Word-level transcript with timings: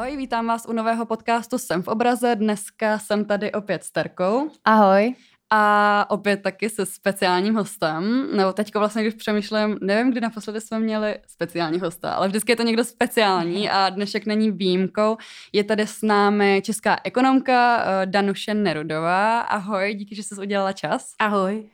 Ahoj, 0.00 0.16
vítám 0.16 0.46
vás 0.46 0.66
u 0.68 0.72
nového 0.72 1.06
podcastu 1.06 1.58
Jsem 1.58 1.82
v 1.82 1.88
obraze. 1.88 2.36
Dneska 2.36 2.98
jsem 2.98 3.24
tady 3.24 3.52
opět 3.52 3.84
s 3.84 3.90
Terkou. 3.90 4.50
Ahoj. 4.64 5.14
A 5.50 6.06
opět 6.10 6.42
taky 6.42 6.70
se 6.70 6.86
speciálním 6.86 7.54
hostem. 7.54 8.28
Nebo 8.36 8.52
teďko 8.52 8.78
vlastně, 8.78 9.02
když 9.02 9.14
přemýšlím, 9.14 9.78
nevím, 9.82 10.10
kdy 10.10 10.20
naposledy 10.20 10.60
jsme 10.60 10.78
měli 10.78 11.18
speciální 11.26 11.80
hosta, 11.80 12.12
ale 12.12 12.28
vždycky 12.28 12.52
je 12.52 12.56
to 12.56 12.62
někdo 12.62 12.84
speciální 12.84 13.70
a 13.70 13.90
dnešek 13.90 14.26
není 14.26 14.50
výjimkou. 14.50 15.16
Je 15.52 15.64
tady 15.64 15.86
s 15.86 16.02
námi 16.02 16.62
česká 16.64 16.98
ekonomka 17.04 17.84
eh, 17.84 18.06
Danuše 18.06 18.54
Nerudová. 18.54 19.40
Ahoj, 19.40 19.94
díky, 19.94 20.14
že 20.14 20.22
jsi 20.22 20.34
udělala 20.40 20.72
čas. 20.72 21.14
Ahoj. 21.18 21.68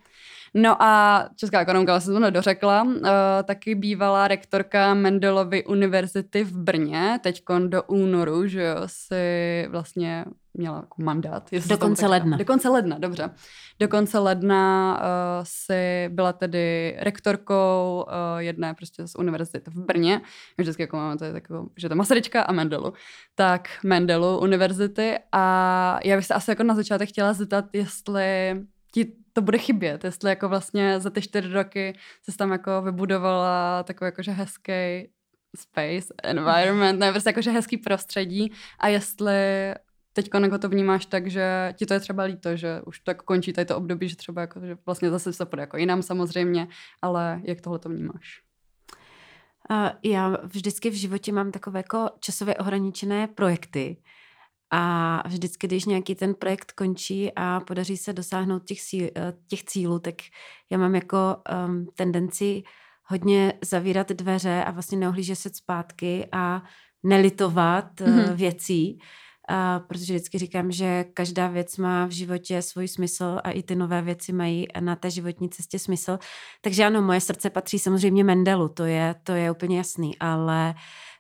No 0.59 0.82
a 0.82 1.25
Česká 1.36 1.61
ekonomka 1.61 1.93
vlastně 1.93 2.12
to 2.12 2.20
nedořekla, 2.20 2.82
uh, 2.82 3.00
taky 3.45 3.75
bývalá 3.75 4.29
rektorka 4.29 4.95
Mendelovy 4.95 5.64
univerzity 5.64 6.45
v 6.45 6.59
Brně, 6.59 7.20
teď 7.23 7.42
do 7.66 7.83
únoru, 7.83 8.47
že 8.47 8.62
jo, 8.62 8.77
si 8.87 9.66
vlastně 9.70 10.24
měla 10.55 10.77
jako 10.77 11.02
mandát. 11.02 11.50
Do 11.69 11.78
konce 11.78 12.06
ledna. 12.06 12.37
Do 12.37 12.45
konce 12.45 12.69
ledna, 12.69 12.98
dobře. 12.98 13.30
Do 13.80 13.88
konce 13.88 14.19
ledna 14.19 14.95
uh, 14.98 15.05
si 15.42 16.09
byla 16.09 16.33
tedy 16.33 16.97
rektorkou 16.98 18.05
uh, 18.06 18.38
jedné 18.38 18.75
prostě 18.75 19.06
z 19.09 19.14
univerzity 19.14 19.70
v 19.70 19.84
Brně. 19.84 20.20
Vždycky 20.59 20.83
jako 20.83 20.97
máme 20.97 21.19
tady 21.19 21.33
takovou, 21.33 21.69
že 21.77 21.88
to 21.88 21.95
Masaryčka 21.95 22.42
a 22.42 22.52
Mendelu. 22.52 22.92
Tak 23.34 23.69
Mendelu 23.84 24.38
univerzity 24.38 25.19
a 25.33 25.98
já 26.05 26.16
bych 26.16 26.27
se 26.27 26.34
asi 26.34 26.50
jako 26.50 26.62
na 26.62 26.75
začátek 26.75 27.09
chtěla 27.09 27.33
zeptat, 27.33 27.64
jestli 27.73 28.56
ti 28.92 29.12
to 29.37 29.43
bude 29.43 29.59
chybět, 29.59 30.05
jestli 30.05 30.31
jako 30.31 30.49
vlastně 30.49 31.01
za 31.01 31.11
ty 31.11 31.23
čtyři 31.23 31.53
roky 31.53 31.99
se 32.23 32.37
tam 32.37 32.53
jako 32.53 32.83
vybudovala 32.83 33.83
takový 33.83 34.07
jakože 34.07 34.33
hezký 34.33 35.09
space, 35.57 36.15
environment, 36.23 36.99
ne, 36.99 37.11
prostě 37.11 37.29
jakože 37.29 37.51
hezký 37.51 37.77
prostředí 37.77 38.53
a 38.78 38.89
jestli 38.89 39.34
teď 40.12 40.31
jako 40.43 40.59
to 40.59 40.69
vnímáš 40.69 41.06
tak, 41.06 41.27
že 41.27 41.75
ti 41.77 41.87
to 41.87 41.95
je 41.95 42.01
třeba 42.01 42.23
líto, 42.23 42.56
že 42.56 42.81
už 42.87 43.01
to 43.01 43.11
jako 43.11 43.25
končí 43.25 43.53
tady 43.53 43.65
to 43.65 43.77
období, 43.77 44.09
že 44.09 44.17
třeba 44.17 44.41
jako, 44.41 44.61
že 44.61 44.77
vlastně 44.87 45.11
zase 45.11 45.33
se 45.33 45.47
půjde 45.47 45.62
jako 45.62 45.77
jinam 45.77 46.03
samozřejmě, 46.03 46.69
ale 47.03 47.41
jak 47.45 47.61
tohle 47.61 47.78
to 47.78 47.89
vnímáš? 47.89 48.43
Já 50.03 50.37
vždycky 50.43 50.91
v 50.91 50.95
životě 50.95 51.33
mám 51.33 51.53
takové 51.53 51.78
jako 51.78 52.11
časově 52.21 52.55
ohraničené 52.55 53.27
projekty, 53.27 53.97
a 54.70 55.22
vždycky, 55.28 55.67
když 55.67 55.84
nějaký 55.84 56.14
ten 56.14 56.34
projekt 56.34 56.72
končí 56.72 57.33
a 57.36 57.61
podaří 57.61 57.97
se 57.97 58.12
dosáhnout 58.12 58.64
těch, 58.64 58.81
síl, 58.81 59.09
eh, 59.17 59.33
těch 59.47 59.64
cílů, 59.64 59.98
tak 59.98 60.14
já 60.70 60.78
mám 60.78 60.95
jako 60.95 61.36
um, 61.67 61.86
tendenci 61.95 62.62
hodně 63.05 63.53
zavírat 63.64 64.09
dveře 64.09 64.64
a 64.64 64.70
vlastně 64.70 64.98
neohlížet 64.98 65.39
se 65.39 65.50
zpátky 65.55 66.28
a 66.33 66.62
nelitovat 67.03 68.00
mm-hmm. 68.00 68.34
věcí, 68.34 68.98
a 69.48 69.81
protože 69.81 70.14
vždycky 70.14 70.39
říkám, 70.39 70.72
že 70.72 71.05
každá 71.14 71.48
věc 71.48 71.77
má 71.77 72.06
v 72.06 72.11
životě 72.11 72.62
svůj 72.62 72.89
smysl 72.89 73.41
a 73.44 73.50
i 73.50 73.62
ty 73.62 73.77
nové 73.77 74.03
věci 74.03 74.33
mají 74.33 74.67
na 74.81 74.97
té 74.97 75.11
životní 75.11 75.48
cestě 75.48 75.78
smysl. 75.78 76.19
Takže 76.61 76.84
ano, 76.84 77.03
moje 77.03 77.20
srdce 77.20 77.50
patří 77.50 77.78
samozřejmě 77.78 78.25
Mendelu, 78.25 78.69
to 78.69 78.84
je, 78.84 79.14
to 79.22 79.33
je 79.33 79.50
úplně 79.50 79.77
jasný, 79.77 80.19
ale 80.19 80.75
Eh, 80.75 81.16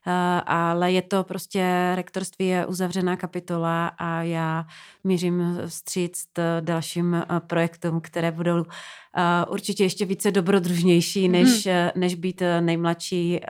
ale 0.46 0.92
je 0.92 1.02
to 1.02 1.24
prostě, 1.24 1.92
rektorství 1.94 2.46
je 2.46 2.66
uzavřená 2.66 3.16
kapitola 3.16 3.86
a 3.98 4.22
já 4.22 4.66
mířím 5.04 5.58
vstříc 5.66 6.26
dalším 6.60 7.14
eh, 7.14 7.24
projektům, 7.46 8.00
které 8.00 8.32
budou 8.32 8.64
eh, 8.64 9.46
určitě 9.48 9.84
ještě 9.84 10.04
více 10.04 10.30
dobrodružnější, 10.30 11.28
než, 11.28 11.66
hmm. 11.66 11.90
než 11.94 12.14
být 12.14 12.42
nejmladší 12.60 13.40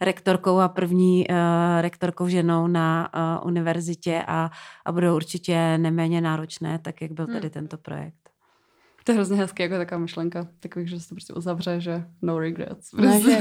rektorkou 0.00 0.58
a 0.58 0.68
první 0.68 1.26
rektorkou 1.80 2.28
ženou 2.28 2.66
na 2.66 3.10
univerzitě 3.44 4.24
a, 4.26 4.50
a 4.84 4.92
budou 4.92 5.16
určitě 5.16 5.78
neméně 5.78 6.20
náročné, 6.20 6.78
tak 6.78 7.00
jak 7.02 7.12
byl 7.12 7.26
tady 7.26 7.40
hmm. 7.40 7.50
tento 7.50 7.76
projekt. 7.78 8.27
To 9.08 9.12
je 9.12 9.16
hrozně 9.16 9.36
hezké, 9.36 9.62
jako 9.62 9.76
taková 9.76 9.98
myšlenka. 9.98 10.48
Takový, 10.60 10.88
že 10.88 11.00
se 11.00 11.08
to 11.08 11.14
prostě 11.14 11.32
uzavře, 11.34 11.80
že 11.80 12.04
no 12.22 12.38
regrets. 12.38 12.92
No, 12.92 13.20
že 13.20 13.38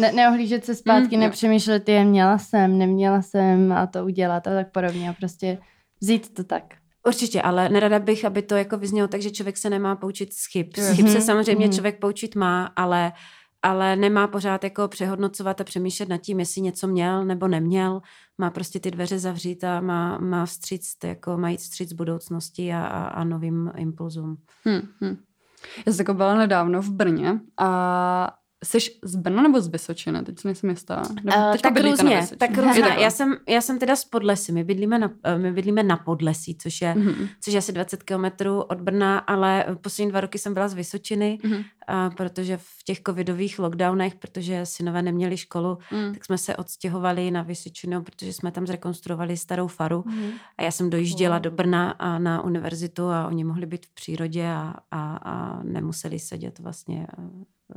ne, 0.00 0.12
neohlížet 0.12 0.64
se 0.64 0.74
zpátky, 0.74 1.16
mm, 1.16 1.22
nepřemýšlet, 1.22 1.88
je 1.88 2.04
měla 2.04 2.38
jsem, 2.38 2.78
neměla 2.78 3.22
jsem 3.22 3.72
a 3.72 3.86
to 3.86 4.04
udělat 4.04 4.46
a 4.46 4.50
tak 4.54 4.72
podobně. 4.72 5.10
A 5.10 5.12
prostě 5.12 5.58
vzít 6.00 6.34
to 6.34 6.44
tak. 6.44 6.62
Určitě, 7.06 7.42
ale 7.42 7.68
nerada 7.68 7.98
bych, 7.98 8.24
aby 8.24 8.42
to 8.42 8.56
jako 8.56 8.78
vyznělo 8.78 9.08
tak, 9.08 9.22
že 9.22 9.30
člověk 9.30 9.56
se 9.56 9.70
nemá 9.70 9.96
poučit 9.96 10.32
z 10.32 10.46
chyb. 10.52 10.66
Z 10.76 10.96
chyb 10.96 11.06
se 11.06 11.18
mhm, 11.18 11.22
samozřejmě 11.22 11.66
mm. 11.66 11.72
člověk 11.72 11.98
poučit 11.98 12.34
má, 12.34 12.64
ale 12.76 13.12
ale 13.64 13.96
nemá 13.96 14.28
pořád 14.28 14.64
jako 14.64 14.88
přehodnocovat 14.88 15.60
a 15.60 15.64
přemýšlet 15.64 16.08
nad 16.08 16.18
tím, 16.18 16.40
jestli 16.40 16.60
něco 16.60 16.86
měl 16.86 17.24
nebo 17.24 17.48
neměl. 17.48 18.02
Má 18.38 18.50
prostě 18.50 18.80
ty 18.80 18.90
dveře 18.90 19.18
zavřít 19.18 19.64
a 19.64 19.80
má, 19.80 20.18
má 20.18 20.46
vstříc, 20.46 20.96
jako 21.04 21.36
mají 21.36 21.56
vstříc 21.56 21.92
budoucnosti 21.92 22.72
a, 22.72 22.86
a, 22.86 23.04
a 23.04 23.24
novým 23.24 23.72
impulzům. 23.76 24.36
Hmm, 24.64 24.80
hmm. 25.00 25.16
Já 25.86 25.92
jsem 25.92 26.16
byla 26.16 26.34
nedávno 26.34 26.82
v 26.82 26.90
Brně 26.90 27.40
a 27.58 28.30
Jsi 28.64 28.78
z 29.02 29.16
Brna 29.16 29.42
nebo 29.42 29.60
z 29.60 29.68
Vysočiny? 29.68 30.22
Teď 30.22 30.38
si 30.38 30.48
nejsem 30.48 30.70
jistá. 30.70 31.02
uh, 31.24 31.56
tak 31.62 31.80
různě, 31.80 32.26
tak 32.38 32.58
různě. 32.58 32.96
Já 32.98 33.10
jsem, 33.10 33.36
já 33.48 33.60
jsem 33.60 33.78
teda 33.78 33.96
z 33.96 34.04
Podlesy. 34.04 34.52
My 34.52 34.64
bydlíme 34.64 34.98
na, 34.98 35.10
eh, 35.24 35.38
my 35.38 35.52
bydlíme 35.52 35.82
na 35.82 35.96
Podlesí, 35.96 36.58
což 36.58 36.82
je, 36.82 36.94
mm-hmm. 36.94 37.28
což 37.40 37.54
je 37.54 37.58
asi 37.58 37.72
20 37.72 38.02
kilometrů 38.02 38.62
od 38.62 38.80
Brna, 38.80 39.18
ale 39.18 39.64
poslední 39.80 40.10
dva 40.10 40.20
roky 40.20 40.38
jsem 40.38 40.54
byla 40.54 40.68
z 40.68 40.74
Vysočiny, 40.74 41.38
mm-hmm. 41.42 41.58
uh, 41.58 42.14
protože 42.14 42.56
v 42.56 42.84
těch 42.84 43.00
covidových 43.06 43.58
lockdownech, 43.58 44.14
protože 44.14 44.66
synové 44.66 45.02
neměli 45.02 45.36
školu, 45.36 45.78
mm. 45.92 46.14
tak 46.14 46.24
jsme 46.24 46.38
se 46.38 46.56
odstěhovali 46.56 47.30
na 47.30 47.42
Vysočinu, 47.42 48.02
protože 48.02 48.32
jsme 48.32 48.50
tam 48.50 48.66
zrekonstruovali 48.66 49.36
starou 49.36 49.66
faru 49.66 50.04
mm. 50.06 50.30
a 50.58 50.62
já 50.62 50.70
jsem 50.70 50.90
dojížděla 50.90 51.38
do 51.38 51.50
Brna 51.50 51.90
a 51.90 52.18
na 52.18 52.42
univerzitu 52.42 53.08
a 53.08 53.26
oni 53.26 53.44
mohli 53.44 53.66
být 53.66 53.86
v 53.86 53.94
přírodě 53.94 54.48
a, 54.48 54.74
a, 54.90 55.16
a 55.16 55.62
nemuseli 55.62 56.18
sedět 56.18 56.58
vlastně 56.58 57.06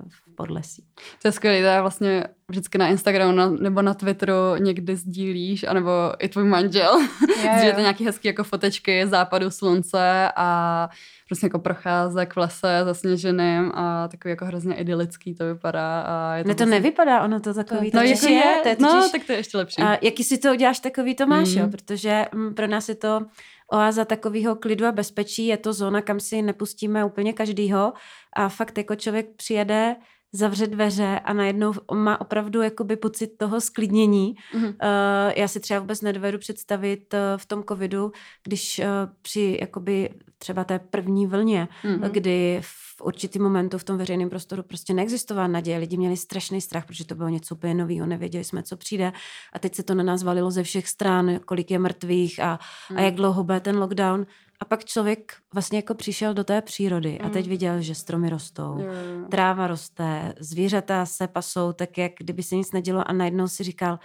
v 0.09 0.35
podlesí. 0.35 0.83
To 1.21 1.27
je 1.27 1.31
skvělé, 1.31 1.59
to 1.59 1.65
je 1.65 1.81
vlastně 1.81 2.23
vždycky 2.49 2.77
na 2.77 2.87
Instagramu 2.87 3.31
na, 3.31 3.49
nebo 3.49 3.81
na 3.81 3.93
Twitteru 3.93 4.55
někdy 4.59 4.95
sdílíš, 4.95 5.63
anebo 5.63 5.91
i 6.19 6.29
tvůj 6.29 6.43
manžel, 6.43 6.99
sdílíte 7.57 7.81
nějaké 7.81 8.03
hezké 8.03 8.29
jako 8.29 8.43
fotečky 8.43 9.07
západu 9.07 9.51
slunce 9.51 10.31
a 10.35 10.89
prostě 11.27 11.45
jako 11.45 11.59
procházek 11.59 12.33
v 12.33 12.37
lese 12.37 12.81
zasněženým 12.83 13.71
a 13.75 14.07
takový 14.07 14.29
jako 14.29 14.45
hrozně 14.45 14.75
idylický 14.75 15.35
to 15.35 15.45
vypadá. 15.45 16.01
A 16.01 16.35
je 16.35 16.43
to 16.43 16.47
ne, 16.47 16.55
to 16.55 16.63
vlastně... 16.63 16.79
nevypadá, 16.79 17.23
ono 17.23 17.39
to 17.39 17.53
takový 17.53 17.91
to, 17.91 17.97
no, 17.97 18.03
jako 18.03 18.25
je, 18.25 18.33
je, 18.33 18.59
to 18.63 18.69
je 18.69 18.75
no, 18.79 18.87
totiž, 18.89 19.03
no, 19.03 19.09
tak 19.11 19.27
to 19.27 19.31
je 19.31 19.39
ještě 19.39 19.57
lepší. 19.57 19.81
A 19.81 19.97
jaký 20.01 20.23
si 20.23 20.37
to 20.37 20.51
uděláš, 20.51 20.79
takový 20.79 21.15
to 21.15 21.27
máš, 21.27 21.55
mm. 21.55 21.61
jo, 21.61 21.67
protože 21.67 22.25
m, 22.33 22.39
mm, 22.39 22.53
pro 22.53 22.67
nás 22.67 22.89
je 22.89 22.95
to 22.95 23.25
oáza 23.73 24.05
takového 24.05 24.55
klidu 24.55 24.85
a 24.85 24.91
bezpečí, 24.91 25.47
je 25.47 25.57
to 25.57 25.73
zóna, 25.73 26.01
kam 26.01 26.19
si 26.19 26.41
nepustíme 26.41 27.05
úplně 27.05 27.33
každýho 27.33 27.93
a 28.35 28.49
fakt 28.49 28.77
jako 28.77 28.95
člověk 28.95 29.35
přijede, 29.35 29.95
zavře 30.31 30.67
dveře 30.67 31.19
a 31.25 31.33
najednou 31.33 31.73
má 31.93 32.21
opravdu 32.21 32.61
jakoby 32.61 32.95
pocit 32.95 33.27
toho 33.37 33.61
sklidnění. 33.61 34.35
Mm-hmm. 34.53 34.67
Uh, 34.67 35.33
já 35.35 35.47
si 35.47 35.59
třeba 35.59 35.79
vůbec 35.79 36.01
nedovedu 36.01 36.37
představit 36.37 37.13
uh, 37.13 37.19
v 37.37 37.45
tom 37.45 37.63
covidu, 37.63 38.11
když 38.43 38.79
uh, 38.79 38.85
při 39.21 39.57
jakoby 39.61 40.09
třeba 40.37 40.63
té 40.63 40.79
první 40.79 41.27
vlně, 41.27 41.67
mm-hmm. 41.83 42.09
kdy 42.11 42.61
v 42.97 43.01
určitý 43.01 43.39
momentu 43.39 43.77
v 43.77 43.83
tom 43.83 43.97
veřejném 43.97 44.29
prostoru 44.29 44.63
prostě 44.63 44.93
neexistovala 44.93 45.47
naděje. 45.47 45.77
Lidi 45.77 45.97
měli 45.97 46.17
strašný 46.17 46.61
strach, 46.61 46.85
protože 46.85 47.05
to 47.05 47.15
bylo 47.15 47.29
něco 47.29 47.55
úplně 47.55 47.73
nového, 47.73 48.07
nevěděli 48.07 48.43
jsme, 48.43 48.63
co 48.63 48.77
přijde. 48.77 49.11
A 49.53 49.59
teď 49.59 49.75
se 49.75 49.83
to 49.83 49.95
na 49.95 50.03
nás 50.03 50.23
valilo 50.23 50.51
ze 50.51 50.63
všech 50.63 50.87
stran, 50.87 51.39
kolik 51.45 51.71
je 51.71 51.79
mrtvých 51.79 52.39
a, 52.39 52.59
mm. 52.91 52.97
a 52.97 53.01
jak 53.01 53.15
dlouho 53.15 53.43
bude 53.43 53.59
ten 53.59 53.77
lockdown. 53.77 54.25
A 54.59 54.65
pak 54.65 54.85
člověk 54.85 55.33
vlastně 55.53 55.77
jako 55.77 55.93
přišel 55.93 56.33
do 56.33 56.43
té 56.43 56.61
přírody 56.61 57.19
a 57.19 57.29
teď 57.29 57.45
mm. 57.45 57.49
viděl, 57.49 57.81
že 57.81 57.95
stromy 57.95 58.29
rostou, 58.29 58.75
mm. 58.75 59.25
tráva 59.29 59.67
roste, 59.67 60.33
zvířata 60.39 61.05
se 61.05 61.27
pasou 61.27 61.73
tak, 61.73 61.97
jak 61.97 62.11
kdyby 62.19 62.43
se 62.43 62.55
nic 62.55 62.71
nedělo 62.71 63.09
a 63.09 63.13
najednou 63.13 63.47
si 63.47 63.63
říkal, 63.63 63.99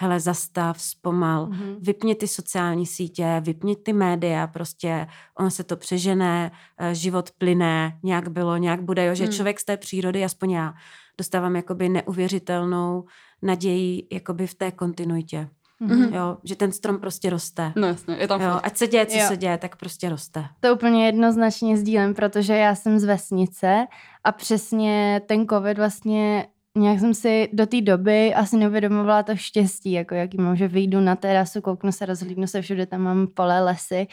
hele, 0.00 0.20
zastav, 0.20 0.80
zpomal, 0.80 1.46
mm-hmm. 1.46 1.76
vypni 1.80 2.14
ty 2.14 2.28
sociální 2.28 2.86
sítě, 2.86 3.40
vypni 3.44 3.76
ty 3.76 3.92
média, 3.92 4.46
prostě 4.46 5.06
on 5.38 5.50
se 5.50 5.64
to 5.64 5.76
přežené, 5.76 6.50
eh, 6.78 6.94
život 6.94 7.30
plyne, 7.38 7.98
nějak 8.02 8.28
bylo, 8.28 8.56
nějak 8.56 8.82
bude, 8.82 9.06
jo, 9.06 9.14
že 9.14 9.24
mm. 9.24 9.32
člověk 9.32 9.60
z 9.60 9.64
té 9.64 9.76
přírody, 9.76 10.24
aspoň 10.24 10.50
já, 10.50 10.74
dostávám 11.18 11.56
jakoby 11.56 11.88
neuvěřitelnou 11.88 13.04
naději 13.42 14.06
jakoby 14.12 14.46
v 14.46 14.54
té 14.54 14.70
kontinuitě. 14.70 15.48
Mm-hmm. 15.82 16.14
Jo, 16.14 16.36
že 16.44 16.56
ten 16.56 16.72
strom 16.72 16.98
prostě 16.98 17.30
roste. 17.30 17.72
No 17.76 17.86
jasně, 17.86 18.16
je 18.16 18.28
tam 18.28 18.40
jo, 18.40 18.60
Ať 18.62 18.76
se 18.76 18.86
děje, 18.86 19.06
co 19.06 19.18
jo. 19.18 19.24
se 19.28 19.36
děje, 19.36 19.58
tak 19.58 19.76
prostě 19.76 20.08
roste. 20.08 20.44
To 20.60 20.74
úplně 20.74 21.06
jednoznačně 21.06 21.76
sdílem, 21.76 22.14
protože 22.14 22.56
já 22.56 22.74
jsem 22.74 22.98
z 22.98 23.04
vesnice 23.04 23.86
a 24.24 24.32
přesně 24.32 25.20
ten 25.26 25.46
covid 25.48 25.78
vlastně 25.78 26.46
nějak 26.78 27.00
jsem 27.00 27.14
si 27.14 27.48
do 27.52 27.66
té 27.66 27.80
doby 27.80 28.34
asi 28.34 28.56
neuvědomovala 28.56 29.22
to 29.22 29.36
štěstí, 29.36 29.92
jako 29.92 30.14
jaký 30.14 30.36
mám, 30.36 30.56
že 30.56 30.68
vyjdu 30.68 31.00
na 31.00 31.16
terasu, 31.16 31.60
kouknu 31.60 31.92
se, 31.92 32.06
rozhlídnu 32.06 32.46
se, 32.46 32.62
všude 32.62 32.86
tam 32.86 33.00
mám 33.00 33.26
pole, 33.26 33.60
lesy. 33.60 34.06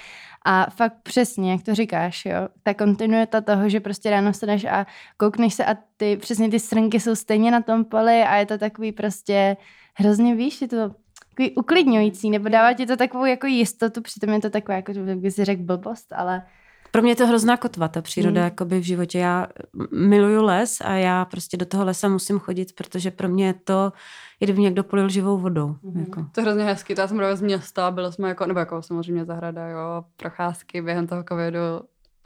A 0.46 0.70
fakt 0.70 0.94
přesně, 1.04 1.52
jak 1.52 1.64
to 1.64 1.76
říkáš, 1.76 2.26
jo, 2.26 2.48
ta 2.64 2.74
kontinuita 2.74 3.42
toho, 3.42 3.70
že 3.70 3.80
prostě 3.80 4.10
ráno 4.10 4.34
staneš 4.34 4.66
a 4.66 4.86
koukneš 5.18 5.54
se 5.54 5.66
a 5.66 5.76
ty, 5.98 6.18
přesně 6.18 6.50
ty 6.50 6.60
srnky 6.60 7.00
jsou 7.00 7.16
stejně 7.16 7.52
na 7.52 7.62
tom 7.62 7.86
poli 7.86 8.24
a 8.24 8.36
je 8.36 8.46
to 8.46 8.58
takový 8.58 8.92
prostě 8.92 9.58
hrozně 9.94 10.36
víš, 10.36 10.62
je 10.62 10.68
to 10.68 10.92
takový 11.30 11.56
uklidňující, 11.56 12.30
nebo 12.30 12.50
dává 12.50 12.74
ti 12.74 12.86
to 12.86 12.98
takovou 12.98 13.26
jako 13.26 13.48
jistotu, 13.48 14.02
přitom 14.02 14.30
je 14.30 14.42
to 14.42 14.50
taková, 14.50 14.76
jako 14.76 14.94
by 15.16 15.32
si 15.32 15.46
řekl 15.46 15.64
blbost, 15.64 16.14
ale 16.14 16.44
pro 16.92 17.02
mě 17.02 17.12
je 17.12 17.16
to 17.16 17.28
hrozná 17.28 17.58
kotva, 17.58 17.88
ta 17.88 18.02
příroda, 18.02 18.42
mm. 18.42 18.46
jakoby 18.46 18.80
v 18.80 18.84
životě. 18.84 19.20
Já 19.20 19.48
miluju 19.92 20.44
les 20.44 20.82
a 20.82 20.92
já 20.92 21.26
prostě 21.26 21.58
do 21.58 21.66
toho 21.66 21.86
lesa 21.86 22.08
musím 22.08 22.40
chodit, 22.40 22.76
protože 22.76 23.12
pro 23.12 23.30
mě 23.30 23.48
je 23.48 23.54
to, 23.54 23.94
kdyby 24.40 24.62
někdo 24.62 24.84
polil 24.84 25.10
živou 25.10 25.38
vodou. 25.38 25.76
Mm. 25.82 26.00
Jako. 26.00 26.26
To 26.32 26.40
je 26.40 26.44
hrozně 26.44 26.64
hezký. 26.64 26.94
Já 26.98 27.08
jsem 27.08 27.18
právě 27.18 27.36
z 27.36 27.42
města, 27.42 27.92
byli 27.92 28.14
jsme 28.14 28.30
jako, 28.30 28.46
nebo 28.46 28.60
jako 28.60 28.82
samozřejmě 28.82 29.26
zahrada, 29.26 29.68
jo, 29.68 30.04
procházky 30.16 30.82
během 30.82 31.08
toho 31.08 31.24
covidu 31.30 31.60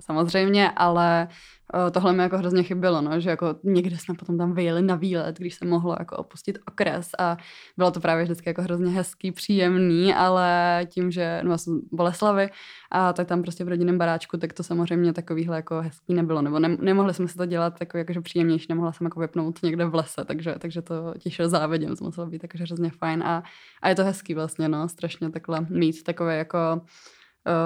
samozřejmě, 0.01 0.71
ale 0.71 1.27
Eh, 1.74 1.92
tohle 1.92 2.13
mi 2.13 2.24
jako 2.24 2.38
hrozně 2.38 2.63
chybělo, 2.63 3.01
no, 3.01 3.19
že 3.19 3.30
jako 3.30 3.56
někde 3.63 3.98
jsme 3.98 4.15
potom 4.15 4.38
tam 4.38 4.53
vyjeli 4.53 4.81
na 4.81 4.95
výlet, 4.95 5.38
když 5.38 5.56
se 5.56 5.65
mohlo 5.65 5.95
jako 6.00 6.18
opustit 6.18 6.57
okres 6.68 7.09
a 7.19 7.38
bylo 7.77 7.92
to 7.92 8.00
právě 8.00 8.24
vždycky 8.24 8.50
jako 8.50 8.62
hrozně 8.62 8.92
hezký, 8.92 9.31
příjemný, 9.31 10.13
ale 10.13 10.81
tím, 10.89 11.12
že 11.12 11.42
no, 11.44 11.57
jsem 11.57 11.81
Boleslavy 11.92 12.50
a 12.92 13.13
tak 13.13 13.27
tam 13.27 13.42
prostě 13.42 13.63
v 13.63 13.68
rodinném 13.68 13.98
baráčku, 13.98 14.38
tak 14.38 14.53
to 14.53 14.63
samozřejmě 14.63 15.13
takovýhle 15.13 15.56
jako 15.56 15.81
hezký 15.81 16.13
nebylo, 16.13 16.42
nebo 16.42 16.59
ne, 16.59 16.77
nemohli 16.80 17.13
jsme 17.13 17.27
se 17.27 17.38
to 17.38 17.45
dělat 17.45 17.77
jako 17.80 17.97
jakože 17.97 18.21
příjemnější, 18.21 18.65
nemohla 18.69 18.92
jsem 18.92 19.06
jako 19.06 19.19
vypnout 19.19 19.63
někde 19.63 19.86
v 19.86 19.95
lese, 19.95 20.25
takže, 20.25 20.56
takže 20.59 20.81
to 20.81 21.13
těšil 21.19 21.50
závěděm, 21.50 21.95
to 21.95 22.06
muselo 22.06 22.27
být 22.27 22.42
takže 22.42 22.63
hrozně 22.63 22.89
fajn 22.89 23.24
a, 23.24 23.44
a 23.81 23.89
je 23.89 23.95
to 23.95 24.04
hezký 24.04 24.33
vlastně, 24.33 24.69
no, 24.69 24.89
strašně 24.89 25.30
takhle 25.30 25.65
mít 25.69 26.04
takové 26.04 26.38
jako 26.38 26.81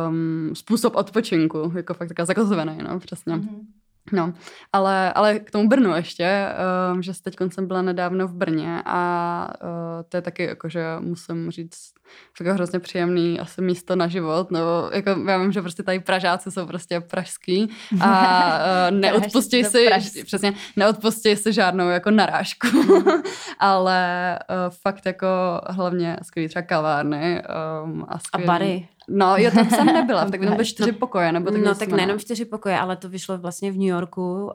um, 0.08 0.52
způsob 0.54 0.96
odpočinku, 0.96 1.72
jako 1.76 1.94
fakt 1.94 2.08
taková 2.08 2.26
zakazovaný, 2.26 2.78
no, 2.84 3.00
přesně. 3.00 3.36
Mm-hmm. 3.36 3.66
No, 4.12 4.34
ale, 4.74 5.14
ale 5.14 5.40
k 5.40 5.52
tomu 5.52 5.70
Brnu 5.70 5.96
ještě, 5.96 6.48
um, 6.94 7.04
že 7.04 7.12
teď 7.24 7.36
jsem 7.50 7.68
byla 7.68 7.82
nedávno 7.82 8.28
v 8.28 8.34
Brně 8.34 8.82
a 8.86 9.50
uh, 9.64 9.70
to 10.10 10.18
je 10.18 10.22
taky 10.22 10.44
jako, 10.44 10.70
že 10.70 10.84
musím 11.00 11.52
říct, 11.52 11.94
jako 12.40 12.54
hrozně 12.54 12.80
příjemný 12.80 13.40
asi 13.40 13.62
místo 13.62 13.96
na 13.96 14.08
život, 14.08 14.52
nebo 14.52 14.90
jako 14.94 15.10
já 15.28 15.38
vím, 15.38 15.52
že 15.52 15.62
prostě 15.62 15.84
tady 15.84 16.00
Pražáci 16.00 16.52
jsou 16.52 16.66
prostě 16.66 17.00
pražský 17.00 17.70
a 18.02 18.50
uh, 18.92 18.98
neodpustí 18.98 19.64
si, 19.64 19.88
přesně, 20.24 20.54
neodpustí 20.76 21.36
si 21.36 21.54
žádnou 21.54 21.90
jako 21.90 22.12
narážku, 22.12 22.68
mhm. 22.68 23.22
ale 23.60 24.40
uh, 24.50 24.76
fakt 24.82 25.06
jako 25.06 25.28
hlavně 25.70 26.18
skvělý 26.24 26.50
třeba 26.50 26.64
kavárny 26.64 27.44
um, 27.84 28.06
a, 28.08 28.20
skvělý, 28.20 28.46
a 28.46 28.48
bary. 28.48 28.88
No, 29.10 29.38
jo, 29.38 29.52
tam 29.52 29.70
jsem 29.70 29.86
nebyla, 29.94 30.30
tak 30.30 30.40
by 30.40 30.46
to 30.46 30.52
byly 30.52 30.66
čtyři 30.66 30.92
pokoje, 30.92 31.32
nebo 31.32 31.52
tak 31.52 31.62
No, 31.62 31.76
tak 31.76 31.90
nejenom 31.90 32.20
čtyři 32.20 32.46
pokoje, 32.46 32.80
ale 32.80 32.96
to 32.96 33.10
vyšlo 33.10 33.38
vlastně 33.38 33.72
v 33.72 33.78
New 33.78 33.88
Yorku, 33.88 34.44
uh, 34.44 34.50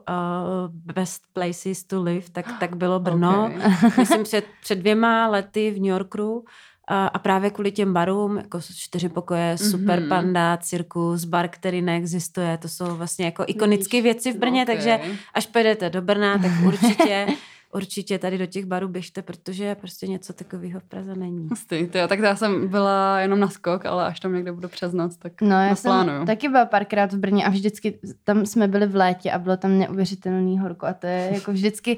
Best 0.93 1.21
Places 1.33 1.83
to 1.83 2.03
Live, 2.03 2.25
tak, 2.31 2.59
tak 2.59 2.75
bylo 2.75 2.99
Brno. 2.99 3.51
Okay. 3.55 3.91
Myslím 3.97 4.23
před, 4.23 4.45
před 4.61 4.75
dvěma 4.75 5.27
lety 5.27 5.71
v 5.71 5.75
New 5.75 5.89
Yorku 5.89 6.45
a, 6.87 7.07
a 7.07 7.19
právě 7.19 7.49
kvůli 7.49 7.71
těm 7.71 7.93
barům, 7.93 8.37
jako 8.37 8.59
čtyři 8.75 9.09
pokoje, 9.09 9.57
Super 9.57 9.99
mm-hmm. 9.99 10.09
Panda, 10.09 10.57
Cirkus, 10.57 11.25
bar, 11.25 11.47
který 11.47 11.81
neexistuje, 11.81 12.57
to 12.57 12.69
jsou 12.69 12.95
vlastně 12.95 13.25
jako 13.25 13.43
ikonické 13.47 14.01
věci 14.01 14.31
v 14.31 14.37
Brně, 14.37 14.63
okay. 14.63 14.75
takže 14.75 14.99
až 15.33 15.45
pojedete 15.45 15.89
do 15.89 16.01
Brna, 16.01 16.37
tak 16.37 16.51
určitě 16.65 17.27
určitě 17.73 18.19
tady 18.19 18.37
do 18.37 18.45
těch 18.45 18.65
barů 18.65 18.87
běžte, 18.87 19.21
protože 19.21 19.75
prostě 19.75 20.07
něco 20.07 20.33
takového 20.33 20.79
v 20.79 20.83
Praze 20.83 21.15
není. 21.15 21.49
Tyjo, 21.67 22.07
tak 22.07 22.19
já 22.19 22.35
jsem 22.35 22.67
byla 22.67 23.19
jenom 23.19 23.39
na 23.39 23.49
skok, 23.49 23.85
ale 23.85 24.05
až 24.05 24.19
tam 24.19 24.33
někde 24.33 24.51
budu 24.51 24.67
přes 24.67 24.93
noc, 24.93 25.17
tak 25.17 25.41
No 25.41 25.63
já 25.63 25.75
jsem 25.75 26.25
taky 26.25 26.49
byla 26.49 26.65
párkrát 26.65 27.13
v 27.13 27.17
Brně 27.17 27.45
a 27.45 27.49
vždycky 27.49 27.99
tam 28.23 28.45
jsme 28.45 28.67
byli 28.67 28.87
v 28.87 28.95
létě 28.95 29.31
a 29.31 29.39
bylo 29.39 29.57
tam 29.57 29.77
neuvěřitelný 29.77 30.59
horko 30.59 30.85
a 30.85 30.93
to 30.93 31.07
je 31.07 31.29
jako 31.33 31.51
vždycky 31.51 31.97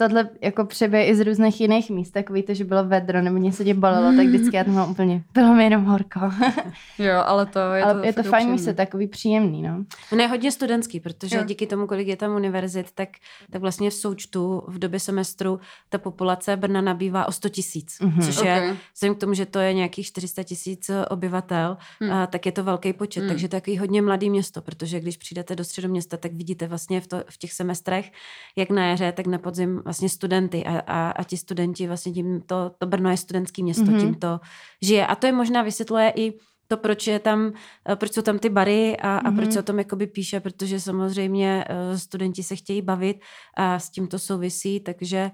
tohle 0.00 0.28
jako 0.40 0.64
přeběh 0.64 1.08
i 1.08 1.16
z 1.16 1.20
různých 1.20 1.60
jiných 1.60 1.90
míst, 1.90 2.10
takový 2.10 2.42
to, 2.42 2.54
že 2.54 2.64
bylo 2.64 2.84
vedro 2.84 3.22
nebo 3.22 3.36
něco 3.36 3.64
tě 3.64 3.74
bolelo, 3.74 4.16
tak 4.16 4.26
vždycky 4.26 4.56
já 4.56 4.64
to 4.64 4.70
mám 4.70 4.90
úplně, 4.90 5.22
bylo 5.34 5.54
mi 5.54 5.64
jenom 5.64 5.84
horko. 5.84 6.20
jo, 6.98 7.22
ale 7.24 7.46
to 7.46 7.58
je 7.58 7.82
ale 7.82 8.00
to, 8.00 8.06
je 8.06 8.12
to 8.12 8.22
fajn 8.22 8.50
místo, 8.50 8.74
takový 8.74 9.06
příjemný, 9.06 9.62
no. 9.62 9.84
On 10.12 10.20
je 10.20 10.26
hodně 10.26 10.52
studentský, 10.52 11.00
protože 11.00 11.36
jo. 11.36 11.44
díky 11.44 11.66
tomu, 11.66 11.86
kolik 11.86 12.08
je 12.08 12.16
tam 12.16 12.34
univerzit, 12.34 12.92
tak, 12.94 13.08
tak 13.50 13.60
vlastně 13.60 13.90
v 13.90 13.94
součtu 13.94 14.62
v 14.68 14.78
době 14.78 15.00
semestru 15.00 15.60
ta 15.88 15.98
populace 15.98 16.56
Brna 16.56 16.80
nabývá 16.80 17.28
o 17.28 17.32
100 17.32 17.48
tisíc, 17.48 17.96
mm-hmm. 18.00 18.24
což 18.24 18.38
okay. 18.38 18.48
je, 18.48 18.76
vzhledem 18.94 19.14
k 19.14 19.20
tomu, 19.20 19.34
že 19.34 19.46
to 19.46 19.58
je 19.58 19.74
nějakých 19.74 20.06
400 20.06 20.42
tisíc 20.42 20.90
obyvatel, 21.10 21.76
mm. 22.00 22.12
a, 22.12 22.26
tak 22.26 22.46
je 22.46 22.52
to 22.52 22.64
velký 22.64 22.92
počet, 22.92 23.20
mm. 23.20 23.28
takže 23.28 23.48
to 23.48 23.56
je 23.56 23.60
takový 23.60 23.78
hodně 23.78 24.02
mladý 24.02 24.30
město, 24.30 24.62
protože 24.62 25.00
když 25.00 25.16
přijdete 25.16 25.56
do 25.56 25.64
středu 25.64 25.88
města, 25.88 26.16
tak 26.16 26.32
vidíte 26.32 26.66
vlastně 26.66 27.00
v, 27.00 27.06
to, 27.06 27.24
v 27.28 27.38
těch 27.38 27.52
semestrech, 27.52 28.12
jak 28.56 28.70
na 28.70 28.86
jaře, 28.86 29.12
tak 29.12 29.26
na 29.26 29.38
podzim 29.38 29.82
vlastně 29.90 30.08
studenty 30.08 30.64
a, 30.64 30.78
a, 30.78 31.10
a 31.10 31.22
ti 31.24 31.36
studenti 31.36 31.86
vlastně 31.86 32.12
tím 32.12 32.40
to, 32.46 32.70
to 32.78 32.86
Brno 32.86 33.10
je 33.10 33.16
studentský 33.16 33.62
město, 33.62 33.84
mm-hmm. 33.84 34.00
tím 34.00 34.14
to 34.14 34.40
žije. 34.82 35.06
A 35.06 35.14
to 35.14 35.26
je 35.26 35.32
možná 35.32 35.62
vysvětluje 35.62 36.12
i 36.16 36.32
to, 36.68 36.76
proč 36.76 37.06
je 37.06 37.18
tam, 37.18 37.52
eh, 37.88 37.96
proč 37.96 38.12
jsou 38.12 38.22
tam 38.22 38.38
ty 38.38 38.48
bary 38.48 38.96
a, 38.96 39.16
a 39.16 39.22
mm-hmm. 39.22 39.36
proč 39.36 39.52
se 39.52 39.58
o 39.58 39.62
tom 39.62 39.78
jakoby 39.78 40.06
píše, 40.06 40.40
protože 40.40 40.80
samozřejmě 40.80 41.64
uh, 41.70 41.96
studenti 41.96 42.42
se 42.42 42.56
chtějí 42.56 42.82
bavit 42.82 43.20
a 43.56 43.78
s 43.78 43.90
tím 43.90 44.06
to 44.06 44.18
souvisí, 44.18 44.80
takže, 44.80 45.30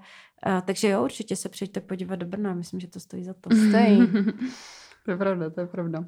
uh, 0.47 0.61
takže 0.61 0.89
jo, 0.89 1.03
určitě 1.03 1.35
se 1.35 1.49
přijďte 1.49 1.81
podívat 1.81 2.15
do 2.15 2.25
Brna, 2.25 2.53
myslím, 2.53 2.79
že 2.79 2.87
to 2.87 2.99
stojí 2.99 3.23
za 3.23 3.33
to. 3.33 3.49
Stojí. 3.55 3.97
to 5.05 5.11
je 5.11 5.17
pravda, 5.17 5.49
to 5.49 5.61
je 5.61 5.67
pravda. 5.67 6.05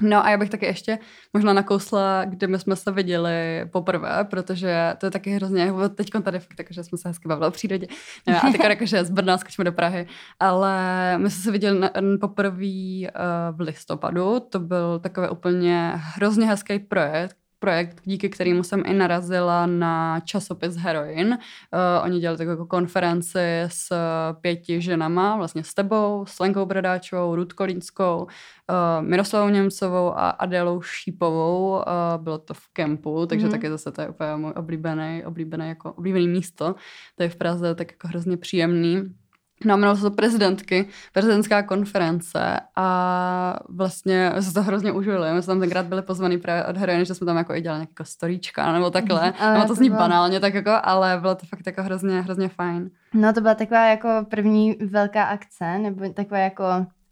No 0.00 0.24
a 0.24 0.30
já 0.30 0.36
bych 0.36 0.50
taky 0.50 0.66
ještě 0.66 0.98
možná 1.32 1.52
nakousla, 1.52 2.24
kde 2.24 2.46
my 2.46 2.58
jsme 2.58 2.76
se 2.76 2.92
viděli 2.92 3.64
poprvé, 3.72 4.26
protože 4.30 4.94
to 4.98 5.06
je 5.06 5.10
taky 5.10 5.30
hrozně, 5.30 5.72
teď 5.94 6.10
tady 6.22 6.38
fakt 6.38 6.56
takže 6.56 6.84
jsme 6.84 6.98
se 6.98 7.08
hezky 7.08 7.28
bavili 7.28 7.48
o 7.48 7.50
přírodě. 7.50 7.86
No, 8.26 8.36
a 8.36 8.52
teďka 8.52 8.68
že 8.86 9.04
z 9.04 9.10
Brna 9.10 9.38
skočíme 9.38 9.64
do 9.64 9.72
Prahy, 9.72 10.06
ale 10.40 10.74
my 11.18 11.30
jsme 11.30 11.42
se 11.42 11.50
viděli 11.50 11.78
poprvé 12.20 12.56
uh, 12.56 13.56
v 13.56 13.60
listopadu, 13.60 14.40
to 14.40 14.58
byl 14.58 14.98
takový 14.98 15.28
úplně 15.28 15.92
hrozně 15.94 16.46
hezký 16.46 16.78
projekt, 16.78 17.36
projekt, 17.60 18.00
díky 18.04 18.28
kterému 18.28 18.62
jsem 18.62 18.82
i 18.86 18.94
narazila 18.94 19.66
na 19.66 20.20
časopis 20.20 20.76
Heroin. 20.76 21.28
Uh, 21.28 22.04
oni 22.04 22.20
dělali 22.20 22.38
takovou 22.38 22.66
konferenci 22.66 23.38
s 23.68 23.92
pěti 24.40 24.80
ženama, 24.80 25.36
vlastně 25.36 25.64
s 25.64 25.74
tebou, 25.74 26.24
s 26.28 26.40
Lenkou 26.40 26.66
Bradáčovou, 26.66 27.34
Rudko 27.34 27.64
Línskou, 27.64 28.22
uh, 28.22 29.06
Miroslavou 29.06 29.48
Němcovou 29.48 30.18
a 30.18 30.30
Adélou 30.30 30.82
Šípovou. 30.82 31.70
Uh, 31.70 32.22
bylo 32.22 32.38
to 32.38 32.54
v 32.54 32.68
kempu, 32.72 33.26
takže 33.26 33.46
mm-hmm. 33.46 33.50
taky 33.50 33.70
zase 33.70 33.92
to 33.92 34.02
je 34.02 34.08
úplně 34.08 34.36
můj 34.36 34.52
oblíbený, 34.56 35.22
oblíbený, 35.24 35.68
jako, 35.68 35.92
oblíbený 35.92 36.28
místo. 36.28 36.74
To 37.16 37.22
je 37.22 37.28
v 37.28 37.36
Praze 37.36 37.74
tak 37.74 37.90
jako 37.90 38.08
hrozně 38.08 38.36
příjemný. 38.36 39.19
No, 39.64 39.74
jmenovalo 39.74 39.96
se 39.96 40.02
to 40.02 40.10
prezidentky, 40.10 40.88
prezidentská 41.12 41.62
konference 41.62 42.60
a 42.76 43.56
vlastně 43.68 44.32
se 44.40 44.54
to 44.54 44.62
hrozně 44.62 44.92
užili. 44.92 45.32
My 45.32 45.42
jsme 45.42 45.52
tam 45.52 45.60
tenkrát 45.60 45.86
byli 45.86 46.02
pozvaný 46.02 46.38
právě 46.38 46.64
od 46.64 46.76
heroiny, 46.76 47.04
že 47.04 47.14
jsme 47.14 47.26
tam 47.26 47.36
jako 47.36 47.54
i 47.54 47.60
dělali 47.60 47.80
nějakého 47.80 48.06
storíčka 48.06 48.72
nebo 48.72 48.90
takhle. 48.90 49.32
Ale 49.38 49.58
no, 49.58 49.62
to, 49.62 49.68
to 49.68 49.74
zní 49.74 49.88
bylo... 49.88 49.98
banálně 49.98 50.40
tak 50.40 50.54
jako, 50.54 50.70
ale 50.82 51.18
bylo 51.20 51.34
to 51.34 51.46
fakt 51.46 51.66
jako 51.66 51.82
hrozně, 51.82 52.20
hrozně 52.20 52.48
fajn. 52.48 52.90
No 53.14 53.32
to 53.32 53.40
byla 53.40 53.54
taková 53.54 53.86
jako 53.86 54.08
první 54.28 54.76
velká 54.80 55.24
akce, 55.24 55.78
nebo 55.78 56.08
taková 56.08 56.38
jako 56.38 56.64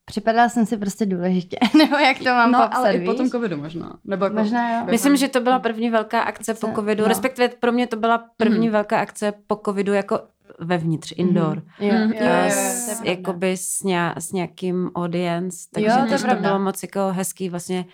Připadala 0.08 0.48
jsem 0.48 0.66
si 0.66 0.76
prostě 0.76 1.06
důležitě, 1.06 1.58
nebo 1.78 1.96
jak 1.96 2.18
to 2.18 2.24
mám 2.24 2.52
no, 2.52 2.60
popsat, 2.62 2.78
ale 2.78 2.92
víš? 2.92 3.02
i 3.02 3.04
po 3.04 3.14
tom 3.14 3.30
covidu 3.30 3.56
možná. 3.56 3.98
Nebo 4.04 4.24
jako, 4.24 4.36
možná 4.36 4.78
jo. 4.78 4.86
Myslím, 4.90 5.16
že 5.16 5.28
to 5.28 5.40
byla 5.40 5.58
první 5.58 5.90
velká 5.90 6.20
akce 6.20 6.54
po 6.54 6.68
covidu, 6.74 7.02
no. 7.02 7.08
respektive 7.08 7.48
pro 7.48 7.72
mě 7.72 7.86
to 7.86 7.96
byla 7.96 8.24
první 8.36 8.66
mm. 8.66 8.72
velká 8.72 9.00
akce 9.00 9.32
po 9.46 9.60
covidu 9.64 9.92
jako 9.92 10.20
vevnitř, 10.58 11.12
indoor. 11.16 11.56
Mm. 11.56 11.86
Jo, 11.86 11.94
jo, 11.94 12.00
jo, 12.00 12.26
jo, 12.26 12.50
s, 12.50 13.02
jakoby 13.04 13.56
s, 13.56 13.82
ně, 13.82 14.12
s 14.18 14.32
nějakým 14.32 14.90
audience, 14.94 15.68
takže 15.74 15.90
jo, 15.90 16.18
to, 16.18 16.28
to 16.28 16.42
bylo 16.42 16.58
moc 16.58 16.82
jako 16.82 17.00
hezký 17.12 17.48
vlastně 17.48 17.84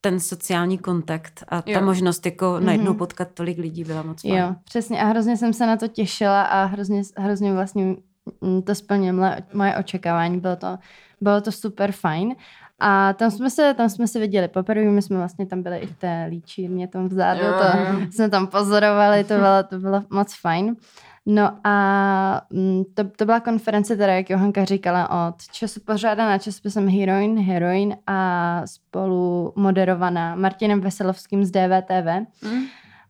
ten 0.00 0.20
sociální 0.20 0.78
kontakt 0.78 1.44
a 1.48 1.62
ta 1.62 1.70
jo. 1.70 1.82
možnost 1.82 2.26
jako 2.26 2.44
mm-hmm. 2.44 2.64
najednou 2.64 2.94
potkat 2.94 3.28
tolik 3.34 3.58
lidí 3.58 3.84
byla 3.84 4.02
moc 4.02 4.22
fajn. 4.22 4.34
Jo, 4.34 4.54
přesně 4.64 5.02
a 5.02 5.04
hrozně 5.04 5.36
jsem 5.36 5.52
se 5.52 5.66
na 5.66 5.76
to 5.76 5.88
těšila 5.88 6.42
a 6.42 6.64
hrozně, 6.64 7.02
hrozně 7.16 7.52
vlastně 7.52 7.96
to 8.64 8.74
splnilo 8.74 9.30
moje 9.52 9.76
očekávání, 9.76 10.40
bylo 10.40 10.56
to, 10.56 10.78
bylo 11.20 11.40
to 11.40 11.52
super 11.52 11.92
fajn. 11.92 12.34
A 12.80 13.12
tam 13.12 13.30
jsme 13.30 13.50
se, 13.50 13.74
tam 13.74 13.88
jsme 13.88 14.08
se 14.08 14.18
viděli 14.18 14.48
poprvé, 14.48 14.84
my 14.84 15.02
jsme 15.02 15.16
vlastně 15.16 15.46
tam 15.46 15.62
byli 15.62 15.78
i 15.78 15.86
v 15.86 15.96
té 15.96 16.26
líčírně 16.30 16.88
tam 16.88 17.08
vzadu, 17.08 17.40
to 17.40 17.64
jsme 18.10 18.30
tam 18.30 18.46
pozorovali, 18.46 19.24
to 19.24 19.34
bylo, 19.34 19.62
to 19.68 19.78
bylo 19.78 20.02
moc 20.10 20.34
fajn. 20.40 20.76
No 21.26 21.58
a 21.64 22.46
mm, 22.50 22.84
to, 22.94 23.04
to 23.04 23.24
byla 23.24 23.40
konference, 23.40 23.96
teda, 23.96 24.12
jak 24.12 24.30
Johanka 24.30 24.64
říkala, 24.64 25.28
od 25.28 25.34
času 25.52 25.80
pořádaná 25.80 26.38
časopisem 26.38 26.88
Heroin, 26.88 27.38
Heroin 27.38 27.96
a 28.06 28.62
spolu 28.66 29.52
moderovaná 29.56 30.34
Martinem 30.34 30.80
Veselovským 30.80 31.44
z 31.44 31.50
DVTV. 31.50 32.26
Mm. 32.42 32.62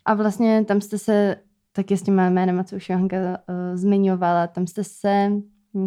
A 0.05 0.15
vlastně 0.15 0.65
tam 0.65 0.81
jste 0.81 0.99
se 0.99 1.37
taky 1.73 1.97
s 1.97 2.03
tím 2.03 2.15
jménem, 2.15 2.65
co 2.65 2.77
už 2.77 2.89
Johanka 2.89 3.17
uh, 3.17 3.35
zmiňovala, 3.75 4.47
tam 4.47 4.67
jste 4.67 4.85
se 4.85 5.31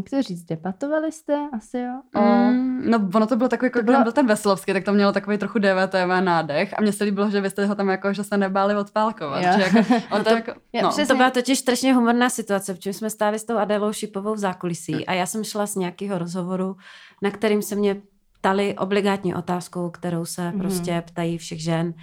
to 0.10 0.22
říct, 0.22 0.44
debatovali 0.44 1.12
jste 1.12 1.50
asi, 1.54 1.78
jo? 1.78 2.02
O... 2.16 2.22
Mm, 2.22 2.68
Mm, 2.78 2.92
no 2.92 3.10
ono 3.16 3.28
to 3.28 3.36
bylo 3.36 3.50
takový, 3.50 3.68
jako 3.68 3.84
bylo... 3.84 4.04
byl 4.04 4.12
ten 4.12 4.28
Veselovský, 4.28 4.74
tak 4.74 4.84
to 4.84 4.94
mělo 4.94 5.12
takový 5.12 5.38
trochu 5.38 5.60
DVTV 5.60 6.22
nádech 6.22 6.74
a 6.78 6.82
mně 6.82 6.92
se 6.92 7.04
líbilo, 7.04 7.30
že 7.30 7.42
vy 7.42 7.50
jste 7.50 7.66
ho 7.66 7.76
tam 7.76 7.90
jako, 7.90 8.14
že 8.14 8.24
se 8.24 8.38
nebáli 8.38 8.76
odpálkovat. 8.76 9.42
Že 9.42 9.62
jako, 9.62 9.78
on 10.12 10.24
to, 10.24 10.30
to, 10.30 10.36
jako, 10.36 10.54
no. 10.84 11.06
to 11.08 11.16
byla 11.16 11.30
totiž 11.30 11.60
strašně 11.60 11.94
humorná 11.94 12.30
situace, 12.30 12.74
protože 12.74 12.94
jsme 12.94 13.10
stáli 13.10 13.40
s 13.40 13.44
tou 13.44 13.58
Adelou 13.58 13.94
Šipovou 13.94 14.34
v 14.34 14.38
zákulisí 14.38 15.06
a 15.06 15.14
já 15.14 15.26
jsem 15.26 15.44
šla 15.44 15.68
z 15.68 15.76
nějakého 15.76 16.18
rozhovoru, 16.18 16.76
na 17.22 17.32
kterým 17.32 17.62
se 17.62 17.76
mě 17.76 18.02
ptali 18.40 18.76
obligátní 18.78 19.36
otázkou, 19.36 19.90
kterou 19.90 20.26
se 20.26 20.42
mm-hmm. 20.42 20.58
prostě 20.58 21.04
ptají 21.08 21.38
všech 21.38 21.64
žen 21.64 21.94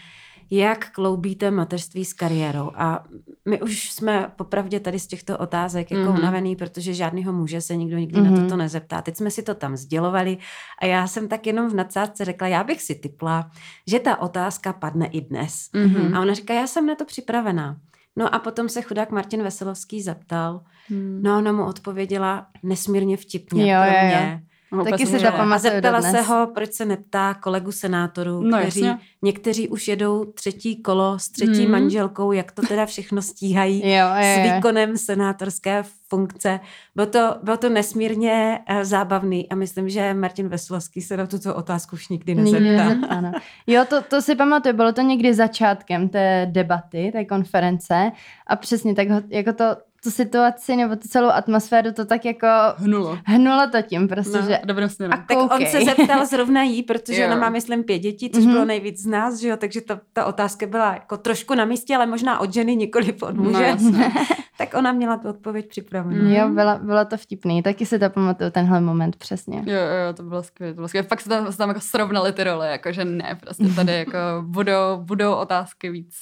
jak 0.56 0.90
kloubíte 0.90 1.50
mateřství 1.50 2.04
s 2.04 2.12
kariérou. 2.12 2.70
A 2.74 3.04
my 3.48 3.62
už 3.62 3.92
jsme 3.92 4.32
popravdě 4.36 4.80
tady 4.80 4.98
z 4.98 5.06
těchto 5.06 5.38
otázek 5.38 5.90
jako 5.90 6.12
mm-hmm. 6.12 6.18
unavený, 6.18 6.56
protože 6.56 6.94
žádného 6.94 7.32
muže 7.32 7.60
se 7.60 7.76
nikdo 7.76 7.98
nikdy 7.98 8.20
mm-hmm. 8.20 8.36
na 8.36 8.42
toto 8.42 8.56
nezeptá. 8.56 9.02
Teď 9.02 9.16
jsme 9.16 9.30
si 9.30 9.42
to 9.42 9.54
tam 9.54 9.76
sdělovali 9.76 10.38
a 10.82 10.86
já 10.86 11.06
jsem 11.06 11.28
tak 11.28 11.46
jenom 11.46 11.70
v 11.70 11.74
nadsázce 11.74 12.24
řekla, 12.24 12.48
já 12.48 12.64
bych 12.64 12.82
si 12.82 12.94
typla, 12.94 13.50
že 13.86 14.00
ta 14.00 14.20
otázka 14.20 14.72
padne 14.72 15.06
i 15.06 15.20
dnes. 15.20 15.70
Mm-hmm. 15.74 16.16
A 16.16 16.20
ona 16.20 16.34
říká, 16.34 16.54
já 16.54 16.66
jsem 16.66 16.86
na 16.86 16.94
to 16.94 17.04
připravená. 17.04 17.76
No 18.16 18.34
a 18.34 18.38
potom 18.38 18.68
se 18.68 18.82
chudák 18.82 19.10
Martin 19.10 19.42
Veselovský 19.42 20.02
zeptal, 20.02 20.60
hmm. 20.88 21.20
no 21.22 21.38
ona 21.38 21.52
mu 21.52 21.64
odpověděla 21.64 22.46
nesmírně 22.62 23.16
vtipně 23.16 23.72
jo, 23.72 23.80
pro 23.82 23.90
mě. 23.90 24.30
Jo, 24.30 24.32
jo 24.32 24.53
No, 24.72 24.84
Taky 24.84 25.06
si 25.06 25.18
to 25.18 25.40
A 25.40 25.58
zeptala 25.58 26.02
se 26.02 26.20
ho, 26.20 26.50
proč 26.54 26.72
se 26.72 26.84
neptá 26.84 27.34
kolegu 27.34 27.72
senátorů, 27.72 28.42
no, 28.42 28.58
kteří 28.58 28.80
jasně. 28.80 29.06
někteří 29.22 29.68
už 29.68 29.88
jedou 29.88 30.24
třetí 30.24 30.82
kolo 30.82 31.18
s 31.18 31.28
třetí 31.28 31.62
hmm. 31.62 31.72
manželkou, 31.72 32.32
jak 32.32 32.52
to 32.52 32.62
teda 32.62 32.86
všechno 32.86 33.22
stíhají 33.22 33.80
jo, 33.80 33.88
jo, 33.96 34.06
jo. 34.16 34.34
s 34.34 34.54
výkonem 34.54 34.96
senátorské 34.96 35.84
funkce. 36.08 36.60
Bylo 36.94 37.06
to, 37.06 37.36
bylo 37.42 37.56
to 37.56 37.68
nesmírně 37.68 38.60
uh, 38.70 38.82
zábavný 38.82 39.48
a 39.48 39.54
myslím, 39.54 39.88
že 39.88 40.14
Martin 40.14 40.48
Veslovský 40.48 41.00
se 41.00 41.16
na 41.16 41.26
tuto 41.26 41.54
otázku 41.54 41.96
už 41.96 42.08
nikdy 42.08 42.34
nezeptá. 42.34 42.88
Nikdy 42.88 43.06
ano. 43.08 43.32
Jo, 43.66 43.84
to, 43.88 44.02
to 44.02 44.22
si 44.22 44.34
pamatuju, 44.34 44.74
bylo 44.74 44.92
to 44.92 45.00
někdy 45.00 45.34
začátkem 45.34 46.08
té 46.08 46.48
debaty, 46.50 47.10
té 47.12 47.24
konference 47.24 48.12
a 48.46 48.56
přesně 48.56 48.94
tak 48.94 49.08
jako 49.28 49.52
to 49.52 49.64
tu 50.04 50.10
situaci 50.10 50.76
nebo 50.76 50.96
tu 50.96 51.08
celou 51.08 51.28
atmosféru 51.28 51.92
to 51.92 52.04
tak 52.04 52.24
jako 52.24 52.46
hnulo. 52.76 53.18
Hnulo 53.24 53.70
to 53.70 53.82
tím 53.82 54.08
prostě, 54.08 54.40
no, 54.40 54.46
že... 54.46 54.60
Dobrým 54.64 54.88
A 55.10 55.16
tak 55.16 55.38
on 55.38 55.66
se 55.66 55.84
zeptal 55.84 56.26
zrovna 56.26 56.62
jí, 56.62 56.82
protože 56.82 57.22
jo. 57.22 57.26
ona 57.26 57.36
má, 57.36 57.48
myslím, 57.48 57.84
pět 57.84 57.98
dětí, 57.98 58.30
což 58.30 58.44
mm-hmm. 58.44 58.52
bylo 58.52 58.64
nejvíc 58.64 59.02
z 59.02 59.06
nás, 59.06 59.40
že 59.40 59.48
jo, 59.48 59.56
takže 59.56 59.80
ta, 59.80 60.00
ta 60.12 60.24
otázka 60.24 60.66
byla 60.66 60.94
jako 60.94 61.16
trošku 61.16 61.54
na 61.54 61.64
místě, 61.64 61.96
ale 61.96 62.06
možná 62.06 62.40
od 62.40 62.52
ženy, 62.52 62.76
nikoli 62.76 63.12
od 63.12 63.36
muže. 63.36 63.76
No, 63.80 64.12
tak 64.58 64.74
ona 64.74 64.92
měla 64.92 65.16
tu 65.16 65.28
odpověď 65.28 65.68
připravenou. 65.68 66.24
Mm. 66.24 66.30
Jo, 66.30 66.48
bylo, 66.48 66.78
bylo 66.78 67.04
to 67.04 67.16
vtipný, 67.16 67.62
taky 67.62 67.86
si 67.86 67.98
to 67.98 68.10
pamatuju, 68.10 68.50
tenhle 68.50 68.80
moment 68.80 69.16
přesně. 69.16 69.62
Jo, 69.66 69.80
jo, 69.80 70.12
to 70.14 70.22
bylo 70.22 70.42
skvělé, 70.42 70.72
to 70.72 70.76
bylo 70.76 70.88
skvělé. 70.88 71.06
Fakt 71.06 71.20
se 71.20 71.28
tam, 71.28 71.52
se 71.52 71.58
tam 71.58 71.68
jako 71.68 71.80
srovnali 71.80 72.32
ty 72.32 72.44
role, 72.44 72.70
jako 72.70 72.92
že 72.92 73.04
ne, 73.04 73.38
prostě 73.40 73.64
tady 73.64 73.92
jako 73.92 74.18
budou, 74.42 74.96
budou 74.96 75.34
otázky 75.34 75.90
víc 75.90 76.14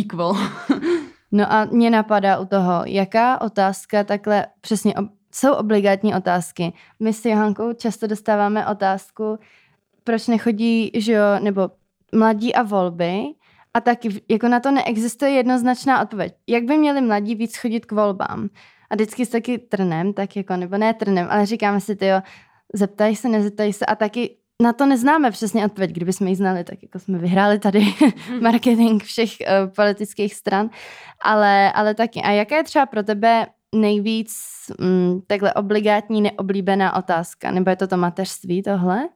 equal. 0.00 0.36
No 1.32 1.52
a 1.52 1.64
mě 1.64 1.90
napadá 1.90 2.38
u 2.38 2.44
toho, 2.44 2.82
jaká 2.86 3.40
otázka 3.40 4.04
takhle 4.04 4.46
přesně 4.60 4.94
ob, 4.94 5.06
jsou 5.34 5.52
obligátní 5.52 6.14
otázky. 6.14 6.72
My 7.00 7.12
s 7.12 7.24
Johankou 7.24 7.72
často 7.72 8.06
dostáváme 8.06 8.66
otázku, 8.66 9.38
proč 10.04 10.26
nechodí, 10.26 10.90
že 10.94 11.12
jo, 11.12 11.24
nebo 11.40 11.70
mladí 12.14 12.54
a 12.54 12.62
volby, 12.62 13.24
a 13.74 13.80
taky 13.80 14.22
jako 14.28 14.48
na 14.48 14.60
to 14.60 14.70
neexistuje 14.70 15.30
jednoznačná 15.30 16.02
odpověď. 16.02 16.34
Jak 16.46 16.64
by 16.64 16.78
měli 16.78 17.00
mladí 17.00 17.34
víc 17.34 17.56
chodit 17.56 17.86
k 17.86 17.92
volbám? 17.92 18.48
A 18.90 18.94
vždycky 18.94 19.26
s 19.26 19.28
taky 19.28 19.58
trnem, 19.58 20.12
tak 20.12 20.36
jako, 20.36 20.56
nebo 20.56 20.78
ne 20.78 20.94
trnem, 20.94 21.26
ale 21.30 21.46
říkáme 21.46 21.80
si, 21.80 21.96
ty 21.96 22.06
jo, 22.06 22.22
zeptají 22.74 23.16
se, 23.16 23.28
nezeptají 23.28 23.72
se 23.72 23.86
a 23.86 23.94
taky 23.94 24.36
na 24.62 24.72
to 24.72 24.86
neznáme 24.86 25.30
přesně 25.30 25.64
odpověď. 25.64 25.90
Kdyby 25.90 26.12
jsme 26.12 26.30
ji 26.30 26.36
znali, 26.36 26.64
tak 26.64 26.82
jako 26.82 26.98
jsme 26.98 27.18
vyhráli 27.18 27.58
tady 27.58 27.84
marketing 28.40 29.02
všech 29.02 29.30
uh, 29.40 29.74
politických 29.74 30.34
stran. 30.34 30.70
Ale, 31.20 31.72
ale 31.72 31.94
taky. 31.94 32.22
A 32.22 32.30
jaká 32.30 32.56
je 32.56 32.64
třeba 32.64 32.86
pro 32.86 33.02
tebe 33.02 33.46
nejvíc 33.74 34.32
mm, 34.80 35.20
takhle 35.26 35.54
obligátní, 35.54 36.22
neoblíbená 36.22 36.96
otázka? 36.96 37.50
Nebo 37.50 37.70
je 37.70 37.76
to 37.76 37.86
to 37.86 37.96
mateřství 37.96 38.62
tohle? 38.62 39.08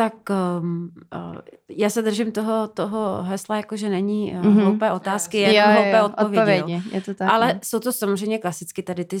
Tak 0.00 0.14
um, 0.60 0.90
uh, 1.14 1.36
já 1.68 1.90
se 1.90 2.02
držím 2.02 2.32
toho, 2.32 2.68
toho 2.68 3.22
hesla, 3.22 3.56
jako 3.56 3.76
že 3.76 3.88
není 3.88 4.32
uh, 4.32 4.42
mm-hmm. 4.42 4.62
hloupé 4.62 4.92
otázky, 4.92 5.38
jen 5.38 5.54
jo, 5.54 5.72
hloupé 5.72 5.98
jo, 5.98 6.04
odpovědi. 6.04 6.62
odpovědi. 6.62 6.82
Je 6.92 7.00
to 7.00 7.14
tak, 7.14 7.30
Ale 7.30 7.46
ne? 7.46 7.60
jsou 7.62 7.80
to 7.80 7.92
samozřejmě 7.92 8.38
klasicky 8.38 8.82
tady 8.82 9.04
ty 9.04 9.18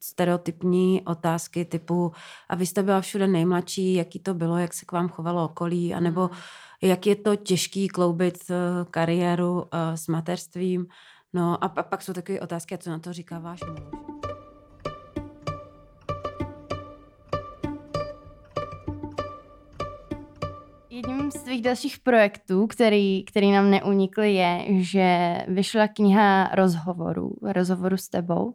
stereotypní 0.00 1.02
otázky 1.06 1.64
typu 1.64 2.12
a 2.48 2.56
vy 2.56 2.66
jste 2.66 2.82
byla 2.82 3.00
všude 3.00 3.26
nejmladší, 3.26 3.94
jaký 3.94 4.18
to 4.18 4.34
bylo, 4.34 4.58
jak 4.58 4.74
se 4.74 4.86
k 4.86 4.92
vám 4.92 5.08
chovalo 5.08 5.44
okolí, 5.44 5.94
anebo 5.94 6.22
mm. 6.22 6.36
jak 6.82 7.06
je 7.06 7.16
to 7.16 7.36
těžký 7.36 7.88
kloubit 7.88 8.38
uh, 8.50 8.56
kariéru 8.90 9.52
uh, 9.52 9.68
s 9.94 10.08
mateřstvím. 10.08 10.86
No 11.32 11.64
a, 11.64 11.66
a 11.76 11.82
pak 11.82 12.02
jsou 12.02 12.12
takové 12.12 12.40
otázky, 12.40 12.74
a 12.74 12.78
co 12.78 12.90
na 12.90 12.98
to 12.98 13.12
říká 13.12 13.38
váš 13.38 13.60
muž. 13.60 14.29
Jedním 21.06 21.30
z 21.30 21.42
tvých 21.42 21.62
dalších 21.62 21.98
projektů, 21.98 22.66
který, 22.66 23.24
který 23.24 23.52
nám 23.52 23.70
neunikl, 23.70 24.22
je, 24.22 24.64
že 24.68 25.38
vyšla 25.48 25.88
kniha 25.88 26.50
rozhovorů, 26.54 27.36
rozhovoru 27.42 27.96
s 27.96 28.08
tebou. 28.08 28.54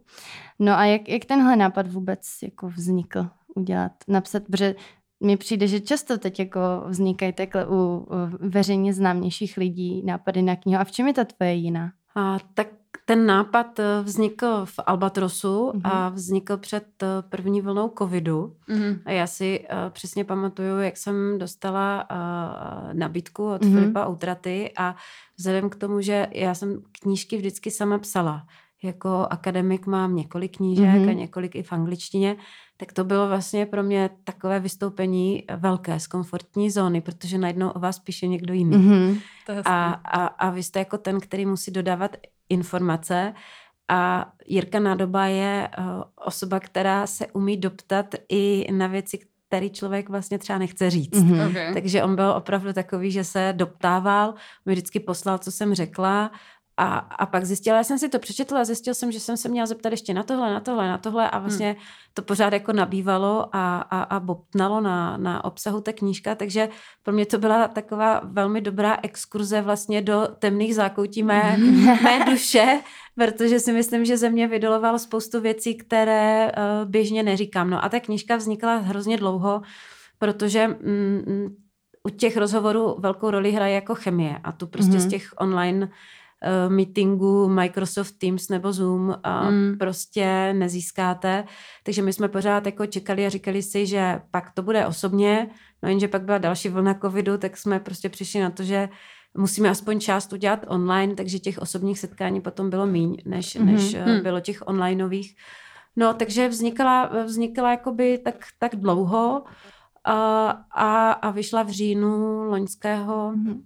No 0.60 0.78
a 0.78 0.86
jak, 0.86 1.10
jak 1.10 1.26
tenhle 1.26 1.56
nápad 1.56 1.88
vůbec 1.88 2.20
jako 2.44 2.68
vznikl 2.68 3.28
udělat, 3.56 3.92
napsat, 4.08 4.44
protože 4.44 4.76
mi 5.24 5.38
přijde, 5.38 5.68
že 5.68 5.80
často 5.80 6.18
teď 6.18 6.40
jako 6.40 6.60
vznikají 6.88 7.34
takhle 7.34 7.68
u 7.70 8.08
veřejně 8.40 8.94
známějších 8.94 9.58
lidí 9.58 10.04
nápady 10.06 10.42
na 10.42 10.56
knihu. 10.56 10.82
A 10.82 10.84
v 10.84 10.92
čem 10.92 11.08
je 11.08 11.14
ta 11.14 11.24
tvoje 11.24 11.54
jiná? 11.54 11.92
A, 12.16 12.38
tak 12.54 12.68
ten 13.06 13.26
nápad 13.26 13.80
eh, 13.80 13.84
vznikl 14.04 14.66
v 14.66 14.80
Albatrosu 14.86 15.72
mm-hmm. 15.72 15.82
a 15.84 16.10
mhm. 16.10 16.16
vznikl 16.16 16.58
před 16.58 17.04
eh, 17.04 17.08
první 17.30 17.62
vlnou 17.62 17.94
covidu. 17.98 18.56
Mm-hmm. 18.70 19.00
A 19.06 19.12
já 19.12 19.28
si 19.28 19.60
uh, 19.60 19.90
přesně 19.90 20.24
pamatuju, 20.24 20.80
jak 20.80 20.98
jsem 20.98 21.38
dostala 21.38 22.08
uh, 22.12 22.94
nabídku 22.94 23.48
od 23.48 23.62
mm-hmm. 23.62 23.80
Filipa 23.80 24.08
Outraty 24.08 24.72
a 24.78 24.96
vzhledem 25.38 25.70
k 25.70 25.76
tomu, 25.76 26.02
že 26.02 26.28
já 26.32 26.54
jsem 26.54 26.82
knížky 27.02 27.38
vždycky 27.38 27.72
sama 27.72 27.98
psala, 27.98 28.46
jako 28.84 29.28
akademik 29.30 29.88
mám 29.88 30.16
několik 30.16 30.58
knížek 30.58 30.86
mm-hmm. 30.86 31.10
a 31.10 31.14
několik 31.14 31.56
i 31.56 31.64
v 31.64 31.72
angličtině, 31.72 32.36
tak 32.78 32.94
to 32.94 33.04
bylo 33.04 33.28
vlastně 33.28 33.66
pro 33.66 33.84
mě 33.84 34.10
takové 34.24 34.60
vystoupení 34.60 35.44
velké 35.58 36.00
z 36.00 36.08
komfortní 36.08 36.72
zóny, 36.72 37.02
protože 37.02 37.38
najednou 37.38 37.70
o 37.70 37.80
vás 37.80 38.00
píše 38.00 38.28
někdo 38.28 38.54
jiný. 38.54 38.78
Mm-hmm. 38.78 39.22
A, 39.66 39.92
a, 39.92 40.26
a 40.26 40.50
vy 40.50 40.64
jste 40.64 40.80
jako 40.80 40.98
ten, 40.98 41.20
který 41.20 41.46
musí 41.46 41.72
dodávat 41.72 42.18
informace 42.50 43.34
a 43.88 44.32
Jirka 44.46 44.80
Nádoba 44.80 45.26
je 45.26 45.70
uh, 45.78 45.86
osoba, 46.16 46.60
která 46.60 47.08
se 47.08 47.28
umí 47.28 47.58
doptat 47.58 48.06
i 48.30 48.68
na 48.72 48.88
věci, 48.88 49.20
který 49.48 49.70
člověk 49.70 50.10
vlastně 50.10 50.38
třeba 50.38 50.60
nechce 50.60 50.90
říct. 50.90 51.14
Mm-hmm. 51.14 51.50
Okay. 51.50 51.74
Takže 51.74 52.04
on 52.04 52.16
byl 52.16 52.30
opravdu 52.38 52.74
takový, 52.74 53.12
že 53.12 53.24
se 53.24 53.54
doptával, 53.58 54.34
mi 54.66 54.74
vždycky 54.74 55.00
poslal, 55.00 55.38
co 55.38 55.52
jsem 55.52 55.74
řekla 55.74 56.32
a, 56.78 56.98
a 56.98 57.26
pak 57.26 57.46
zjistila, 57.46 57.78
já 57.78 57.84
jsem 57.84 58.00
si 58.00 58.10
to 58.10 58.20
přečetla 58.20 58.62
a 58.62 58.64
zjistil 58.64 58.94
jsem, 58.94 59.12
že 59.12 59.20
jsem 59.20 59.38
se 59.38 59.50
měla 59.50 59.66
zeptat 59.66 59.90
ještě 59.92 60.14
na 60.14 60.24
tohle, 60.24 60.54
na 60.54 60.60
tohle, 60.60 60.88
na 60.88 60.98
tohle 60.98 61.30
a 61.30 61.40
vlastně 61.40 61.68
hmm. 61.72 61.82
to 62.14 62.22
pořád 62.22 62.54
jako 62.54 62.74
nabývalo 62.74 63.56
a, 63.56 63.78
a, 63.78 64.02
a 64.02 64.20
bobtnalo 64.20 64.82
na, 64.82 65.18
na 65.18 65.44
obsahu 65.44 65.82
té 65.82 65.94
knížka, 65.94 66.36
takže 66.36 66.70
pro 67.04 67.14
mě 67.14 67.26
to 67.26 67.38
byla 67.38 67.68
taková 67.68 68.22
velmi 68.24 68.62
dobrá 68.62 68.98
exkurze 69.04 69.62
vlastně 69.62 70.02
do 70.02 70.28
temných 70.40 70.76
zákoutí 70.76 71.24
mé, 71.24 71.58
mé 72.04 72.26
duše, 72.26 72.80
protože 73.16 73.60
si 73.60 73.72
myslím, 73.72 74.06
že 74.06 74.18
ze 74.18 74.30
mě 74.30 74.48
vydoloval 74.48 75.00
spoustu 75.00 75.42
věcí, 75.42 75.76
které 75.76 76.52
uh, 76.52 76.90
běžně 76.90 77.24
neříkám. 77.24 77.70
No 77.70 77.84
a 77.84 77.90
ta 77.90 78.00
knížka 78.00 78.36
vznikla 78.36 78.76
hrozně 78.76 79.18
dlouho, 79.18 79.62
protože 80.20 80.68
mm, 80.68 80.76
mm, 81.28 81.56
u 82.04 82.10
těch 82.10 82.38
rozhovorů 82.38 82.96
velkou 83.00 83.30
roli 83.30 83.52
hraje 83.52 83.76
jako 83.76 83.96
chemie 83.96 84.40
a 84.44 84.52
tu 84.52 84.68
prostě 84.68 84.92
mm-hmm. 84.92 85.00
z 85.00 85.04
mhm. 85.04 85.10
těch 85.10 85.34
online 85.38 85.90
uh, 86.46 86.74
meetingu 86.74 87.48
Microsoft 87.48 88.12
Teams 88.18 88.50
nebo 88.50 88.74
Zoom 88.74 89.16
a 89.24 89.50
mm. 89.50 89.76
prostě 89.80 90.54
nezískáte. 90.54 91.44
Takže 91.84 92.02
my 92.02 92.14
jsme 92.14 92.28
pořád 92.28 92.66
jako 92.66 92.86
čekali 92.86 93.26
a 93.26 93.30
říkali 93.30 93.62
si, 93.62 93.86
že 93.86 94.22
pak 94.32 94.52
to 94.52 94.62
bude 94.62 94.88
osobně, 94.88 95.50
no 95.84 95.90
jenže 95.90 96.08
pak 96.08 96.24
byla 96.24 96.38
další 96.38 96.70
vlna 96.70 96.94
covidu, 96.94 97.38
tak 97.38 97.58
jsme 97.58 97.80
prostě 97.80 98.10
přišli 98.10 98.42
na 98.42 98.50
to, 98.50 98.64
že 98.64 98.90
musíme 99.38 99.70
aspoň 99.70 100.00
část 100.00 100.34
udělat 100.34 100.66
online, 100.68 101.16
takže 101.16 101.40
těch 101.40 101.58
osobních 101.58 102.00
setkání 102.00 102.42
potom 102.42 102.70
bylo 102.70 102.86
míň, 102.86 103.18
než, 103.26 103.56
mm-hmm. 103.56 103.66
než 103.66 103.96
mm. 104.06 104.24
bylo 104.24 104.40
těch 104.40 104.68
onlineových. 104.68 105.36
No, 105.96 106.14
takže 106.14 106.48
vznikla, 106.48 107.24
vznikla 107.24 107.72
jakoby 107.72 108.18
tak, 108.18 108.36
tak 108.60 108.76
dlouho 108.76 109.44
a, 110.04 110.48
a, 110.72 111.12
a 111.12 111.32
vyšla 111.32 111.64
v 111.64 111.70
říjnu 111.70 112.44
loňského 112.44 113.32
mm-hmm 113.32 113.62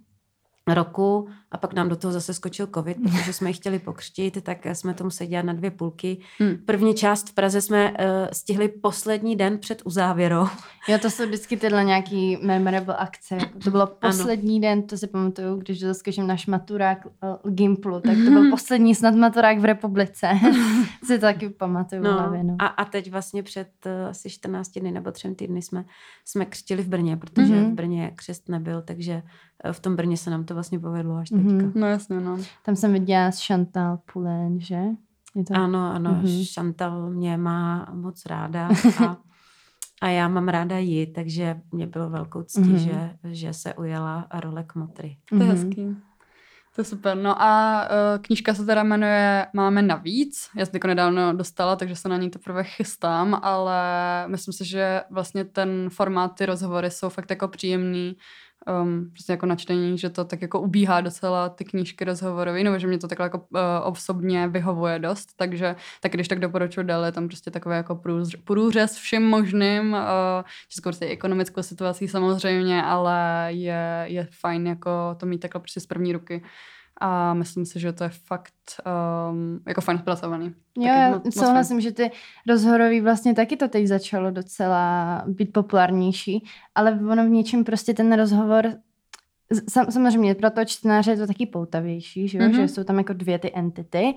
roku 0.74 1.28
a 1.50 1.58
pak 1.58 1.74
nám 1.74 1.88
do 1.88 1.96
toho 1.96 2.12
zase 2.12 2.34
skočil 2.34 2.68
covid, 2.74 2.96
protože 3.02 3.32
jsme 3.32 3.50
ji 3.50 3.54
chtěli 3.54 3.78
pokřtit, 3.78 4.44
tak 4.44 4.66
jsme 4.66 4.94
to 4.94 5.04
museli 5.04 5.30
dělat 5.30 5.44
na 5.44 5.52
dvě 5.52 5.70
půlky. 5.70 6.18
Hmm. 6.38 6.56
První 6.64 6.94
část 6.94 7.30
v 7.30 7.34
Praze 7.34 7.60
jsme 7.60 7.90
uh, 7.90 7.96
stihli 8.32 8.68
poslední 8.68 9.36
den 9.36 9.58
před 9.58 9.82
uzávěrou. 9.84 10.46
Jo, 10.88 10.98
to 10.98 11.10
jsou 11.10 11.26
vždycky 11.26 11.56
tyhle 11.56 11.84
nějaký 11.84 12.38
memorable 12.42 12.96
akce. 12.96 13.38
To 13.64 13.70
bylo 13.70 13.86
poslední 13.86 14.56
ano. 14.56 14.60
den, 14.60 14.82
to 14.86 14.96
si 14.96 15.06
pamatuju, 15.06 15.56
když 15.56 15.80
zaskočím 15.80 16.26
náš 16.26 16.46
maturák 16.46 17.06
uh, 17.06 17.52
Gimplu, 17.52 18.00
tak 18.00 18.14
to 18.14 18.30
byl 18.30 18.42
mhm. 18.42 18.50
poslední 18.50 18.94
snad 18.94 19.14
maturák 19.14 19.58
v 19.58 19.64
republice. 19.64 20.28
si 21.04 21.18
to 21.18 21.20
taky 21.20 21.48
pamatuju 21.48 22.02
no, 22.02 22.12
hlavě, 22.12 22.44
no. 22.44 22.56
A, 22.58 22.66
a 22.66 22.84
teď 22.84 23.10
vlastně 23.10 23.42
před 23.42 23.68
uh, 23.86 24.08
asi 24.08 24.30
14 24.30 24.68
dny 24.68 24.90
nebo 24.90 25.12
třem 25.12 25.34
týdny 25.34 25.62
jsme, 25.62 25.84
jsme 26.24 26.44
křtili 26.44 26.82
v 26.82 26.88
Brně, 26.88 27.16
protože 27.16 27.54
mm-hmm. 27.54 27.70
v 27.70 27.74
Brně 27.74 28.12
křest 28.16 28.48
nebyl, 28.48 28.82
takže 28.82 29.22
v 29.72 29.80
tom 29.80 29.96
Brně 29.96 30.16
se 30.16 30.30
nám 30.30 30.44
to 30.44 30.54
vlastně 30.54 30.78
povedlo 30.78 31.16
až 31.16 31.30
teďka. 31.30 31.48
Mm-hmm. 31.48 31.72
No 31.74 31.86
jasně, 31.86 32.20
no. 32.20 32.38
Tam 32.64 32.76
jsem 32.76 32.92
viděla 32.92 33.30
s 33.30 33.46
Chantal 33.46 33.98
Poulain, 34.12 34.60
že? 34.60 34.80
Je 35.34 35.44
to... 35.44 35.54
Ano, 35.54 35.92
ano, 35.94 36.10
mm-hmm. 36.10 36.54
Chantal 36.54 37.10
mě 37.10 37.36
má 37.36 37.88
moc 37.92 38.26
ráda 38.26 38.68
a, 39.06 39.16
a 40.02 40.08
já 40.08 40.28
mám 40.28 40.48
ráda 40.48 40.78
ji, 40.78 41.06
takže 41.06 41.60
mě 41.72 41.86
bylo 41.86 42.10
velkou 42.10 42.42
ctí, 42.42 42.60
mm-hmm. 42.60 42.76
že, 42.76 43.16
že 43.24 43.52
se 43.52 43.74
ujela 43.74 44.26
role 44.34 44.64
Kmotry. 44.64 45.16
To 45.28 45.34
je 45.34 45.40
mm-hmm. 45.40 45.50
hezký. 45.50 45.96
To 46.74 46.80
je 46.80 46.84
super. 46.84 47.16
No 47.16 47.42
a 47.42 47.82
uh, 47.82 48.22
knížka 48.22 48.54
se 48.54 48.64
teda 48.64 48.82
jmenuje 48.82 49.46
Máme 49.52 49.82
navíc. 49.82 50.50
Já 50.56 50.66
jsem 50.66 50.80
to 50.80 50.88
nedávno 50.88 51.32
dostala, 51.32 51.76
takže 51.76 51.96
se 51.96 52.08
na 52.08 52.16
ní 52.16 52.30
teprve 52.30 52.64
chystám, 52.64 53.40
ale 53.42 53.78
myslím 54.28 54.52
si, 54.52 54.64
že 54.64 55.02
vlastně 55.10 55.44
ten 55.44 55.88
formát, 55.90 56.34
ty 56.34 56.46
rozhovory 56.46 56.90
jsou 56.90 57.08
fakt 57.08 57.30
jako 57.30 57.48
příjemný 57.48 58.16
um, 58.82 59.10
prostě 59.10 59.32
jako 59.32 59.46
načtení, 59.46 59.98
že 59.98 60.10
to 60.10 60.24
tak 60.24 60.42
jako 60.42 60.60
ubíhá 60.60 61.00
docela 61.00 61.48
ty 61.48 61.64
knížky 61.64 62.04
rozhovorové, 62.04 62.64
nebo 62.64 62.78
že 62.78 62.86
mě 62.86 62.98
to 62.98 63.08
takhle 63.08 63.26
jako 63.26 63.38
uh, 63.38 63.60
osobně 63.82 64.48
vyhovuje 64.48 64.98
dost, 64.98 65.28
takže 65.36 65.76
tak 66.00 66.12
když 66.12 66.28
tak 66.28 66.40
doporučuji 66.40 66.82
dále, 66.82 67.12
tam 67.12 67.28
prostě 67.28 67.50
takové 67.50 67.76
jako 67.76 68.00
průřez 68.44 68.96
všem 68.96 69.22
možným, 69.22 69.92
uh, 69.92 69.98
českou 70.68 70.88
prostě 70.88 71.06
ekonomickou 71.06 71.62
situací 71.62 72.08
samozřejmě, 72.08 72.82
ale 72.82 73.46
je, 73.48 74.04
je 74.06 74.28
fajn 74.40 74.66
jako 74.66 74.90
to 75.16 75.26
mít 75.26 75.38
takhle 75.38 75.60
prostě 75.60 75.80
z 75.80 75.86
první 75.86 76.12
ruky 76.12 76.42
a 77.00 77.34
myslím 77.34 77.66
si, 77.66 77.80
že 77.80 77.92
to 77.92 78.04
je 78.04 78.10
fakt 78.10 78.54
um, 79.30 79.60
jako 79.68 79.80
fajn 79.80 79.98
zpracovaný. 79.98 80.54
Jo, 80.78 80.86
já 80.86 81.20
souhlasím, 81.30 81.80
že 81.80 81.92
ty 81.92 82.10
rozhorový 82.48 83.00
vlastně 83.00 83.34
taky 83.34 83.56
to 83.56 83.68
teď 83.68 83.86
začalo 83.86 84.30
docela 84.30 85.22
být 85.26 85.52
populárnější, 85.52 86.44
ale 86.74 87.00
ono 87.10 87.26
v 87.26 87.28
něčem 87.28 87.64
prostě 87.64 87.94
ten 87.94 88.12
rozhovor 88.12 88.72
Sam, 89.68 89.90
samozřejmě 89.90 90.34
pro 90.34 90.50
to 90.50 90.64
čtenáře 90.64 91.10
je 91.10 91.16
to 91.16 91.26
taky 91.26 91.46
poutavější, 91.46 92.28
že, 92.28 92.38
mm-hmm. 92.38 92.56
že 92.56 92.68
jsou 92.68 92.84
tam 92.84 92.98
jako 92.98 93.12
dvě 93.12 93.38
ty 93.38 93.52
entity 93.54 94.14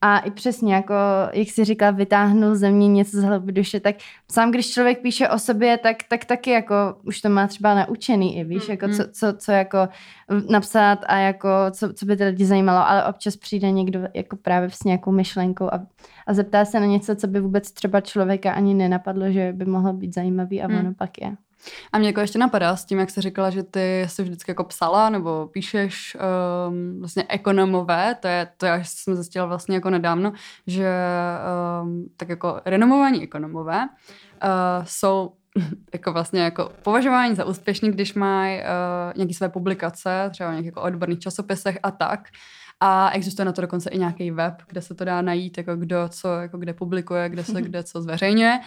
a 0.00 0.18
i 0.18 0.30
přesně 0.30 0.74
jako, 0.74 0.94
jak 1.32 1.48
jsi 1.48 1.64
říkal, 1.64 1.94
vytáhnul 1.94 2.54
ze 2.54 2.70
mě 2.70 2.88
něco 2.88 3.16
z 3.16 3.22
hloubi 3.22 3.52
duše, 3.52 3.80
tak 3.80 3.96
sám 4.32 4.50
když 4.50 4.70
člověk 4.70 5.02
píše 5.02 5.28
o 5.28 5.38
sobě, 5.38 5.78
tak, 5.78 5.96
tak 6.08 6.24
taky 6.24 6.50
jako 6.50 6.74
už 7.04 7.20
to 7.20 7.28
má 7.28 7.46
třeba 7.46 7.74
naučený 7.74 8.38
i, 8.38 8.44
víš, 8.44 8.68
jako 8.68 8.88
co, 8.88 9.04
co, 9.12 9.26
co 9.38 9.52
jako 9.52 9.88
napsat 10.50 10.98
a 11.06 11.16
jako 11.16 11.48
co, 11.70 11.92
co 11.92 12.06
by 12.06 12.16
ty 12.16 12.24
lidi 12.24 12.44
zajímalo, 12.44 12.88
ale 12.88 13.04
občas 13.04 13.36
přijde 13.36 13.70
někdo 13.70 14.00
jako 14.14 14.36
právě 14.36 14.70
s 14.70 14.84
nějakou 14.84 15.12
myšlenkou 15.12 15.64
a, 15.72 15.86
a 16.26 16.34
zeptá 16.34 16.64
se 16.64 16.80
na 16.80 16.86
něco, 16.86 17.16
co 17.16 17.26
by 17.26 17.40
vůbec 17.40 17.72
třeba 17.72 18.00
člověka 18.00 18.52
ani 18.52 18.74
nenapadlo, 18.74 19.30
že 19.30 19.52
by 19.52 19.64
mohlo 19.64 19.92
být 19.92 20.14
zajímavý 20.14 20.62
a 20.62 20.68
mm. 20.68 20.78
ono 20.78 20.94
pak 20.94 21.10
je. 21.20 21.36
A 21.92 21.98
mě 21.98 22.08
jako 22.08 22.20
ještě 22.20 22.38
napadá 22.38 22.76
s 22.76 22.84
tím, 22.84 22.98
jak 22.98 23.10
jsi 23.10 23.20
říkala, 23.20 23.50
že 23.50 23.62
ty 23.62 24.04
jsi 24.08 24.22
vždycky 24.22 24.50
jako 24.50 24.64
psala 24.64 25.10
nebo 25.10 25.48
píšeš 25.52 26.16
um, 26.68 27.00
vlastně 27.00 27.24
ekonomové, 27.28 28.14
to 28.20 28.28
je, 28.28 28.48
to 28.56 28.66
já 28.66 28.78
jsem 28.84 29.14
zjistila 29.14 29.46
vlastně 29.46 29.74
jako 29.74 29.90
nedávno, 29.90 30.32
že 30.66 30.90
um, 31.82 32.06
tak 32.16 32.28
jako 32.28 32.60
renomovaní 32.64 33.22
ekonomové 33.22 33.78
uh, 33.82 34.84
jsou 34.84 35.32
jako 35.92 36.12
vlastně 36.12 36.40
jako 36.40 36.70
považování 36.82 37.34
za 37.34 37.44
úspěšný, 37.44 37.90
když 37.90 38.14
mají 38.14 38.58
uh, 38.58 38.64
nějaké 39.16 39.34
své 39.34 39.48
publikace, 39.48 40.30
třeba 40.32 40.48
v 40.48 40.52
nějakých 40.52 40.66
jako 40.66 40.82
odborných 40.82 41.18
časopisech 41.18 41.78
a 41.82 41.90
tak. 41.90 42.28
A 42.80 43.10
existuje 43.10 43.46
na 43.46 43.52
to 43.52 43.60
dokonce 43.60 43.90
i 43.90 43.98
nějaký 43.98 44.30
web, 44.30 44.54
kde 44.68 44.82
se 44.82 44.94
to 44.94 45.04
dá 45.04 45.22
najít, 45.22 45.58
jako 45.58 45.76
kdo 45.76 46.08
co, 46.08 46.28
jako 46.28 46.58
kde 46.58 46.72
publikuje, 46.74 47.28
kde 47.28 47.44
se 47.44 47.62
kde 47.62 47.82
co 47.82 48.02
zveřejňuje 48.02 48.60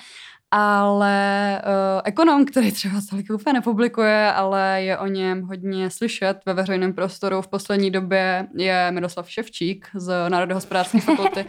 ale 0.51 1.61
uh, 1.65 2.01
ekonom, 2.03 2.45
který 2.45 2.71
třeba 2.71 2.95
tolik 3.09 3.29
úplně 3.29 3.53
nepublikuje, 3.53 4.31
ale 4.31 4.83
je 4.83 4.97
o 4.97 5.07
něm 5.07 5.41
hodně 5.41 5.89
slyšet 5.89 6.37
ve 6.45 6.53
veřejném 6.53 6.93
prostoru 6.93 7.41
v 7.41 7.47
poslední 7.47 7.91
době, 7.91 8.47
je 8.55 8.91
Miroslav 8.91 9.29
Ševčík 9.29 9.87
z 9.95 10.29
Národohospodářské 10.29 10.99
fakulty 11.01 11.45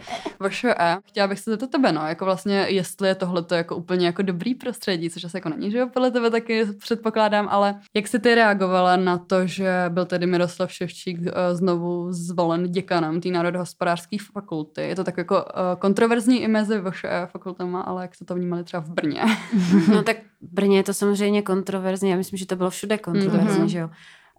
VŠE. 0.47 0.97
Chtěla 1.05 1.27
bych 1.27 1.39
se 1.39 1.51
zeptat 1.51 1.69
tebe, 1.69 1.91
no, 1.91 2.07
jako 2.07 2.25
vlastně, 2.25 2.65
jestli 2.69 3.07
je 3.07 3.15
tohle 3.15 3.45
jako 3.51 3.75
úplně 3.75 4.05
jako 4.05 4.21
dobrý 4.21 4.55
prostředí, 4.55 5.09
což 5.09 5.23
asi 5.23 5.37
jako 5.37 5.49
není, 5.49 5.71
že 5.71 5.77
jo, 5.77 5.87
podle 5.93 6.11
tebe 6.11 6.29
taky 6.29 6.65
předpokládám, 6.65 7.47
ale 7.51 7.75
jak 7.93 8.07
jsi 8.07 8.19
ty 8.19 8.35
reagovala 8.35 8.95
na 8.95 9.17
to, 9.17 9.47
že 9.47 9.85
byl 9.89 10.05
tedy 10.05 10.27
Miroslav 10.27 10.71
Ševčík 10.71 11.19
uh, 11.19 11.27
znovu 11.51 12.13
zvolen 12.13 12.71
děkanem 12.71 13.21
té 13.21 13.29
Národohospodářské 13.29 14.17
fakulty? 14.33 14.81
Je 14.81 14.95
to 14.95 15.03
tak 15.03 15.17
jako 15.17 15.35
uh, 15.35 15.79
kontroverzní 15.79 16.41
i 16.41 16.47
mezi 16.47 16.81
VŠE 16.81 17.27
fakultama, 17.31 17.81
ale 17.81 18.01
jak 18.01 18.15
se 18.15 18.25
to 18.25 18.35
vnímali 18.35 18.63
třeba 18.63 18.81
v 18.81 18.90
Brně. 18.91 19.21
no 19.93 20.03
tak 20.03 20.17
v 20.41 20.53
Brně 20.53 20.77
je 20.77 20.83
to 20.83 20.93
samozřejmě 20.93 21.41
kontroverzní, 21.41 22.09
já 22.09 22.17
myslím, 22.17 22.37
že 22.37 22.45
to 22.45 22.55
bylo 22.55 22.69
všude 22.69 22.97
kontroverzní, 22.97 23.63
mm-hmm. 23.63 23.67
že 23.67 23.79
jo. 23.79 23.89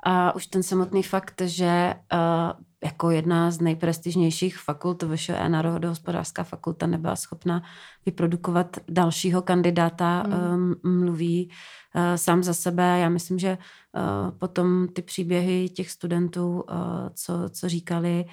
A 0.05 0.35
už 0.35 0.47
ten 0.47 0.63
samotný 0.63 1.03
fakt, 1.03 1.43
že 1.45 1.95
uh, 2.13 2.61
jako 2.85 3.11
jedna 3.11 3.51
z 3.51 3.61
nejprestižnějších 3.61 4.59
fakult 4.59 5.03
VŠE 5.03 5.49
Národohospodářská 5.49 6.45
fakulta 6.45 6.87
nebyla 6.87 7.17
schopna 7.17 7.63
vyprodukovat 8.07 8.77
dalšího 8.89 9.43
kandidáta, 9.43 10.23
mm. 10.23 10.75
um, 10.85 11.01
mluví 11.01 11.51
uh, 11.95 12.03
sám 12.17 12.43
za 12.43 12.55
sebe. 12.55 12.99
Já 12.99 13.09
myslím, 13.09 13.39
že 13.39 13.59
uh, 13.59 14.31
potom 14.31 14.89
ty 14.89 15.03
příběhy 15.03 15.69
těch 15.69 15.91
studentů, 15.91 16.61
uh, 16.61 16.77
co, 17.15 17.49
co 17.51 17.69
říkali, 17.69 18.25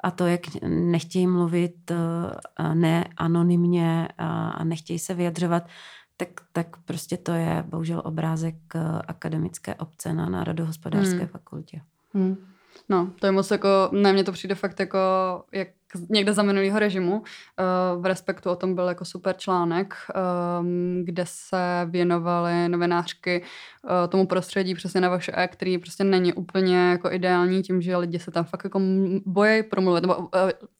a 0.00 0.10
to, 0.10 0.26
jak 0.26 0.40
nechtějí 0.68 1.26
mluvit 1.26 1.90
uh, 1.90 2.74
ne 2.74 3.04
anonymně 3.16 4.08
a 4.18 4.64
nechtějí 4.64 4.98
se 4.98 5.14
vyjadřovat, 5.14 5.68
tak, 6.16 6.28
tak 6.52 6.76
prostě 6.84 7.16
to 7.16 7.32
je 7.32 7.64
bohužel 7.68 8.02
obrázek 8.04 8.56
akademické 9.08 9.74
obce 9.74 10.12
na 10.14 10.28
Národohospodářské 10.28 11.18
hmm. 11.18 11.26
fakultě. 11.26 11.80
Hmm. 12.14 12.36
No, 12.88 13.10
to 13.20 13.26
je 13.26 13.32
moc 13.32 13.50
jako, 13.50 13.68
na 13.92 14.12
mě 14.12 14.24
to 14.24 14.32
přijde 14.32 14.54
fakt 14.54 14.80
jako, 14.80 14.98
jak 15.52 15.68
někde 16.08 16.32
za 16.32 16.42
minulého 16.42 16.78
režimu. 16.78 17.18
Uh, 17.18 18.02
v 18.02 18.06
Respektu 18.06 18.50
o 18.50 18.56
tom 18.56 18.74
byl 18.74 18.88
jako 18.88 19.04
super 19.04 19.36
článek, 19.36 19.94
um, 20.60 21.04
kde 21.04 21.22
se 21.26 21.86
věnovaly 21.90 22.68
novinářky 22.68 23.42
uh, 23.42 23.90
tomu 24.08 24.26
prostředí 24.26 24.74
přesně 24.74 25.00
na 25.00 25.08
vaše 25.08 25.32
E, 25.36 25.48
který 25.48 25.78
prostě 25.78 26.04
není 26.04 26.32
úplně 26.32 26.76
jako 26.76 27.12
ideální 27.12 27.62
tím, 27.62 27.82
že 27.82 27.96
lidi 27.96 28.18
se 28.18 28.30
tam 28.30 28.44
fakt 28.44 28.64
jako 28.64 28.80
bojí 29.26 29.62
promluvit, 29.62 30.00
nebo 30.00 30.16
uh, 30.16 30.28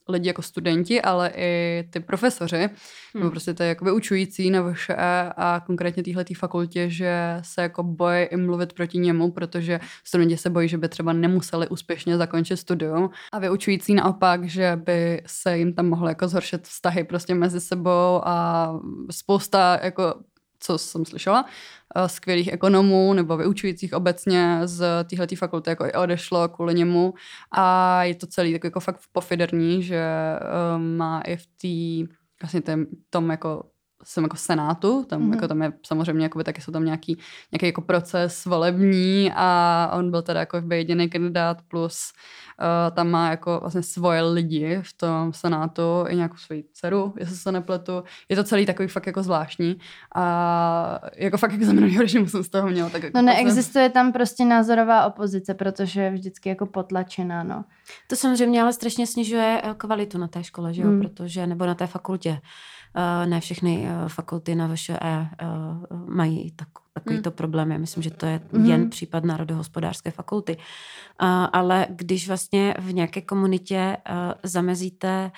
lidi 0.09 0.29
jako 0.29 0.43
studenti, 0.43 1.03
ale 1.03 1.33
i 1.37 1.85
ty 1.91 2.01
profesoři, 2.01 2.57
hmm. 2.57 2.69
nebo 3.15 3.31
prostě 3.31 3.55
ty 3.55 3.65
jako 3.65 3.85
vyučující 3.85 4.51
na 4.51 4.63
vaše 4.63 4.95
E 4.99 5.33
a 5.37 5.63
konkrétně 5.67 6.03
téhle 6.03 6.25
fakultě, 6.37 6.91
že 6.91 7.39
se 7.43 7.63
jako 7.63 7.83
bojí 7.83 8.25
i 8.25 8.37
mluvit 8.37 8.73
proti 8.73 8.99
němu, 8.99 9.31
protože 9.31 9.81
studenti 10.05 10.37
se 10.37 10.51
bojí, 10.51 10.69
že 10.69 10.79
by 10.79 10.89
třeba 10.89 11.13
nemuseli 11.13 11.69
úspěšně 11.69 12.17
zakončit 12.17 12.57
studium 12.57 13.11
a 13.33 13.39
vyučující 13.39 13.95
naopak, 13.95 14.45
že 14.45 14.81
by 14.85 14.98
se 15.27 15.59
jim 15.59 15.73
tam 15.75 15.89
mohlo 15.89 16.09
jako 16.09 16.29
zhoršit 16.29 16.67
vztahy 16.67 17.05
prostě 17.05 17.35
mezi 17.35 17.61
sebou 17.61 18.21
a 18.25 18.73
spousta 19.11 19.79
jako 19.83 20.15
co 20.61 20.79
jsem 20.79 21.05
slyšela, 21.05 21.45
eh, 21.97 22.09
skvělých 22.09 22.53
ekonomů 22.53 23.13
nebo 23.13 23.37
vyučujících 23.37 23.93
obecně 23.93 24.61
z 24.65 25.05
téhle 25.05 25.27
fakulty 25.37 25.71
jako 25.71 25.87
i 25.87 25.93
odešlo 25.93 26.49
kvůli 26.49 26.75
němu. 26.75 27.15
A 27.53 28.03
je 28.05 28.15
to 28.15 28.27
celý 28.27 28.53
tak 28.53 28.65
jako 28.65 28.81
fakt 28.81 29.01
pofiderní, 29.13 29.83
že 29.83 30.05
um, 30.77 30.97
má 30.97 31.21
i 31.21 31.37
v 31.37 31.47
té 31.47 32.13
vlastně 32.43 32.61
tém, 32.61 32.87
tom 33.11 33.31
jako 33.31 33.65
jsem 34.05 34.25
jako 34.25 34.37
senátu, 34.37 35.05
tam, 35.05 35.23
mm-hmm. 35.23 35.35
jako 35.35 35.49
tam 35.49 35.63
je 35.63 35.73
samozřejmě 35.87 36.23
jakoby, 36.23 36.45
taky 36.45 36.61
jsou 36.61 36.73
tam 36.73 36.85
nějaký, 36.85 37.19
nějaký 37.53 37.67
jako 37.67 37.81
proces 37.81 38.45
volební 38.45 39.33
a 39.35 39.91
on 39.95 40.11
byl 40.11 40.23
teda 40.23 40.41
jako 40.41 40.63
jediný 40.71 41.09
kandidát 41.09 41.59
plus 41.69 42.13
uh, 42.61 42.95
tam 42.95 43.11
má 43.11 43.31
jako 43.31 43.59
vlastně 43.61 43.83
svoje 43.83 44.23
lidi 44.23 44.79
v 44.83 44.93
tom 44.93 45.33
senátu 45.33 46.05
i 46.09 46.17
nějakou 46.17 46.37
svoji 46.37 46.65
dceru, 46.73 47.15
jestli 47.19 47.37
se 47.37 47.53
nepletu. 47.53 48.05
Je 48.29 48.37
to 48.37 48.45
celý 48.45 48.67
takový 48.67 48.89
fakt 48.89 49.07
jako 49.07 49.23
zvláštní 49.23 49.79
a 50.15 51.01
jako 51.17 51.39
fakt 51.39 51.53
jako 51.53 51.65
za 51.65 51.73
minulého 51.73 52.01
režimu 52.01 52.27
jsem 52.27 52.43
z 52.45 52.49
toho 52.49 52.69
měla. 52.69 52.91
Tak 52.91 53.03
jako 53.03 53.19
no 53.19 53.23
neexistuje 53.23 53.91
tam 53.91 54.13
prostě 54.13 54.45
názorová 54.45 55.07
opozice, 55.07 55.55
protože 55.55 56.01
je 56.01 56.11
vždycky 56.11 56.49
jako 56.49 56.67
potlačená, 56.67 57.43
no. 57.43 57.65
To 58.07 58.17
samozřejmě 58.17 58.63
ale 58.63 58.73
strašně 58.73 59.07
snižuje 59.07 59.61
eh, 59.65 59.75
kvalitu 59.77 60.19
na 60.19 60.29
té 60.29 60.45
škole, 60.45 60.75
že 60.75 60.83
jo, 60.83 60.89
hmm. 60.89 61.01
protože, 61.01 61.47
nebo 61.47 61.67
na 61.67 61.75
té 61.75 61.87
fakultě. 61.87 62.41
Uh, 62.97 63.31
ne 63.31 63.41
všechny 63.41 63.79
uh, 63.79 64.09
fakulty 64.09 64.55
na 64.55 64.69
VŠE 64.75 64.97
uh, 65.01 66.09
mají 66.09 66.53
tak, 66.57 66.69
takovýto 66.95 67.31
mm. 67.31 67.37
problém. 67.37 67.73
Já 67.73 67.79
myslím, 67.79 68.03
že 68.03 68.11
to 68.11 68.27
je 68.27 68.41
mm. 68.53 68.67
jen 68.67 68.91
případ 68.91 69.25
národohospodářské 69.25 70.11
fakulty. 70.11 70.57
Ale 71.53 71.87
když 71.91 72.29
vlastně 72.29 72.75
v 72.79 72.93
nějaké 72.93 73.21
komunitě 73.21 73.97
zamezíte 74.43 75.31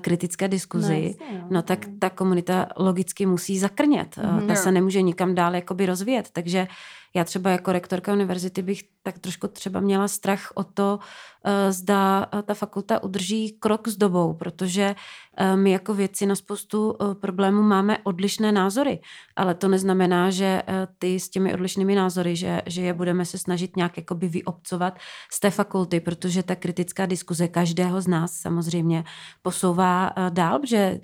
kritické 0.00 0.48
diskuzi, 0.48 1.14
no, 1.20 1.26
jasně, 1.26 1.38
no. 1.42 1.46
no 1.50 1.62
tak 1.62 1.86
ta 1.98 2.10
komunita 2.10 2.66
logicky 2.76 3.26
musí 3.26 3.58
zakrnět. 3.58 4.16
Mm. 4.16 4.38
Uh, 4.38 4.46
ta 4.46 4.54
se 4.54 4.72
nemůže 4.72 5.02
nikam 5.02 5.34
dál 5.34 5.54
jakoby 5.54 5.86
rozvíjet. 5.86 6.28
Takže 6.32 6.68
já 7.14 7.24
třeba 7.24 7.50
jako 7.50 7.72
rektorka 7.72 8.12
univerzity 8.12 8.62
bych 8.62 8.82
tak 9.12 9.18
trošku 9.18 9.48
třeba 9.48 9.80
měla 9.80 10.08
strach 10.08 10.52
o 10.54 10.64
to, 10.64 10.98
eh, 11.44 11.72
zda 11.72 12.26
eh, 12.34 12.42
ta 12.42 12.54
fakulta 12.54 13.02
udrží 13.02 13.56
krok 13.60 13.88
s 13.88 13.96
dobou, 13.96 14.34
protože 14.34 14.94
eh, 15.36 15.56
my 15.56 15.70
jako 15.70 15.94
věci 15.94 16.26
na 16.26 16.34
spoustu 16.34 16.94
problémů 17.20 17.62
máme 17.62 17.98
odlišné 18.04 18.52
názory, 18.52 19.00
ale 19.36 19.54
to 19.54 19.68
neznamená, 19.68 20.30
že 20.30 20.62
ty 20.98 21.20
s 21.20 21.30
těmi 21.30 21.54
odlišnými 21.54 21.94
názory, 21.94 22.36
že, 22.36 22.62
že 22.66 22.82
je 22.82 22.92
budeme 22.92 23.24
se 23.24 23.38
snažit 23.38 23.76
nějak 23.76 23.96
jakoby 23.96 24.28
vyobcovat 24.28 24.98
z 25.32 25.40
té 25.40 25.50
fakulty, 25.50 26.00
protože 26.00 26.42
ta 26.42 26.56
kritická 26.56 27.06
diskuze 27.06 27.48
každého 27.48 28.00
z 28.00 28.06
nás 28.06 28.32
samozřejmě 28.32 29.04
posouvá 29.42 30.10
dál, 30.28 30.60
že 30.64 31.00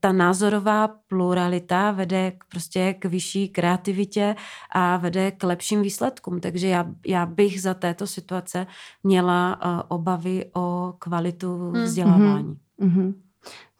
ta 0.00 0.12
názorová 0.12 0.88
pluralita 1.08 1.90
vede 1.90 2.32
prostě 2.48 2.94
k 2.94 3.04
vyšší 3.04 3.48
kreativitě 3.48 4.36
a 4.74 4.96
vede 4.96 5.30
k 5.30 5.42
lepším 5.44 5.82
výsledkům. 5.82 6.40
Takže 6.40 6.68
já, 6.68 6.86
já 7.06 7.26
bych 7.32 7.62
za 7.62 7.74
této 7.74 8.06
situace 8.06 8.66
měla 9.02 9.60
uh, 9.64 9.80
obavy 9.88 10.50
o 10.54 10.94
kvalitu 10.98 11.70
hmm. 11.70 11.82
vzdělávání. 11.82 12.56
Mm-hmm. 12.80 13.14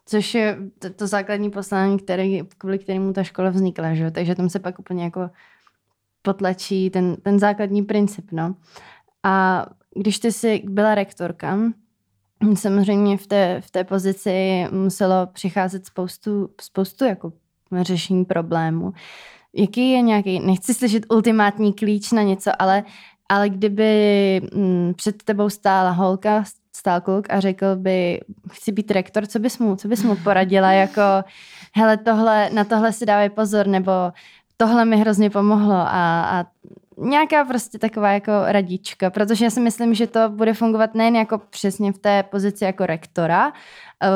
Což 0.06 0.34
je 0.34 0.58
to, 0.78 0.90
to 0.90 1.06
základní 1.06 1.50
poslání, 1.50 1.98
který, 1.98 2.42
kvůli 2.58 2.78
kterému 2.78 3.12
ta 3.12 3.22
škola 3.22 3.50
vznikla, 3.50 3.94
že? 3.94 4.10
takže 4.10 4.34
tam 4.34 4.48
se 4.48 4.58
pak 4.58 4.78
úplně 4.78 5.04
jako 5.04 5.30
potlačí 6.22 6.90
ten, 6.90 7.16
ten 7.16 7.38
základní 7.38 7.82
princip. 7.82 8.32
No. 8.32 8.54
A 9.22 9.66
když 9.94 10.18
ty 10.18 10.32
jsi 10.32 10.62
byla 10.64 10.94
rektorka, 10.94 11.58
samozřejmě 12.54 13.16
v 13.16 13.26
té, 13.26 13.60
v 13.60 13.70
té 13.70 13.84
pozici 13.84 14.66
muselo 14.70 15.26
přicházet 15.26 15.86
spoustu, 15.86 16.50
spoustu 16.60 17.04
jako 17.04 17.32
řešení 17.80 18.24
problémů. 18.24 18.92
Jaký 19.54 19.90
je 19.90 20.02
nějaký, 20.02 20.40
nechci 20.40 20.74
slyšet 20.74 21.06
ultimátní 21.12 21.72
klíč 21.72 22.12
na 22.12 22.22
něco, 22.22 22.50
ale 22.58 22.84
ale 23.32 23.48
kdyby 23.48 24.40
mm, 24.54 24.94
před 24.96 25.22
tebou 25.22 25.50
stála 25.50 25.90
holka, 25.90 26.44
stál 26.76 27.00
kluk 27.00 27.26
a 27.30 27.40
řekl 27.40 27.76
by, 27.76 28.20
chci 28.52 28.72
být 28.72 28.90
rektor, 28.90 29.26
co 29.26 29.38
bys 29.38 29.58
mu, 29.58 29.76
co 29.76 29.88
bys 29.88 30.02
mu 30.02 30.16
poradila, 30.16 30.72
jako 30.84 31.00
hele, 31.74 31.96
tohle, 31.96 32.50
na 32.50 32.64
tohle 32.64 32.92
si 32.92 33.06
dávej 33.06 33.30
pozor, 33.30 33.66
nebo 33.66 33.92
tohle 34.56 34.84
mi 34.84 34.96
hrozně 34.96 35.30
pomohlo 35.30 35.74
a, 35.74 36.24
a 36.24 36.44
nějaká 36.98 37.44
prostě 37.44 37.78
taková 37.78 38.12
jako 38.12 38.32
radička, 38.46 39.10
protože 39.10 39.44
já 39.44 39.50
si 39.50 39.60
myslím, 39.60 39.94
že 39.94 40.06
to 40.06 40.28
bude 40.28 40.54
fungovat 40.54 40.94
nejen 40.94 41.16
jako 41.16 41.38
přesně 41.38 41.92
v 41.92 41.98
té 41.98 42.22
pozici 42.22 42.64
jako 42.64 42.86
rektora 42.86 43.52
eh, 44.02 44.08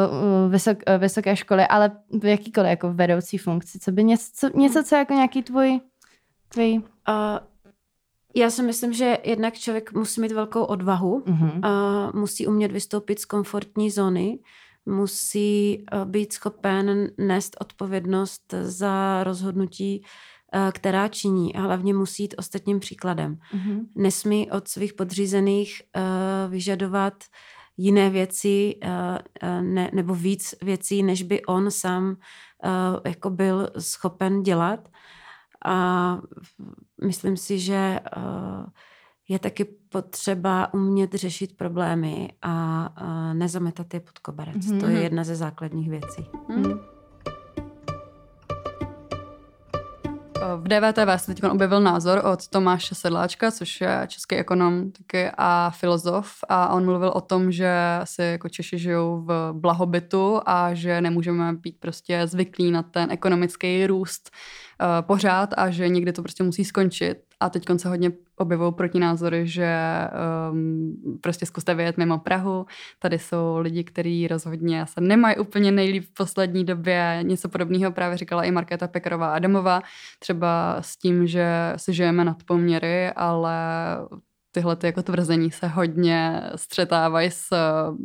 vysok, 0.48 0.78
eh, 0.86 0.98
vysoké 0.98 1.36
školy, 1.36 1.66
ale 1.66 1.90
v 2.22 2.24
jakýkoliv 2.24 2.70
jako 2.70 2.92
vedoucí 2.92 3.38
funkci. 3.38 3.78
Co 3.78 3.92
by 3.92 4.04
něco, 4.04 4.24
co, 4.34 4.58
něco 4.58 4.84
co 4.84 4.96
jako 4.96 5.14
nějaký 5.14 5.42
tvůj, 5.42 5.80
tvůj... 6.48 6.78
Uh, 7.08 7.55
já 8.36 8.50
si 8.50 8.62
myslím, 8.62 8.92
že 8.92 9.18
jednak 9.24 9.54
člověk 9.54 9.92
musí 9.92 10.20
mít 10.20 10.32
velkou 10.32 10.64
odvahu, 10.64 11.20
mm-hmm. 11.26 11.60
a 11.62 12.10
musí 12.14 12.46
umět 12.46 12.72
vystoupit 12.72 13.18
z 13.18 13.24
komfortní 13.24 13.90
zóny, 13.90 14.38
musí 14.86 15.84
eh, 15.92 16.04
být 16.04 16.32
schopen 16.32 17.10
nést 17.18 17.56
odpovědnost 17.60 18.54
za 18.62 19.24
rozhodnutí, 19.24 20.04
eh, 20.52 20.72
která 20.72 21.08
činí 21.08 21.54
a 21.54 21.60
hlavně 21.60 21.94
musí 21.94 22.22
jít 22.22 22.34
ostatním 22.38 22.80
příkladem. 22.80 23.38
Mm-hmm. 23.54 23.86
Nesmí 23.96 24.50
od 24.50 24.68
svých 24.68 24.94
podřízených 24.94 25.82
eh, 25.96 26.00
vyžadovat 26.48 27.14
jiné 27.78 28.10
věci 28.10 28.74
ne, 29.60 29.90
nebo 29.94 30.14
víc 30.14 30.54
věcí, 30.62 31.02
než 31.02 31.22
by 31.22 31.42
on 31.42 31.70
sám 31.70 32.16
jako 33.04 33.30
byl 33.30 33.70
schopen 33.78 34.42
dělat. 34.42 34.88
A 35.64 36.18
myslím 37.04 37.36
si, 37.36 37.58
že 37.58 38.00
eh, 38.16 38.66
je 39.28 39.38
taky 39.38 39.64
potřeba 39.64 40.74
umět 40.74 41.14
řešit 41.14 41.56
problémy 41.56 42.28
a 42.42 42.88
nezametat 43.32 43.94
je 43.94 44.00
pod 44.00 44.18
koberec. 44.18 44.56
Mm-hmm. 44.56 44.80
To 44.80 44.86
je 44.86 44.92
mhm. 44.92 45.02
jedna 45.02 45.24
ze 45.24 45.36
základních 45.36 45.90
věcí. 45.90 46.26
Mm. 46.48 46.96
V 50.56 50.68
DVTV 50.68 51.22
se 51.22 51.34
teď 51.34 51.44
objevil 51.44 51.80
názor 51.80 52.22
od 52.32 52.48
Tomáše 52.48 52.94
Sedláčka, 52.94 53.50
což 53.50 53.80
je 53.80 54.04
český 54.06 54.36
ekonom 54.36 54.90
taky 54.90 55.30
a 55.38 55.70
filozof 55.70 56.34
a 56.48 56.68
on 56.68 56.84
mluvil 56.84 57.08
o 57.08 57.20
tom, 57.20 57.52
že 57.52 57.72
si 58.04 58.22
jako 58.22 58.48
Češi 58.48 58.78
žijou 58.78 59.20
v 59.20 59.50
blahobytu 59.52 60.40
a 60.46 60.74
že 60.74 61.00
nemůžeme 61.00 61.52
být 61.52 61.80
prostě 61.80 62.26
zvyklí 62.26 62.70
na 62.70 62.82
ten 62.82 63.10
ekonomický 63.10 63.86
růst 63.86 64.30
pořád 65.00 65.50
a 65.56 65.70
že 65.70 65.88
někdy 65.88 66.12
to 66.12 66.22
prostě 66.22 66.42
musí 66.42 66.64
skončit. 66.64 67.14
A 67.40 67.50
teď 67.50 67.64
se 67.76 67.88
hodně 67.88 68.12
objevují 68.36 68.72
protinázory, 68.72 69.46
že 69.46 69.76
um, 70.50 70.96
prostě 71.20 71.46
zkuste 71.46 71.74
vyjet 71.74 71.96
mimo 71.96 72.18
Prahu. 72.18 72.66
Tady 72.98 73.18
jsou 73.18 73.58
lidi, 73.58 73.84
kteří 73.84 74.28
rozhodně 74.28 74.86
se 74.86 75.00
nemají 75.00 75.36
úplně 75.36 75.72
nejlíp 75.72 76.04
v 76.04 76.14
poslední 76.14 76.64
době. 76.64 77.18
Něco 77.22 77.48
podobného 77.48 77.92
právě 77.92 78.18
říkala 78.18 78.44
i 78.44 78.50
Markéta 78.50 78.88
Pekarová 78.88 79.34
Adamová, 79.34 79.80
třeba 80.18 80.76
s 80.80 80.96
tím, 80.96 81.26
že 81.26 81.72
si 81.76 81.92
žijeme 81.92 82.24
nad 82.24 82.42
poměry, 82.42 83.10
ale 83.10 83.56
tyhle 84.52 84.76
ty 84.76 84.86
jako 84.86 85.02
tvrzení 85.02 85.50
se 85.50 85.66
hodně 85.66 86.42
střetávají 86.56 87.30
s 87.30 87.52
uh, 87.52 87.96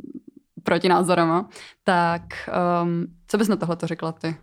protinázorama. 0.64 1.50
Tak 1.84 2.22
um, 2.84 3.06
co 3.28 3.38
bys 3.38 3.48
na 3.48 3.56
tohle 3.56 3.76
to 3.76 3.88
řekla 3.88 4.12
ty? 4.12 4.36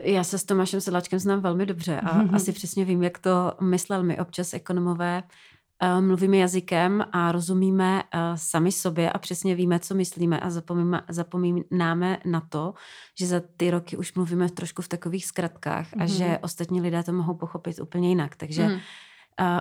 Já 0.00 0.24
se 0.24 0.38
s 0.38 0.44
Tomášem 0.44 0.80
Sedláčkem 0.80 1.18
znám 1.18 1.40
velmi 1.40 1.66
dobře 1.66 2.00
a 2.00 2.18
mm-hmm. 2.18 2.34
asi 2.34 2.52
přesně 2.52 2.84
vím, 2.84 3.02
jak 3.02 3.18
to 3.18 3.52
myslel. 3.60 4.02
My 4.02 4.18
občas 4.18 4.54
ekonomové 4.54 5.22
mluvíme 6.00 6.36
jazykem 6.36 7.04
a 7.12 7.32
rozumíme 7.32 8.02
sami 8.34 8.72
sobě 8.72 9.10
a 9.10 9.18
přesně 9.18 9.54
víme, 9.54 9.78
co 9.78 9.94
myslíme 9.94 10.40
a 10.40 10.50
zapomínáme 11.08 12.18
na 12.24 12.40
to, 12.40 12.74
že 13.18 13.26
za 13.26 13.42
ty 13.56 13.70
roky 13.70 13.96
už 13.96 14.14
mluvíme 14.14 14.50
trošku 14.50 14.82
v 14.82 14.88
takových 14.88 15.26
zkratkách 15.26 15.92
mm-hmm. 15.92 16.02
a 16.02 16.06
že 16.06 16.24
mhm. 16.24 16.38
ostatní 16.42 16.80
lidé 16.80 17.02
to 17.02 17.12
mohou 17.12 17.34
pochopit 17.34 17.80
úplně 17.80 18.08
jinak. 18.08 18.36
Takže 18.36 18.68
mm. 18.68 18.78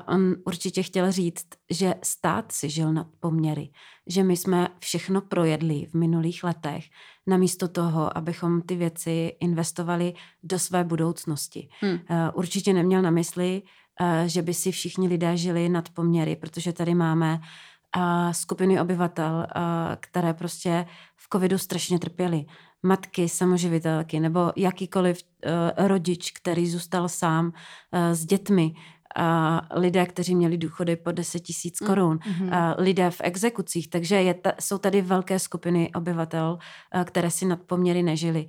On 0.07 0.35
určitě 0.45 0.83
chtěl 0.83 1.11
říct, 1.11 1.47
že 1.69 1.95
stát 2.03 2.51
si 2.51 2.69
žil 2.69 2.93
nad 2.93 3.07
poměry, 3.19 3.69
že 4.07 4.23
my 4.23 4.37
jsme 4.37 4.67
všechno 4.79 5.21
projedli 5.21 5.85
v 5.85 5.93
minulých 5.93 6.43
letech 6.43 6.85
namísto 7.27 7.67
toho, 7.67 8.17
abychom 8.17 8.61
ty 8.61 8.75
věci 8.75 9.35
investovali 9.39 10.13
do 10.43 10.59
své 10.59 10.83
budoucnosti. 10.83 11.69
Hmm. 11.81 11.99
Eh, 12.09 12.31
určitě 12.33 12.73
neměl 12.73 13.01
na 13.01 13.11
mysli, 13.11 13.61
eh, 14.01 14.23
že 14.29 14.41
by 14.41 14.53
si 14.53 14.71
všichni 14.71 15.07
lidé 15.07 15.37
žili 15.37 15.69
nad 15.69 15.89
poměry, 15.89 16.35
protože 16.35 16.73
tady 16.73 16.95
máme 16.95 17.39
eh, 17.97 18.33
skupiny 18.33 18.81
obyvatel, 18.81 19.47
které 19.99 20.33
prostě 20.33 20.85
v 21.15 21.27
covidu 21.33 21.57
strašně 21.57 21.99
trpěly. 21.99 22.45
Matky, 22.85 23.29
samoživitelky 23.29 24.19
nebo 24.19 24.51
jakýkoliv 24.55 25.23
rodič, 25.77 26.31
který 26.31 26.69
zůstal 26.69 27.09
sám 27.09 27.53
s 27.91 28.25
dětmi, 28.25 28.75
a 29.02 29.02
lidé, 29.71 30.05
kteří 30.05 30.35
měli 30.35 30.57
důchody 30.57 30.95
po 30.95 31.11
10 31.11 31.39
tisíc 31.39 31.81
mm, 31.81 31.87
korun, 31.87 32.17
mm-hmm. 32.17 32.75
lidé 32.77 33.11
v 33.11 33.21
exekucích, 33.23 33.89
takže 33.89 34.15
je 34.15 34.33
ta, 34.33 34.51
jsou 34.59 34.77
tady 34.77 35.01
velké 35.01 35.39
skupiny 35.39 35.91
obyvatel, 35.95 36.57
které 37.05 37.31
si 37.31 37.45
nad 37.45 37.61
poměry 37.61 38.03
nežili. 38.03 38.47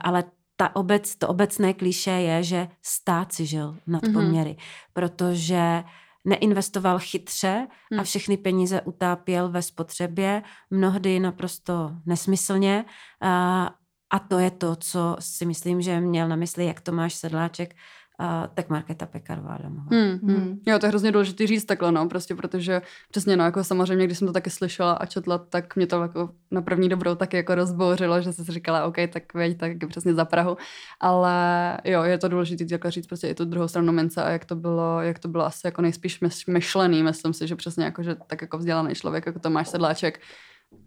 Ale 0.00 0.24
ta 0.56 0.76
obec, 0.76 1.16
to 1.16 1.28
obecné 1.28 1.74
klíše 1.74 2.10
je, 2.10 2.42
že 2.42 2.68
stát 2.82 3.32
si 3.32 3.46
žil 3.46 3.76
nad 3.86 4.02
mm-hmm. 4.02 4.12
poměry, 4.12 4.56
protože 4.92 5.84
neinvestoval 6.24 6.98
chytře 6.98 7.66
a 7.92 7.96
mm. 7.96 8.04
všechny 8.04 8.36
peníze 8.36 8.80
utápěl 8.80 9.48
ve 9.48 9.62
spotřebě, 9.62 10.42
mnohdy 10.70 11.20
naprosto 11.20 11.92
nesmyslně. 12.06 12.84
A, 13.20 13.70
a 14.10 14.18
to 14.18 14.38
je 14.38 14.50
to, 14.50 14.76
co 14.76 15.16
si 15.20 15.46
myslím, 15.46 15.82
že 15.82 16.00
měl 16.00 16.28
na 16.28 16.36
mysli 16.36 16.66
jak 16.66 16.80
Tomáš 16.80 17.14
Sedláček 17.14 17.76
Uh, 18.20 18.46
tak 18.54 18.68
Markéta 18.68 19.06
Pekarová 19.06 19.58
domová. 19.62 19.88
Hmm, 19.90 20.18
hmm. 20.22 20.60
Jo, 20.66 20.78
to 20.78 20.86
je 20.86 20.90
hrozně 20.90 21.12
důležité 21.12 21.46
říct 21.46 21.64
takhle, 21.64 21.92
no, 21.92 22.08
prostě 22.08 22.34
protože 22.34 22.82
přesně, 23.10 23.36
no, 23.36 23.44
jako 23.44 23.64
samozřejmě, 23.64 24.06
když 24.06 24.18
jsem 24.18 24.26
to 24.26 24.32
taky 24.32 24.50
slyšela 24.50 24.92
a 24.92 25.06
četla, 25.06 25.38
tak 25.38 25.76
mě 25.76 25.86
to 25.86 26.02
jako 26.02 26.30
na 26.50 26.62
první 26.62 26.88
dobrou 26.88 27.14
taky 27.14 27.36
jako 27.36 27.54
rozbouřilo, 27.54 28.22
že 28.22 28.32
jsem 28.32 28.44
si 28.44 28.52
říkala, 28.52 28.84
OK, 28.84 28.96
tak 29.12 29.34
veď, 29.34 29.58
tak 29.58 29.82
je 29.82 29.88
přesně 29.88 30.14
za 30.14 30.24
Prahu, 30.24 30.56
ale 31.00 31.78
jo, 31.84 32.02
je 32.02 32.18
to 32.18 32.28
důležité 32.28 32.64
jako 32.70 32.90
říct 32.90 33.06
prostě 33.06 33.28
i 33.28 33.34
tu 33.34 33.44
druhou 33.44 33.68
stranu 33.68 33.92
mince 33.92 34.22
a 34.22 34.30
jak 34.30 34.44
to 34.44 34.56
bylo, 34.56 35.00
jak 35.00 35.18
to 35.18 35.28
bylo 35.28 35.46
asi 35.46 35.66
jako 35.66 35.82
nejspíš 35.82 36.20
myšlený, 36.48 37.02
myslím 37.02 37.32
si, 37.32 37.46
že 37.46 37.56
přesně 37.56 37.84
jako, 37.84 38.02
že 38.02 38.16
tak 38.26 38.42
jako 38.42 38.58
vzdělaný 38.58 38.94
člověk, 38.94 39.26
jako 39.26 39.38
Tomáš 39.38 39.68
Sedláček, 39.68 40.20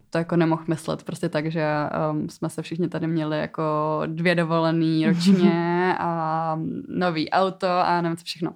to 0.10 0.18
jako 0.18 0.36
nemohl 0.36 0.64
myslet 0.68 1.04
prostě 1.04 1.30
tak, 1.30 1.52
že 1.52 1.66
um, 2.12 2.30
jsme 2.30 2.50
se 2.50 2.62
všichni 2.62 2.90
tady 2.90 3.08
měli 3.08 3.40
jako 3.40 4.02
dvě 4.06 4.36
dovolený 4.36 5.06
ročně 5.08 5.96
a 6.00 6.60
nový 6.88 7.30
auto 7.30 7.68
a 7.68 8.02
nevím 8.02 8.18
co 8.18 8.26
všechno. 8.26 8.54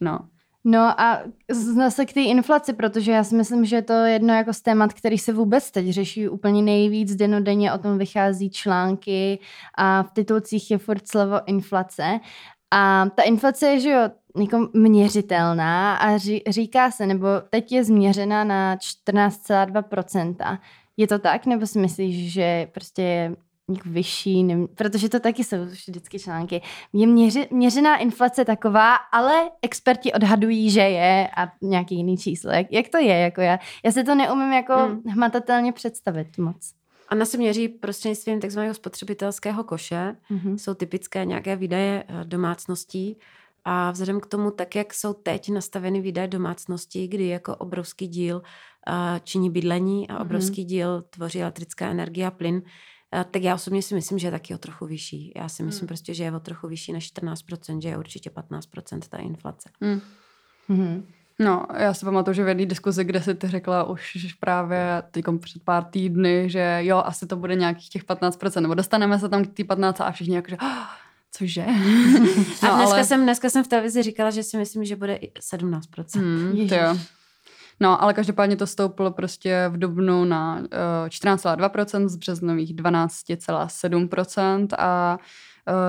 No. 0.00 0.18
No 0.64 1.00
a 1.00 1.22
zase 1.48 2.06
k 2.06 2.12
té 2.12 2.20
inflaci, 2.20 2.72
protože 2.72 3.12
já 3.12 3.24
si 3.24 3.36
myslím, 3.36 3.64
že 3.64 3.82
to 3.82 3.92
je 3.92 4.12
jedno 4.12 4.34
jako 4.34 4.52
z 4.52 4.60
témat, 4.60 4.92
který 4.92 5.18
se 5.18 5.32
vůbec 5.32 5.70
teď 5.70 5.90
řeší 5.90 6.28
úplně 6.28 6.62
nejvíc. 6.62 7.16
Denodenně 7.16 7.72
o 7.72 7.78
tom 7.78 7.98
vychází 7.98 8.50
články 8.50 9.38
a 9.74 10.02
v 10.02 10.10
titulcích 10.10 10.70
je 10.70 10.78
furt 10.78 11.08
slovo 11.08 11.40
inflace. 11.46 12.20
A 12.70 13.06
ta 13.14 13.22
inflace 13.22 13.66
je, 13.66 13.80
že 13.80 13.90
jo, 13.90 14.00
jako 14.40 14.68
měřitelná 14.72 15.96
a 15.96 16.18
ří, 16.18 16.42
říká 16.48 16.90
se, 16.90 17.06
nebo 17.06 17.26
teď 17.50 17.72
je 17.72 17.84
změřena 17.84 18.44
na 18.44 18.76
14,2%. 18.76 20.58
Je 20.96 21.06
to 21.06 21.18
tak, 21.18 21.46
nebo 21.46 21.66
si 21.66 21.78
myslíš, 21.78 22.32
že 22.32 22.68
prostě 22.72 23.02
je 23.02 23.36
vyšší, 23.84 24.44
nevím, 24.44 24.68
protože 24.68 25.08
to 25.08 25.20
taky 25.20 25.44
jsou 25.44 25.64
vždycky 25.64 26.18
články. 26.18 26.62
Je 26.92 27.06
měři, 27.06 27.48
měřená 27.50 27.96
inflace 27.96 28.44
taková, 28.44 28.94
ale 28.94 29.50
experti 29.62 30.12
odhadují, 30.12 30.70
že 30.70 30.80
je 30.80 31.28
a 31.36 31.52
nějaký 31.62 31.96
jiný 31.96 32.18
číslo. 32.18 32.50
Jak, 32.70 32.88
to 32.88 32.98
je? 32.98 33.18
Jako 33.18 33.40
já, 33.40 33.58
já 33.84 33.92
si 33.92 34.04
to 34.04 34.14
neumím 34.14 34.52
jako 34.52 34.74
hmm. 34.74 35.02
hmatatelně 35.08 35.72
představit 35.72 36.38
moc. 36.38 36.72
Ona 37.12 37.24
se 37.24 37.38
měří 37.38 37.68
prostřednictvím 37.68 38.40
takzvaného 38.40 38.74
spotřebitelského 38.74 39.64
koše. 39.64 40.16
Mm-hmm. 40.30 40.56
Jsou 40.56 40.74
typické 40.74 41.24
nějaké 41.24 41.56
výdaje 41.56 42.04
eh, 42.08 42.24
domácností. 42.24 43.18
A 43.64 43.90
vzhledem 43.90 44.20
k 44.20 44.26
tomu, 44.26 44.50
tak 44.50 44.76
jak 44.76 44.94
jsou 44.94 45.12
teď 45.12 45.48
nastaveny 45.48 46.00
výdaje 46.00 46.28
domácností, 46.28 47.08
kdy 47.08 47.28
jako 47.28 47.56
obrovský 47.56 48.08
díl 48.08 48.42
činí 49.24 49.50
bydlení 49.50 50.08
a 50.08 50.12
mhm. 50.12 50.22
obrovský 50.22 50.62
mm-hmm. 50.62 50.68
díl 50.68 51.02
tvoří 51.10 51.42
elektrická 51.42 51.90
energie 51.90 52.26
a 52.26 52.30
plyn, 52.30 52.62
tak 53.30 53.42
já 53.42 53.54
osobně 53.54 53.82
si 53.82 53.94
myslím, 53.94 54.18
že 54.18 54.26
je 54.26 54.30
taky 54.30 54.54
o 54.54 54.58
trochu 54.58 54.86
vyšší. 54.86 55.32
Já 55.36 55.48
si 55.48 55.62
myslím 55.62 55.84
mm. 55.84 55.88
prostě, 55.88 56.14
že 56.14 56.24
je 56.24 56.32
o 56.32 56.40
trochu 56.40 56.68
vyšší 56.68 56.92
než 56.92 57.12
14%, 57.12 57.80
že 57.80 57.88
je 57.88 57.98
určitě 57.98 58.30
15% 58.30 59.00
ta 59.08 59.16
inflace. 59.18 59.70
Mm. 59.80 60.00
Mm-hmm. 60.70 61.02
No, 61.38 61.66
já 61.78 61.94
si 61.94 62.04
pamatuju, 62.04 62.34
že 62.34 62.44
v 62.44 62.48
jedné 62.48 62.66
diskuzi, 62.66 63.04
kde 63.04 63.22
si 63.22 63.34
ty 63.34 63.48
řekla 63.48 63.84
už 63.84 64.34
právě 64.40 65.02
před 65.40 65.62
pár 65.64 65.84
týdny, 65.84 66.50
že 66.50 66.78
jo, 66.80 67.02
asi 67.04 67.26
to 67.26 67.36
bude 67.36 67.54
nějakých 67.54 67.88
těch 67.88 68.04
15%, 68.04 68.60
nebo 68.60 68.74
dostaneme 68.74 69.18
se 69.18 69.28
tam 69.28 69.44
k 69.44 69.54
té 69.54 69.64
15 69.64 70.00
a 70.00 70.10
všichni 70.10 70.36
jakože, 70.36 70.56
oh, 70.62 70.86
cože? 71.30 71.66
no, 72.62 72.72
a 72.72 72.76
dneska, 72.76 72.94
ale... 72.94 73.04
jsem, 73.04 73.22
dneska 73.22 73.50
jsem 73.50 73.64
v 73.64 73.68
televizi 73.68 74.02
říkala, 74.02 74.30
že 74.30 74.42
si 74.42 74.56
myslím, 74.56 74.84
že 74.84 74.96
bude 74.96 75.18
17%. 75.40 76.20
Hmm, 76.20 76.68
to 76.68 76.74
jo. 76.74 76.98
No, 77.80 78.02
ale 78.02 78.14
každopádně 78.14 78.56
to 78.56 78.66
stouplo 78.66 79.10
prostě 79.10 79.64
v 79.68 79.78
dubnu 79.78 80.24
na 80.24 80.54
uh, 80.54 80.64
eh, 81.06 81.08
14,2%, 81.08 82.08
z 82.08 82.16
březnových 82.16 82.74
12,7% 82.74 84.66
a 84.78 85.18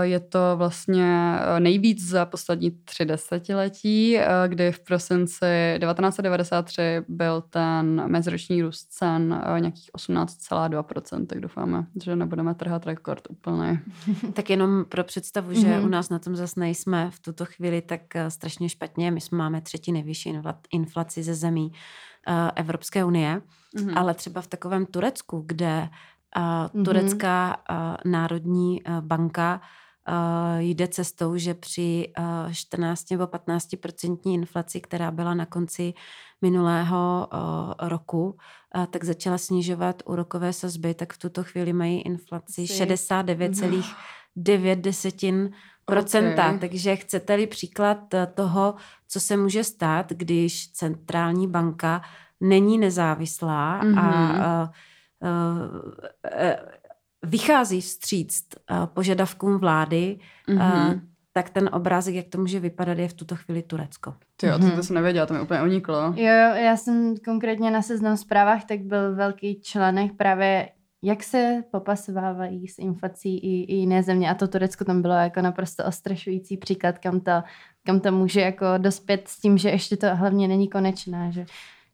je 0.01 0.19
to 0.19 0.39
vlastně 0.55 1.37
eh, 1.39 1.59
nejvíc 1.59 2.07
za 2.07 2.25
poslední 2.25 2.71
tři 2.71 3.05
desetiletí, 3.05 4.17
eh, 4.17 4.25
kdy 4.47 4.71
v 4.71 4.79
prosinci 4.79 5.45
1993 5.79 6.81
byl 7.07 7.41
ten 7.41 8.07
meziroční 8.07 8.61
růst 8.61 8.85
cen 8.85 9.43
nějakých 9.59 9.89
18,2%, 9.93 11.25
tak 11.25 11.39
doufáme, 11.39 11.85
že 12.03 12.15
nebudeme 12.15 12.55
trhat 12.55 12.85
rekord 12.85 13.27
úplně. 13.29 13.81
tak 14.33 14.49
jenom 14.49 14.85
pro 14.89 15.03
představu, 15.03 15.53
že 15.53 15.67
mm-hmm. 15.67 15.85
u 15.85 15.87
nás 15.87 16.09
na 16.09 16.19
tom 16.19 16.35
zase 16.35 16.59
nejsme 16.59 17.11
v 17.11 17.19
tuto 17.19 17.45
chvíli 17.45 17.81
tak 17.81 18.01
strašně 18.29 18.69
špatně. 18.69 19.11
My 19.11 19.21
jsme 19.21 19.37
máme 19.37 19.61
třetí 19.61 19.91
nejvyšší 19.91 20.33
inflaci 20.71 21.23
ze 21.23 21.35
zemí 21.35 21.71
Evropské 22.55 23.05
unie, 23.05 23.41
mm-hmm. 23.75 23.93
ale 23.95 24.13
třeba 24.13 24.41
v 24.41 24.47
takovém 24.47 24.85
Turecku, 24.85 25.43
kde 25.47 25.89
mm-hmm. 26.35 26.85
Turecká 26.85 27.57
národní 28.05 28.81
banka 28.99 29.61
jde 30.57 30.87
cestou, 30.87 31.37
že 31.37 31.53
při 31.53 32.13
14 32.51 33.11
nebo 33.11 33.23
15% 33.23 34.33
inflaci, 34.33 34.81
která 34.81 35.11
byla 35.11 35.33
na 35.33 35.45
konci 35.45 35.93
minulého 36.41 37.27
roku, 37.79 38.37
tak 38.89 39.03
začala 39.03 39.37
snižovat 39.37 40.03
úrokové 40.05 40.53
sazby, 40.53 40.93
tak 40.93 41.13
v 41.13 41.17
tuto 41.17 41.43
chvíli 41.43 41.73
mají 41.73 42.01
inflaci 42.01 42.61
69,9 42.61 44.81
desetin 44.81 45.51
procenta. 45.85 46.47
Okay. 46.47 46.59
Takže 46.59 46.95
chcete-li 46.95 47.47
příklad 47.47 48.13
e, 48.13 48.27
toho, 48.27 48.75
co 49.07 49.19
se 49.19 49.37
může 49.37 49.63
stát, 49.63 50.09
když 50.09 50.71
centrální 50.71 51.47
banka 51.47 52.01
není 52.41 52.77
nezávislá 52.77 53.83
mm-hmm. 53.83 53.99
a 53.99 54.71
vychází 57.25 57.81
vstříc 57.81 58.45
eh, 58.55 58.75
požadavkům 58.93 59.57
vlády, 59.57 60.19
mm-hmm. 60.47 61.01
tak 61.33 61.49
ten 61.49 61.69
obrázek, 61.73 62.15
jak 62.15 62.27
to 62.27 62.37
může 62.37 62.59
vypadat, 62.59 62.97
je 62.97 63.07
v 63.07 63.13
tuto 63.13 63.35
chvíli 63.35 63.61
Turecko. 63.61 64.13
Ty 64.37 64.47
jo, 64.47 64.59
to, 64.59 64.75
to 64.75 64.83
jsem 64.83 64.95
nevěděla, 64.95 65.25
to 65.25 65.33
mi 65.33 65.41
úplně 65.41 65.63
uniklo. 65.63 66.13
Jo, 66.15 66.55
já 66.55 66.77
jsem 66.77 67.15
konkrétně 67.25 67.71
na 67.71 67.81
seznam 67.81 68.17
zprávách, 68.17 68.65
tak 68.65 68.79
byl 68.79 69.15
velký 69.15 69.61
článek 69.61 70.11
právě 70.17 70.69
jak 71.05 71.23
se 71.23 71.63
popasovávají 71.71 72.67
s 72.67 72.79
inflací 72.79 73.37
i, 73.37 73.63
i 73.63 73.75
jiné 73.75 74.03
země 74.03 74.29
a 74.29 74.33
to 74.33 74.47
Turecko 74.47 74.85
tam 74.85 75.01
bylo 75.01 75.13
jako 75.13 75.41
naprosto 75.41 75.85
ostrašující 75.85 76.57
příklad, 76.57 76.99
kam 76.99 77.19
to, 77.19 77.31
kam 77.85 77.99
to 77.99 78.11
může 78.11 78.41
jako 78.41 78.65
dospět 78.77 79.27
s 79.27 79.39
tím, 79.39 79.57
že 79.57 79.69
ještě 79.69 79.97
to 79.97 80.15
hlavně 80.15 80.47
není 80.47 80.69
konečná, 80.69 81.31
že 81.31 81.45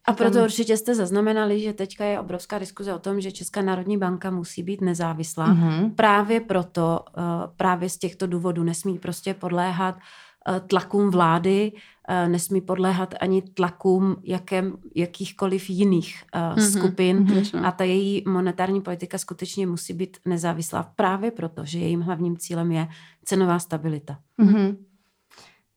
a 0.10 0.14
proto 0.14 0.44
určitě 0.44 0.78
jste 0.78 0.96
zaznamenali, 0.96 1.60
že 1.60 1.74
teďka 1.74 2.06
je 2.06 2.20
obrovská 2.20 2.60
diskuze 2.60 2.94
o 2.94 3.00
tom, 3.00 3.22
že 3.22 3.32
Česká 3.32 3.62
národní 3.62 3.98
banka 3.98 4.32
musí 4.32 4.64
být 4.64 4.82
nezávislá. 4.82 5.48
Mm-hmm. 5.48 5.96
Právě 5.96 6.40
proto, 6.40 7.06
eh, 7.18 7.22
právě 7.58 7.90
z 7.90 7.98
těchto 7.98 8.28
důvodů 8.28 8.64
nesmí 8.64 9.00
prostě 9.00 9.34
podléhat 9.34 9.96
eh, 9.96 10.60
tlakům 10.60 11.10
vlády, 11.10 11.72
eh, 12.08 12.30
nesmí 12.30 12.62
podléhat 12.62 13.16
ani 13.22 13.42
tlakům 13.42 14.16
jakém, 14.24 14.78
jakýchkoliv 14.96 15.70
jiných 15.70 16.24
mm-hmm. 16.34 16.80
skupin 16.80 17.26
mm-hmm. 17.26 17.66
a 17.66 17.72
ta 17.72 17.84
její 17.84 18.24
monetární 18.28 18.82
politika 18.82 19.18
skutečně 19.18 19.68
musí 19.68 19.94
být 19.94 20.18
nezávislá 20.26 20.84
právě 20.96 21.32
proto, 21.32 21.66
že 21.66 21.80
jejím 21.80 22.02
hlavním 22.02 22.38
cílem 22.38 22.72
je 22.72 22.88
cenová 23.26 23.60
stabilita. 23.60 24.20
Mm-hmm. 24.42 24.78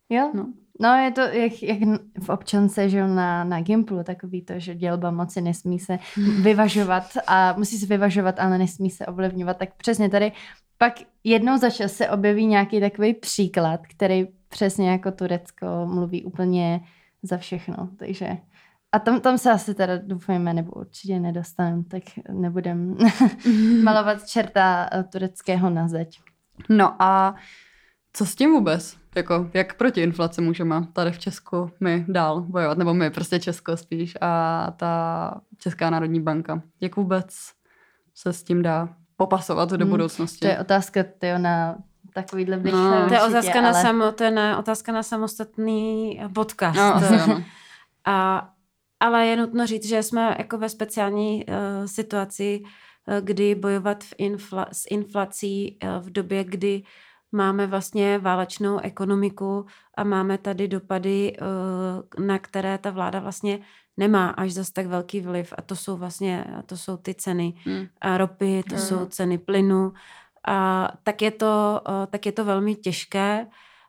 Jo, 0.09 0.31
no. 0.35 0.53
No 0.83 0.95
je 0.95 1.11
to 1.11 1.21
jak, 1.21 1.63
jak 1.63 1.79
v 2.23 2.29
občance, 2.29 2.89
že 2.89 3.07
na, 3.07 3.45
na 3.45 3.61
Gimplu, 3.61 4.05
takový 4.05 4.43
to, 4.43 4.55
že 4.57 4.75
dělba 4.75 5.11
moci 5.11 5.41
nesmí 5.41 5.79
se 5.79 5.99
vyvažovat 6.43 7.05
a 7.27 7.55
musí 7.59 7.79
se 7.79 7.87
vyvažovat, 7.87 8.41
ale 8.41 8.59
nesmí 8.59 8.91
se 8.91 9.07
ovlivňovat. 9.07 9.57
Tak 9.57 9.75
přesně 9.75 10.09
tady 10.09 10.33
pak 10.79 10.95
jednou 11.25 11.59
za 11.59 11.71
čas 11.71 11.93
se 11.93 12.11
objeví 12.11 12.47
nějaký 12.47 12.81
takový 12.81 13.15
příklad, 13.15 13.81
který 13.87 14.27
přesně 14.49 14.91
jako 14.91 15.13
Turecko 15.13 15.67
mluví 15.87 16.25
úplně 16.25 16.81
za 17.23 17.37
všechno. 17.37 17.89
Takže 17.97 18.37
a 18.93 18.99
tam, 18.99 19.21
tam 19.21 19.39
se 19.39 19.51
asi 19.51 19.75
teda 19.75 19.99
doufejme, 19.99 20.55
nebo 20.55 20.73
určitě 20.73 21.21
nedostaneme, 21.21 21.85
tak 21.85 22.03
nebudem 22.33 22.97
malovat 23.85 24.29
čerta 24.29 24.91
tureckého 25.13 25.71
na 25.71 25.89
zeď. 25.89 26.21
No 26.69 27.03
a 27.03 27.35
co 28.13 28.27
s 28.27 28.35
tím 28.35 28.53
vůbec? 28.53 29.02
Jako, 29.17 29.51
jak 29.55 29.75
proti 29.75 30.03
inflaci 30.03 30.41
můžeme 30.41 30.87
tady 30.93 31.13
v 31.13 31.19
Česku 31.19 31.71
my 31.81 32.05
dál 32.09 32.41
bojovat, 32.41 32.79
nebo 32.79 32.95
my 32.95 33.11
prostě 33.11 33.41
Česko 33.41 33.77
spíš 33.77 34.17
a 34.21 34.71
ta 34.77 35.35
Česká 35.59 35.91
národní 35.91 36.21
banka. 36.21 36.63
Jak 36.81 36.97
vůbec 36.97 37.27
se 38.15 38.33
s 38.33 38.43
tím 38.43 38.63
dá 38.63 38.89
popasovat 39.17 39.71
do 39.71 39.85
hmm, 39.85 39.91
budoucnosti? 39.91 40.39
To 40.39 40.47
je 40.47 40.59
otázka 40.59 41.05
tyjo, 41.19 41.39
na 41.39 41.77
takovýhle 42.15 42.57
bych 42.57 42.73
no, 42.73 43.09
To 43.09 43.15
je 43.15 43.23
otázka, 43.23 43.53
ale... 43.53 43.63
na 43.63 43.73
samo, 43.73 44.13
to 44.13 44.25
je 44.25 44.31
na, 44.31 44.59
otázka 44.59 44.93
na 44.93 45.03
samostatný 45.03 46.21
podcast. 46.35 46.77
No, 46.77 46.95
asi, 46.95 47.15
ano. 47.15 47.45
a, 48.05 48.49
ale 49.01 49.27
je 49.27 49.37
nutno 49.37 49.67
říct, 49.67 49.89
že 49.89 50.03
jsme 50.03 50.37
jako 50.39 50.59
ve 50.59 50.69
speciální 50.69 51.45
uh, 51.47 51.55
situaci, 51.87 52.63
uh, 52.63 53.15
kdy 53.21 53.55
bojovat 53.55 54.05
v 54.05 54.15
infla, 54.19 54.67
s 54.73 54.85
inflací 54.91 55.79
uh, 55.83 56.05
v 56.05 56.11
době, 56.11 56.45
kdy 56.45 56.83
máme 57.33 57.67
vlastně 57.67 58.19
válečnou 58.19 58.79
ekonomiku 58.79 59.67
a 59.97 60.05
máme 60.05 60.39
tady 60.39 60.69
dopady, 60.69 61.37
eh, 61.37 62.21
na 62.21 62.39
které 62.39 62.79
ta 62.79 62.91
vláda 62.91 63.21
vlastně 63.21 63.59
nemá 63.97 64.29
až 64.29 64.53
zas 64.53 64.71
tak 64.71 64.87
velký 64.87 65.21
vliv 65.21 65.55
a 65.59 65.63
to 65.63 65.77
jsou 65.77 65.97
vlastně, 65.97 66.45
to 66.67 66.77
jsou 66.77 66.97
ty 66.97 67.15
ceny 67.15 67.55
hmm. 67.65 67.87
ropy, 68.17 68.63
to 68.69 68.75
hmm. 68.75 68.85
jsou 68.85 69.07
ceny 69.07 69.39
plynu 69.39 69.93
a 70.47 70.89
tak 71.03 71.23
je 71.23 71.31
to, 71.31 71.81
eh, 71.89 72.07
tak 72.07 72.27
je 72.27 72.33
to 72.33 72.45
velmi 72.45 72.75
těžké. 72.75 73.47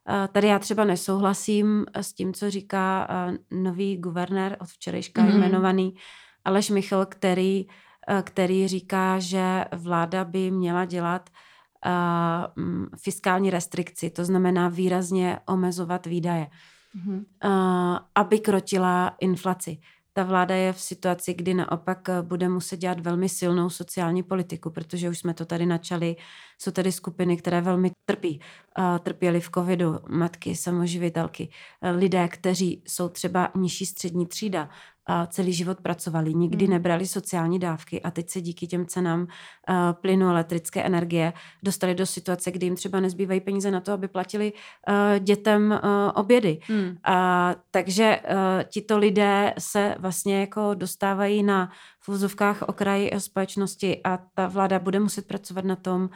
Eh, 0.10 0.28
tady 0.32 0.48
já 0.48 0.60
třeba 0.60 0.84
nesouhlasím 0.84 1.86
s 1.96 2.14
tím, 2.14 2.34
co 2.34 2.50
říká 2.50 3.08
nový 3.52 3.98
guvernér 3.98 4.58
od 4.60 4.70
včerejška 4.70 5.22
hmm. 5.22 5.32
jmenovaný 5.32 5.96
Aleš 6.46 6.70
Michal, 6.70 7.06
který, 7.06 7.68
který 8.24 8.68
říká, 8.68 9.20
že 9.20 9.66
vláda 9.72 10.26
by 10.26 10.52
měla 10.52 10.86
dělat 10.86 11.30
uh, 11.30 11.36
uh, 11.86 12.64
fiskální 12.98 13.50
restrikci, 13.50 14.10
to 14.10 14.26
znamená 14.26 14.70
výrazně 14.70 15.40
omezovat 15.46 16.06
výdaje, 16.06 16.48
mm-hmm. 16.96 17.24
uh, 17.46 17.98
aby 18.16 18.40
krotila 18.40 19.16
inflaci. 19.20 19.78
Ta 20.14 20.24
vláda 20.24 20.56
je 20.56 20.74
v 20.74 20.82
situaci, 20.82 21.34
kdy 21.34 21.54
naopak 21.54 22.10
bude 22.22 22.50
muset 22.50 22.78
dělat 22.78 23.00
velmi 23.00 23.30
silnou 23.30 23.70
sociální 23.70 24.24
politiku, 24.24 24.70
protože 24.70 25.10
už 25.10 25.20
jsme 25.20 25.34
to 25.34 25.46
tady 25.46 25.66
načali 25.66 26.16
Jsou 26.60 26.72
tady 26.72 26.92
skupiny, 26.92 27.38
které 27.38 27.62
velmi 27.62 27.92
trpí. 28.06 28.40
Trpěli 29.04 29.40
v 29.40 29.50
covidu 29.56 30.00
matky, 30.10 30.56
samoživitelky, 30.56 31.50
lidé, 31.96 32.28
kteří 32.28 32.84
jsou 32.88 33.10
třeba 33.10 33.52
nižší 33.56 33.86
střední 33.86 34.26
třída, 34.26 34.70
a 35.06 35.26
celý 35.26 35.54
život 35.54 35.82
pracovali, 35.82 36.34
nikdy 36.34 36.66
hmm. 36.66 36.74
nebrali 36.74 37.08
sociální 37.08 37.60
dávky 37.60 38.02
a 38.02 38.12
teď 38.12 38.30
se 38.30 38.42
díky 38.42 38.68
těm 38.68 38.86
cenám 38.86 39.28
plynu, 39.94 40.30
elektrické 40.30 40.84
energie 40.84 41.34
dostali 41.64 41.96
do 41.96 42.06
situace, 42.06 42.52
kdy 42.52 42.66
jim 42.66 42.76
třeba 42.76 43.00
nezbývají 43.00 43.42
peníze 43.42 43.72
na 43.72 43.82
to, 43.82 43.92
aby 43.92 44.08
platili 44.08 44.54
dětem 45.20 45.80
obědy. 46.16 46.60
Hmm. 46.68 46.88
Uh, 46.88 46.96
takže 47.72 48.20
tito 48.70 48.98
lidé 48.98 49.54
se 49.60 49.96
vlastně 50.00 50.40
jako 50.40 50.74
dostávají 50.74 51.44
na 51.44 51.72
v 52.04 52.08
vozovkách 52.08 52.62
okraj 52.62 53.10
společnosti 53.18 54.02
a 54.04 54.20
ta 54.34 54.48
vláda 54.48 54.80
bude 54.80 55.00
muset 55.00 55.28
pracovat 55.28 55.66
na 55.66 55.76
tom, 55.76 56.10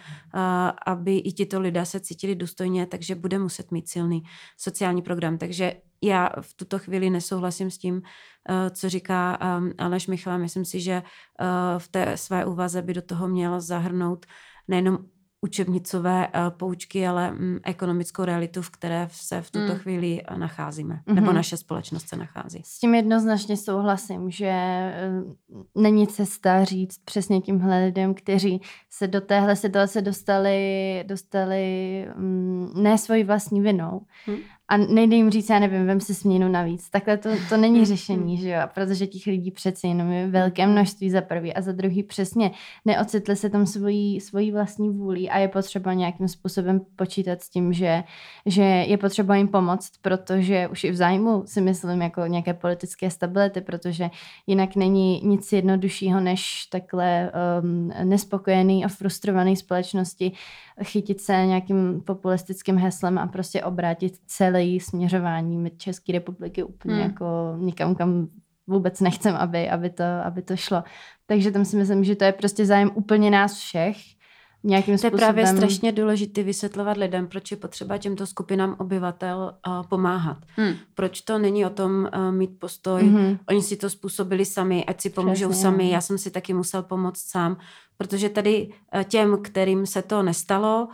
aby 0.86 1.18
i 1.18 1.32
tito 1.32 1.60
lidé 1.60 1.86
se 1.86 2.00
cítili 2.00 2.36
důstojně, 2.36 2.86
takže 2.86 3.16
bude 3.16 3.40
muset 3.40 3.72
mít 3.72 3.90
silný 3.90 4.24
sociální 4.58 5.02
program. 5.02 5.38
Takže 5.38 5.74
já 6.04 6.30
v 6.42 6.54
tuto 6.54 6.80
chvíli 6.80 7.10
nesouhlasím 7.10 7.72
s 7.72 7.78
tím, 7.78 8.02
eh, 8.50 8.70
co 8.70 8.90
říká 8.90 9.38
ehm, 9.42 9.74
Aleš 9.78 10.08
Michal. 10.08 10.40
Myslím 10.40 10.66
si, 10.66 10.82
že 10.82 10.94
eh, 10.94 11.46
v 11.78 11.88
té 11.88 12.18
své 12.18 12.46
úvaze 12.46 12.82
by 12.82 12.94
do 12.94 13.02
toho 13.02 13.28
měl 13.28 13.62
zahrnout 13.62 14.26
nejenom 14.68 14.98
učebnicové 15.42 16.28
uh, 16.28 16.58
poučky, 16.58 17.08
ale 17.08 17.32
um, 17.32 17.60
ekonomickou 17.64 18.24
realitu, 18.24 18.62
v 18.62 18.70
které 18.70 19.08
se 19.12 19.42
v 19.42 19.52
tuto 19.52 19.74
mm. 19.74 19.80
chvíli 19.80 20.22
nacházíme, 20.38 20.96
mm-hmm. 20.96 21.14
nebo 21.14 21.34
naše 21.34 21.58
společnost 21.58 22.10
se 22.10 22.16
nachází. 22.16 22.62
S 22.66 22.80
tím 22.80 22.96
jednoznačně 22.96 23.58
souhlasím, 23.58 24.32
že 24.32 24.54
uh, 25.54 25.84
není 25.84 26.08
cesta 26.08 26.64
říct 26.64 26.98
přesně 27.06 27.42
tímhle 27.42 27.86
lidem, 27.86 28.14
kteří 28.14 28.62
se 28.90 29.08
do 29.08 29.22
téhle 29.22 29.56
situace 29.56 30.02
dostali, 30.02 31.04
dostali 31.08 32.06
um, 32.18 32.72
ne 32.76 32.98
svojí 32.98 33.24
vlastní 33.24 33.62
vinou, 33.62 34.02
mm 34.28 34.38
a 34.70 34.78
nejde 34.78 35.16
jim 35.16 35.30
říct, 35.30 35.50
já 35.50 35.60
nevím, 35.60 35.86
vem 35.86 36.00
si 36.00 36.16
směnu 36.16 36.48
navíc. 36.48 36.90
Takhle 36.90 37.18
to, 37.18 37.30
to 37.50 37.58
není 37.58 37.86
řešení, 37.86 38.38
že 38.38 38.50
jo? 38.50 38.62
Protože 38.74 39.08
těch 39.08 39.26
lidí 39.26 39.52
přeci 39.52 39.88
jenom 39.88 40.12
je 40.12 40.28
velké 40.28 40.68
množství 40.68 41.10
za 41.10 41.22
prvý 41.22 41.54
a 41.54 41.62
za 41.62 41.72
druhý 41.72 42.04
přesně 42.04 42.52
neocitli 42.86 43.36
se 43.36 43.50
tam 43.50 43.66
svojí, 43.66 44.22
svojí 44.22 44.52
vlastní 44.52 44.90
vůli 44.90 45.30
a 45.30 45.38
je 45.38 45.48
potřeba 45.48 45.94
nějakým 45.94 46.28
způsobem 46.28 46.82
počítat 46.96 47.42
s 47.42 47.50
tím, 47.50 47.74
že, 47.74 48.04
že 48.46 48.64
je 48.64 48.98
potřeba 48.98 49.36
jim 49.36 49.48
pomoct, 49.48 49.92
protože 50.02 50.68
už 50.68 50.84
i 50.84 50.92
v 50.92 50.96
zájmu 50.96 51.44
si 51.46 51.62
myslím 51.62 52.02
jako 52.02 52.22
nějaké 52.22 52.54
politické 52.54 53.10
stability, 53.10 53.62
protože 53.62 54.10
jinak 54.48 54.76
není 54.76 55.22
nic 55.24 55.52
jednoduššího, 55.52 56.20
než 56.20 56.66
takhle 56.66 57.32
um, 57.62 57.92
nespokojený 58.04 58.86
a 58.86 58.88
frustrovaný 58.88 59.56
společnosti 59.56 60.32
chytit 60.84 61.22
se 61.22 61.46
nějakým 61.46 62.02
populistickým 62.06 62.78
heslem 62.78 63.18
a 63.18 63.28
prostě 63.28 63.64
obrátit 63.64 64.14
celé 64.58 64.80
směřování 64.80 65.72
České 65.78 66.12
republiky 66.12 66.64
úplně 66.64 66.96
hmm. 66.96 67.04
jako 67.04 67.56
nikam, 67.58 67.96
kam 67.96 68.28
vůbec 68.68 69.00
nechcem, 69.00 69.36
aby, 69.36 69.70
aby, 69.70 69.90
to, 69.90 70.04
aby 70.24 70.42
to 70.42 70.56
šlo. 70.56 70.84
Takže 71.26 71.52
tam 71.52 71.66
si 71.66 71.78
myslím, 71.78 72.04
že 72.04 72.16
to 72.16 72.24
je 72.24 72.32
prostě 72.32 72.66
zájem 72.66 72.92
úplně 72.94 73.32
nás 73.32 73.58
všech, 73.58 73.98
nějakým 74.64 74.98
způsobem. 74.98 75.20
To 75.20 75.26
je 75.26 75.34
právě 75.34 75.48
strašně 75.48 75.92
důležité 75.92 76.44
vysvětlovat 76.44 76.98
lidem, 76.98 77.28
proč 77.28 77.52
je 77.52 77.58
potřeba 77.58 77.98
těmto 77.98 78.28
skupinám 78.28 78.76
obyvatel 78.80 79.54
uh, 79.68 79.88
pomáhat. 79.88 80.38
Hmm. 80.56 80.74
Proč 80.96 81.22
to 81.22 81.40
není 81.40 81.66
o 81.66 81.70
tom 81.70 82.10
uh, 82.16 82.32
mít 82.32 82.60
postoj, 82.60 83.02
hmm. 83.04 83.38
oni 83.50 83.62
si 83.62 83.78
to 83.78 83.90
způsobili 83.90 84.46
sami, 84.46 84.86
ať 84.86 85.02
si 85.02 85.10
pomůžou 85.10 85.50
Přesně. 85.50 85.64
sami, 85.64 85.90
já 85.90 86.02
jsem 86.02 86.18
si 86.18 86.32
taky 86.32 86.54
musel 86.54 86.84
pomoct 86.84 87.30
sám, 87.30 87.58
protože 87.98 88.30
tady 88.30 88.68
uh, 88.68 89.04
těm, 89.04 89.38
kterým 89.42 89.86
se 89.86 90.02
to 90.02 90.24
nestalo, 90.24 90.88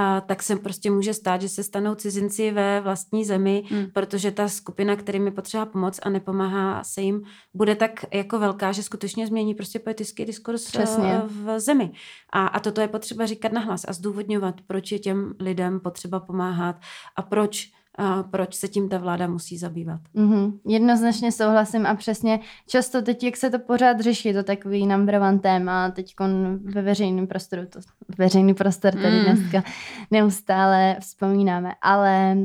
a 0.00 0.20
tak 0.20 0.42
se 0.42 0.56
prostě 0.56 0.90
může 0.90 1.14
stát, 1.14 1.42
že 1.42 1.48
se 1.48 1.62
stanou 1.62 1.94
cizinci 1.94 2.50
ve 2.50 2.80
vlastní 2.80 3.24
zemi, 3.24 3.62
hmm. 3.70 3.86
protože 3.92 4.30
ta 4.30 4.48
skupina, 4.48 4.96
kterým 4.96 5.26
je 5.26 5.32
potřeba 5.32 5.66
pomoc 5.66 6.00
a 6.02 6.10
nepomáhá 6.10 6.84
se 6.84 7.00
jim, 7.00 7.22
bude 7.54 7.76
tak 7.76 8.04
jako 8.14 8.38
velká, 8.38 8.72
že 8.72 8.82
skutečně 8.82 9.26
změní 9.26 9.54
prostě 9.54 9.78
politický 9.78 10.24
diskurs 10.24 10.64
Přesně. 10.64 11.22
v 11.24 11.60
zemi. 11.60 11.92
A, 12.32 12.46
a 12.46 12.60
toto 12.60 12.80
je 12.80 12.88
potřeba 12.88 13.26
říkat 13.26 13.52
nahlas 13.52 13.84
a 13.88 13.92
zdůvodňovat, 13.92 14.54
proč 14.66 14.92
je 14.92 14.98
těm 14.98 15.34
lidem 15.40 15.80
potřeba 15.80 16.20
pomáhat 16.20 16.76
a 17.16 17.22
proč 17.22 17.72
a 17.98 18.22
proč 18.22 18.54
se 18.54 18.68
tím 18.68 18.88
ta 18.88 18.98
vláda 18.98 19.26
musí 19.26 19.58
zabývat. 19.58 20.00
Mm-hmm. 20.14 20.58
Jednoznačně 20.66 21.32
souhlasím 21.32 21.86
a 21.86 21.94
přesně 21.94 22.40
často 22.66 23.02
teď, 23.02 23.24
jak 23.24 23.36
se 23.36 23.50
to 23.50 23.58
pořád 23.58 24.00
řeší, 24.00 24.32
to 24.32 24.42
takový 24.42 24.86
number 24.86 25.14
one 25.14 25.38
téma, 25.38 25.90
teď 25.90 26.14
ve 26.62 26.82
veřejném 26.82 27.26
prostoru, 27.26 27.66
to 27.66 27.80
veřejný 28.18 28.54
prostor 28.54 28.92
tady 28.92 29.18
mm. 29.18 29.24
dneska 29.24 29.62
neustále 30.10 30.96
vzpomínáme, 31.00 31.74
ale 31.82 32.36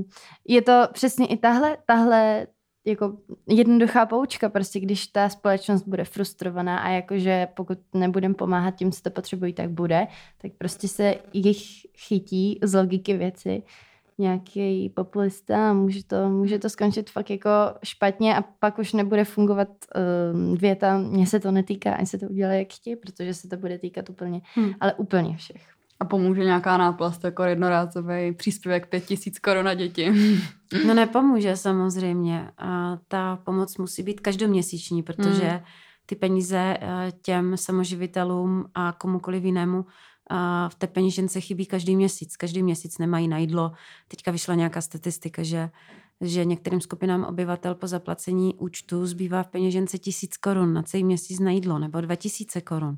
je 0.48 0.62
to 0.62 0.88
přesně 0.94 1.28
i 1.28 1.38
tahle, 1.38 1.78
tahle 1.86 2.48
jako 2.86 3.18
jednoduchá 3.48 4.06
poučka, 4.06 4.50
prostě 4.50 4.80
když 4.80 5.08
ta 5.08 5.30
společnost 5.30 5.88
bude 5.88 6.04
frustrovaná 6.04 6.78
a 6.78 6.90
jakože 6.90 7.48
pokud 7.54 7.80
nebudeme 7.94 8.36
pomáhat 8.36 8.76
tím, 8.76 8.92
co 8.92 9.02
to 9.02 9.10
potřebují, 9.10 9.54
tak 9.54 9.70
bude, 9.70 10.08
tak 10.42 10.52
prostě 10.58 10.88
se 10.88 11.16
jich 11.34 11.58
chytí 11.98 12.60
z 12.64 12.74
logiky 12.74 13.18
věci 13.18 13.64
nějaký 14.18 14.90
populista 14.90 15.70
a 15.70 15.74
může 15.74 16.04
to, 16.04 16.30
může 16.30 16.60
to 16.60 16.70
skončit 16.70 17.10
fakt 17.10 17.30
jako 17.30 17.50
špatně 17.84 18.38
a 18.38 18.42
pak 18.60 18.80
už 18.80 18.94
nebude 18.94 19.24
fungovat 19.24 19.68
uh, 19.68 20.58
věta, 20.58 20.98
mně 20.98 21.28
se 21.28 21.40
to 21.40 21.52
netýká, 21.52 21.94
ani 21.94 22.08
se 22.08 22.18
to 22.18 22.26
udělá 22.26 22.54
jak 22.54 22.74
chtějí, 22.74 22.96
protože 22.96 23.34
se 23.34 23.48
to 23.48 23.58
bude 23.58 23.78
týkat 23.80 24.10
úplně, 24.10 24.42
hmm. 24.56 24.74
ale 24.80 24.94
úplně 24.94 25.38
všech. 25.38 25.76
A 26.00 26.06
pomůže 26.06 26.44
nějaká 26.44 26.78
náplast 26.78 27.24
jako 27.24 27.44
jednorázový 27.44 28.34
příspěvek 28.34 28.88
5000 28.88 29.40
korun 29.40 29.66
na 29.66 29.74
děti? 29.74 30.12
No 30.88 30.94
nepomůže 30.94 31.58
samozřejmě. 31.58 32.52
A 32.58 32.98
ta 33.08 33.36
pomoc 33.36 33.78
musí 33.78 34.04
být 34.04 34.20
každoměsíční, 34.20 35.04
protože 35.04 35.48
hmm. 35.48 35.60
ty 36.06 36.16
peníze 36.16 36.78
eh, 36.82 37.12
těm 37.22 37.58
samoživitelům 37.58 38.66
a 38.76 38.92
komukoliv 38.92 39.44
jinému 39.44 39.86
a 40.30 40.70
v 40.70 40.76
té 40.76 40.88
peněžence 40.88 41.42
chybí 41.42 41.66
každý 41.66 41.96
měsíc. 41.96 42.38
Každý 42.38 42.64
měsíc 42.64 42.98
nemají 42.98 43.28
na 43.28 43.38
jídlo. 43.38 43.72
Teďka 44.08 44.32
vyšla 44.32 44.56
nějaká 44.56 44.82
statistika, 44.82 45.44
že, 45.44 45.70
že 46.22 46.46
některým 46.46 46.82
skupinám 46.82 47.24
obyvatel 47.24 47.76
po 47.76 47.88
zaplacení 47.88 48.56
účtu 48.56 49.06
zbývá 49.06 49.44
v 49.44 49.48
peněžence 49.48 49.98
tisíc 49.98 50.38
korun 50.38 50.74
na 50.74 50.84
celý 50.84 51.04
měsíc 51.04 51.40
na 51.40 51.52
jídlo 51.52 51.80
nebo 51.80 52.02
dva 52.02 52.16
tisíce 52.16 52.62
korun. 52.62 52.98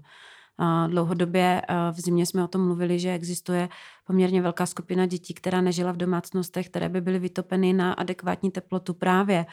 Dlouhodobě 0.88 1.62
v 1.92 2.00
zimě 2.00 2.26
jsme 2.26 2.44
o 2.44 2.48
tom 2.48 2.66
mluvili, 2.66 3.00
že 3.00 3.14
existuje 3.14 3.70
poměrně 4.08 4.42
velká 4.42 4.66
skupina 4.66 5.06
dětí, 5.06 5.34
která 5.34 5.62
nežila 5.62 5.92
v 5.92 5.98
domácnostech, 5.98 6.70
které 6.70 6.90
by 6.90 7.02
byly 7.02 7.20
vytopeny 7.20 7.74
na 7.74 7.94
adekvátní 7.94 8.52
teplotu 8.52 8.94
právě 8.94 9.46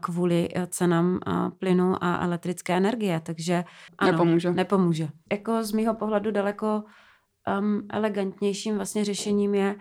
kvůli 0.00 0.48
e, 0.54 0.66
cenám 0.66 1.20
plynu 1.58 2.04
a 2.04 2.18
elektrické 2.24 2.76
energie. 2.76 3.20
Takže 3.20 3.64
ano, 3.98 4.12
nepomůže. 4.12 4.52
nepomůže. 4.52 5.08
Jako 5.32 5.64
z 5.64 5.72
mýho 5.72 5.94
pohledu 5.94 6.30
daleko 6.30 6.84
um, 7.60 7.82
elegantnějším 7.88 8.76
vlastně 8.76 9.04
řešením 9.04 9.54
je 9.54 9.76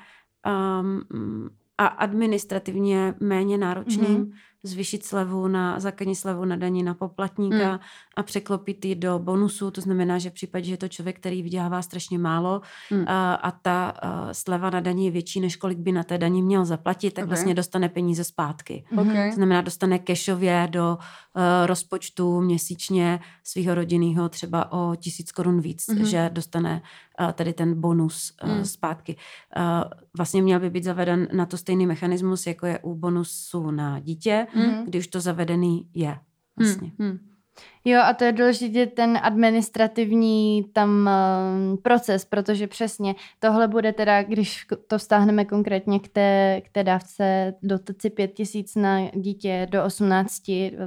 um, 0.45 1.49
a 1.77 1.85
administrativně 1.87 3.15
méně 3.19 3.57
náročným 3.57 4.25
mm-hmm 4.25 4.48
zvyšit 4.63 5.05
slevu 5.05 5.47
na 5.47 5.79
základní 5.79 6.15
slevu 6.15 6.45
na 6.45 6.55
daní 6.55 6.83
na 6.83 6.93
poplatníka 6.93 7.71
mm. 7.71 7.79
a 8.15 8.23
překlopit 8.23 8.85
ji 8.85 8.95
do 8.95 9.19
bonusu, 9.19 9.71
to 9.71 9.81
znamená, 9.81 10.17
že 10.17 10.29
v 10.29 10.33
případě, 10.33 10.65
že 10.65 10.73
je 10.73 10.77
to 10.77 10.87
člověk, 10.87 11.19
který 11.19 11.43
vydělává 11.43 11.81
strašně 11.81 12.19
málo 12.19 12.61
mm. 12.91 13.03
a, 13.07 13.33
a 13.33 13.51
ta 13.51 13.89
a 13.89 14.33
sleva 14.33 14.69
na 14.69 14.79
daní 14.79 15.05
je 15.05 15.11
větší, 15.11 15.39
než 15.39 15.55
kolik 15.55 15.77
by 15.77 15.91
na 15.91 16.03
té 16.03 16.17
daní 16.17 16.41
měl 16.41 16.65
zaplatit, 16.65 17.13
tak 17.13 17.23
okay. 17.23 17.29
vlastně 17.29 17.53
dostane 17.53 17.89
peníze 17.89 18.23
zpátky. 18.23 18.85
Okay. 19.01 19.29
To 19.29 19.35
znamená, 19.35 19.61
dostane 19.61 19.99
kešově 19.99 20.67
do 20.71 20.97
uh, 20.97 21.41
rozpočtu 21.65 22.41
měsíčně 22.41 23.19
svého 23.43 23.75
rodinného 23.75 24.29
třeba 24.29 24.71
o 24.71 24.95
tisíc 24.95 25.31
korun 25.31 25.61
víc, 25.61 25.87
mm. 25.87 26.05
že 26.05 26.29
dostane 26.33 26.81
uh, 27.19 27.31
tady 27.31 27.53
ten 27.53 27.81
bonus 27.81 28.33
uh, 28.43 28.49
mm. 28.49 28.65
zpátky. 28.65 29.15
Uh, 29.57 29.63
vlastně 30.17 30.41
měl 30.41 30.59
by 30.59 30.69
být 30.69 30.83
zaveden 30.83 31.27
na 31.33 31.45
to 31.45 31.57
stejný 31.57 31.85
mechanismus, 31.87 32.47
jako 32.47 32.65
je 32.65 32.79
u 32.79 32.95
bonusu 32.95 33.71
na 33.71 33.99
dítě, 33.99 34.47
mm. 34.55 34.85
když 34.85 35.07
to 35.07 35.21
zavedený 35.21 35.89
je. 35.93 36.19
Vlastně. 36.59 36.91
Mm. 36.97 37.19
Jo, 37.85 38.01
a 38.03 38.13
to 38.13 38.23
je 38.23 38.31
důležitě 38.31 38.85
ten 38.85 39.19
administrativní 39.21 40.65
tam 40.73 41.09
uh, 41.71 41.77
proces, 41.77 42.25
protože 42.25 42.67
přesně 42.67 43.15
tohle 43.39 43.67
bude 43.67 43.93
teda, 43.93 44.23
když 44.23 44.67
to 44.87 44.97
vztáhneme 44.97 45.45
konkrétně 45.45 45.99
k 45.99 46.07
té, 46.07 46.61
k 46.65 46.69
té 46.69 46.83
dávce 46.83 47.53
dotaci 47.63 48.09
5 48.09 48.27
tisíc 48.27 48.75
na 48.75 48.99
dítě 49.13 49.67
do 49.71 49.85
18 49.85 50.43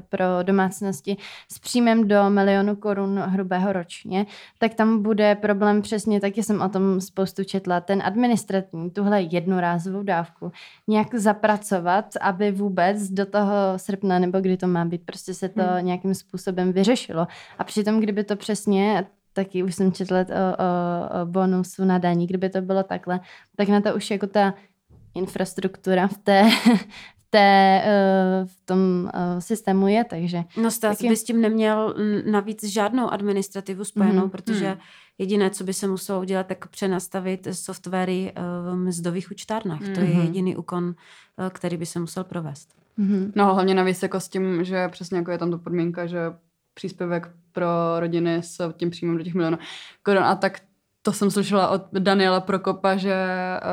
pro 0.08 0.24
domácnosti 0.42 1.16
s 1.52 1.58
příjmem 1.58 2.08
do 2.08 2.30
milionu 2.30 2.76
korun 2.76 3.18
hrubého 3.18 3.72
ročně, 3.72 4.26
tak 4.58 4.74
tam 4.74 5.02
bude 5.02 5.34
problém 5.34 5.82
přesně, 5.82 6.20
taky 6.20 6.42
jsem 6.42 6.60
o 6.60 6.68
tom 6.68 7.00
spoustu 7.00 7.44
četla, 7.44 7.80
ten 7.80 8.02
administrativní, 8.04 8.90
tuhle 8.90 9.22
jednorázovou 9.22 10.02
dávku 10.02 10.52
nějak 10.88 11.14
zapracovat, 11.14 12.04
aby 12.20 12.50
vůbec 12.50 13.08
do 13.08 13.26
toho 13.26 13.52
srpna, 13.76 14.18
nebo 14.18 14.40
kdy 14.40 14.56
to 14.56 14.66
má 14.66 14.84
být, 14.84 15.02
prostě 15.06 15.34
se 15.34 15.48
to 15.48 15.62
hmm. 15.62 15.86
nějakým 15.86 16.14
způsobem 16.14 16.72
vyřešilo. 16.82 17.26
A 17.58 17.64
přitom, 17.64 18.00
kdyby 18.00 18.24
to 18.24 18.36
přesně 18.36 19.06
taky 19.32 19.62
už 19.62 19.74
jsem 19.74 19.92
četla 19.92 20.18
o, 20.18 20.22
o, 20.22 21.22
o 21.22 21.26
bonusu 21.26 21.84
na 21.84 21.98
daní, 21.98 22.26
kdyby 22.26 22.48
to 22.50 22.60
bylo 22.60 22.82
takhle, 22.82 23.20
tak 23.56 23.68
na 23.68 23.80
to 23.80 23.94
už 23.94 24.10
jako 24.10 24.26
ta 24.26 24.54
infrastruktura 25.14 26.08
v 26.08 26.18
té, 26.18 26.50
v, 27.16 27.30
té, 27.30 27.82
uh, 27.84 28.48
v 28.48 28.60
tom 28.64 28.78
uh, 29.14 29.38
systému 29.38 29.88
je, 29.88 30.04
takže... 30.04 30.42
No 30.56 30.70
stát 30.70 30.98
taky... 30.98 31.08
by 31.08 31.16
s 31.16 31.24
tím 31.24 31.40
neměl 31.40 31.94
navíc 32.30 32.64
žádnou 32.64 33.08
administrativu 33.10 33.84
spojenou, 33.84 34.26
mm-hmm. 34.26 34.30
protože 34.30 34.70
mm. 34.70 34.80
jediné, 35.18 35.50
co 35.50 35.64
by 35.64 35.72
se 35.72 35.88
muselo 35.88 36.20
udělat, 36.20 36.46
tak 36.46 36.68
přenastavit 36.68 37.48
softwary 37.52 38.32
uh, 38.36 38.72
v 38.72 38.76
mzdových 38.76 39.30
účtárnách. 39.30 39.80
Mm-hmm. 39.80 39.94
To 39.94 40.00
je 40.00 40.06
mhm. 40.06 40.20
jediný 40.20 40.56
úkon, 40.56 40.84
uh, 40.84 40.94
který 41.48 41.76
by 41.76 41.86
se 41.86 42.00
musel 42.00 42.24
provést. 42.24 42.68
Mm-hmm. 42.98 43.32
No 43.34 43.54
hlavně 43.54 43.74
navíc 43.74 44.02
jako 44.02 44.20
s 44.20 44.28
tím, 44.28 44.64
že 44.64 44.88
přesně 44.88 45.18
jako 45.18 45.30
je 45.30 45.38
tam 45.38 45.50
ta 45.50 45.58
podmínka, 45.58 46.06
že 46.06 46.18
příspěvek 46.74 47.28
pro 47.52 47.68
rodiny 48.00 48.42
s 48.42 48.72
tím 48.72 48.90
příjmem 48.90 49.18
do 49.18 49.24
těch 49.24 49.34
milionů 49.34 49.58
korun 50.02 50.24
a 50.24 50.34
tak 50.34 50.60
to 51.02 51.12
jsem 51.12 51.30
slyšela 51.30 51.68
od 51.68 51.82
Daniela 51.92 52.40
Prokopa, 52.40 52.96
že 52.96 53.14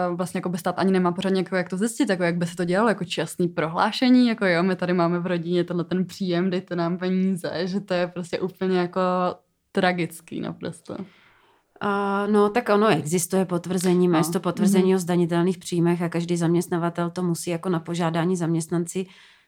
uh, 0.10 0.18
vlastně 0.18 0.38
jako 0.38 0.50
by 0.50 0.58
stát 0.58 0.80
ani 0.80 0.91
nemá 0.91 1.12
pořádně 1.12 1.39
jako 1.39 1.56
jak 1.56 1.70
to 1.70 1.78
zjistit, 1.78 2.10
jako 2.10 2.24
jak 2.24 2.38
by 2.38 2.45
se 2.45 2.56
to 2.56 2.66
dělalo, 2.66 2.89
jako 2.89 3.06
čestný 3.06 3.47
prohlášení, 3.47 4.28
jako 4.28 4.45
jo, 4.45 4.64
my 4.64 4.76
tady 4.76 4.93
máme 4.93 5.20
v 5.20 5.26
rodině 5.26 5.64
tenhle 5.64 5.84
ten 5.84 6.06
příjem, 6.06 6.50
dejte 6.50 6.76
nám 6.76 6.97
peníze, 6.97 7.52
že 7.64 7.80
to 7.80 7.93
je 7.93 8.08
prostě 8.08 8.39
úplně 8.39 8.80
jako 8.80 9.02
tragický 9.72 10.41
naprosto. 10.41 10.93
Uh, 10.93 12.32
no, 12.32 12.50
tak 12.50 12.70
ono 12.70 12.88
existuje 12.88 13.45
potvrzení, 13.45 14.08
máš 14.08 14.28
no. 14.28 14.34
to 14.34 14.39
potvrzení 14.39 14.91
mm-hmm. 14.91 14.95
o 14.95 15.00
zdanitelných 15.00 15.58
příjmech 15.58 16.02
a 16.02 16.10
každý 16.10 16.38
zaměstnavatel 16.38 17.10
to 17.10 17.24
musí 17.24 17.50
jako 17.50 17.70
na 17.70 17.80
požádání 17.80 18.36
zaměstnanci 18.36 19.06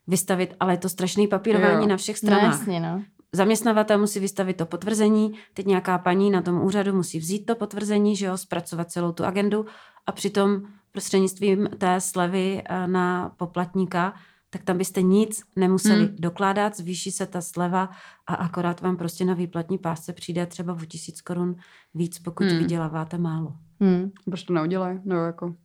vystavit, 0.08 0.56
ale 0.60 0.74
je 0.74 0.78
to 0.78 0.90
strašný 0.90 1.28
papírování 1.28 1.84
jo. 1.84 1.88
na 1.88 1.98
všech 1.98 2.18
stranách. 2.18 2.44
No, 2.44 2.48
jasně, 2.48 2.80
no. 2.80 3.04
Zaměstnavatel 3.36 3.98
musí 3.98 4.20
vystavit 4.20 4.58
to 4.58 4.66
potvrzení, 4.66 5.34
teď 5.54 5.66
nějaká 5.66 5.98
paní 5.98 6.32
na 6.32 6.42
tom 6.42 6.62
úřadu 6.62 6.94
musí 6.94 7.20
vzít 7.20 7.46
to 7.46 7.56
potvrzení, 7.56 8.16
že 8.16 8.26
jo, 8.26 8.38
zpracovat 8.38 8.92
celou 8.92 9.12
tu 9.12 9.26
agendu 9.26 9.66
a 10.08 10.12
přitom 10.12 10.62
prostřednictvím 10.92 11.70
té 11.78 12.02
slevy 12.02 12.62
eh, 12.66 12.88
na 12.88 13.30
poplatníka, 13.38 14.14
tak 14.50 14.64
tam 14.64 14.78
byste 14.78 15.02
nic 15.02 15.44
nemuseli 15.56 16.06
hmm. 16.06 16.16
dokládat, 16.20 16.78
zvýší 16.78 17.12
se 17.12 17.26
ta 17.26 17.42
sleva 17.42 17.90
a 18.28 18.36
akorát 18.36 18.82
vám 18.82 18.98
prostě 18.98 19.26
na 19.26 19.34
výplatní 19.34 19.78
pásce 19.78 20.14
přijde 20.14 20.46
třeba 20.46 20.74
o 20.74 20.86
tisíc 20.86 21.22
korun 21.22 21.56
víc, 21.94 22.20
pokud 22.20 22.48
hmm. 22.48 22.58
vyděláváte 22.58 23.18
málo. 23.18 23.54
Hmm. 23.80 24.12
Proč 24.26 24.44
to 24.44 24.54
neudělají? 24.54 25.00
No 25.06 25.16
jako 25.26 25.56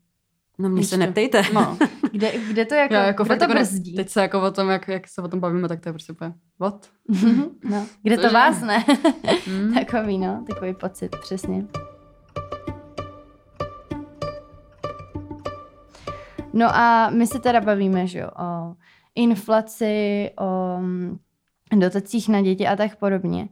No 0.59 0.69
mě 0.69 0.81
Ještě. 0.81 0.91
se 0.91 0.97
neptejte. 0.97 1.43
No. 1.53 1.79
kde, 2.13 2.33
kde 2.49 2.65
to 2.65 2.75
jako, 2.75 2.95
Já 2.95 3.07
jako 3.07 3.25
kde 3.25 3.37
to 3.37 3.45
jako 3.45 3.55
brzdí? 3.55 3.95
Teď 3.95 4.09
se 4.09 4.21
jako 4.21 4.43
o 4.43 4.51
tom, 4.51 4.69
jak, 4.69 4.89
jak 4.89 5.09
se 5.09 5.23
o 5.23 5.29
tom 5.29 5.41
bavíme, 5.41 5.69
tak 5.69 5.81
to 5.81 5.89
je 5.89 5.93
prostě 5.93 6.13
úplně, 6.13 6.35
what? 6.61 6.91
no. 7.65 7.87
Kde 8.03 8.17
to 8.17 8.31
vás 8.31 8.61
ne? 8.63 8.85
mm. 9.47 9.75
Takový, 9.75 10.19
no, 10.19 10.45
takový 10.49 10.75
pocit, 10.75 11.17
přesně. 11.21 11.65
No 16.53 16.77
a 16.77 17.11
my 17.11 17.27
se 17.27 17.39
teda 17.39 17.61
bavíme, 17.61 18.07
že 18.07 18.19
jo, 18.19 18.29
o 18.39 18.75
inflaci, 19.15 20.31
o 20.39 20.79
mm, 20.81 21.19
dotacích 21.75 22.29
na 22.29 22.43
děti 22.43 22.67
a 22.67 22.77
tak 22.77 22.97
podobně. 22.97 23.49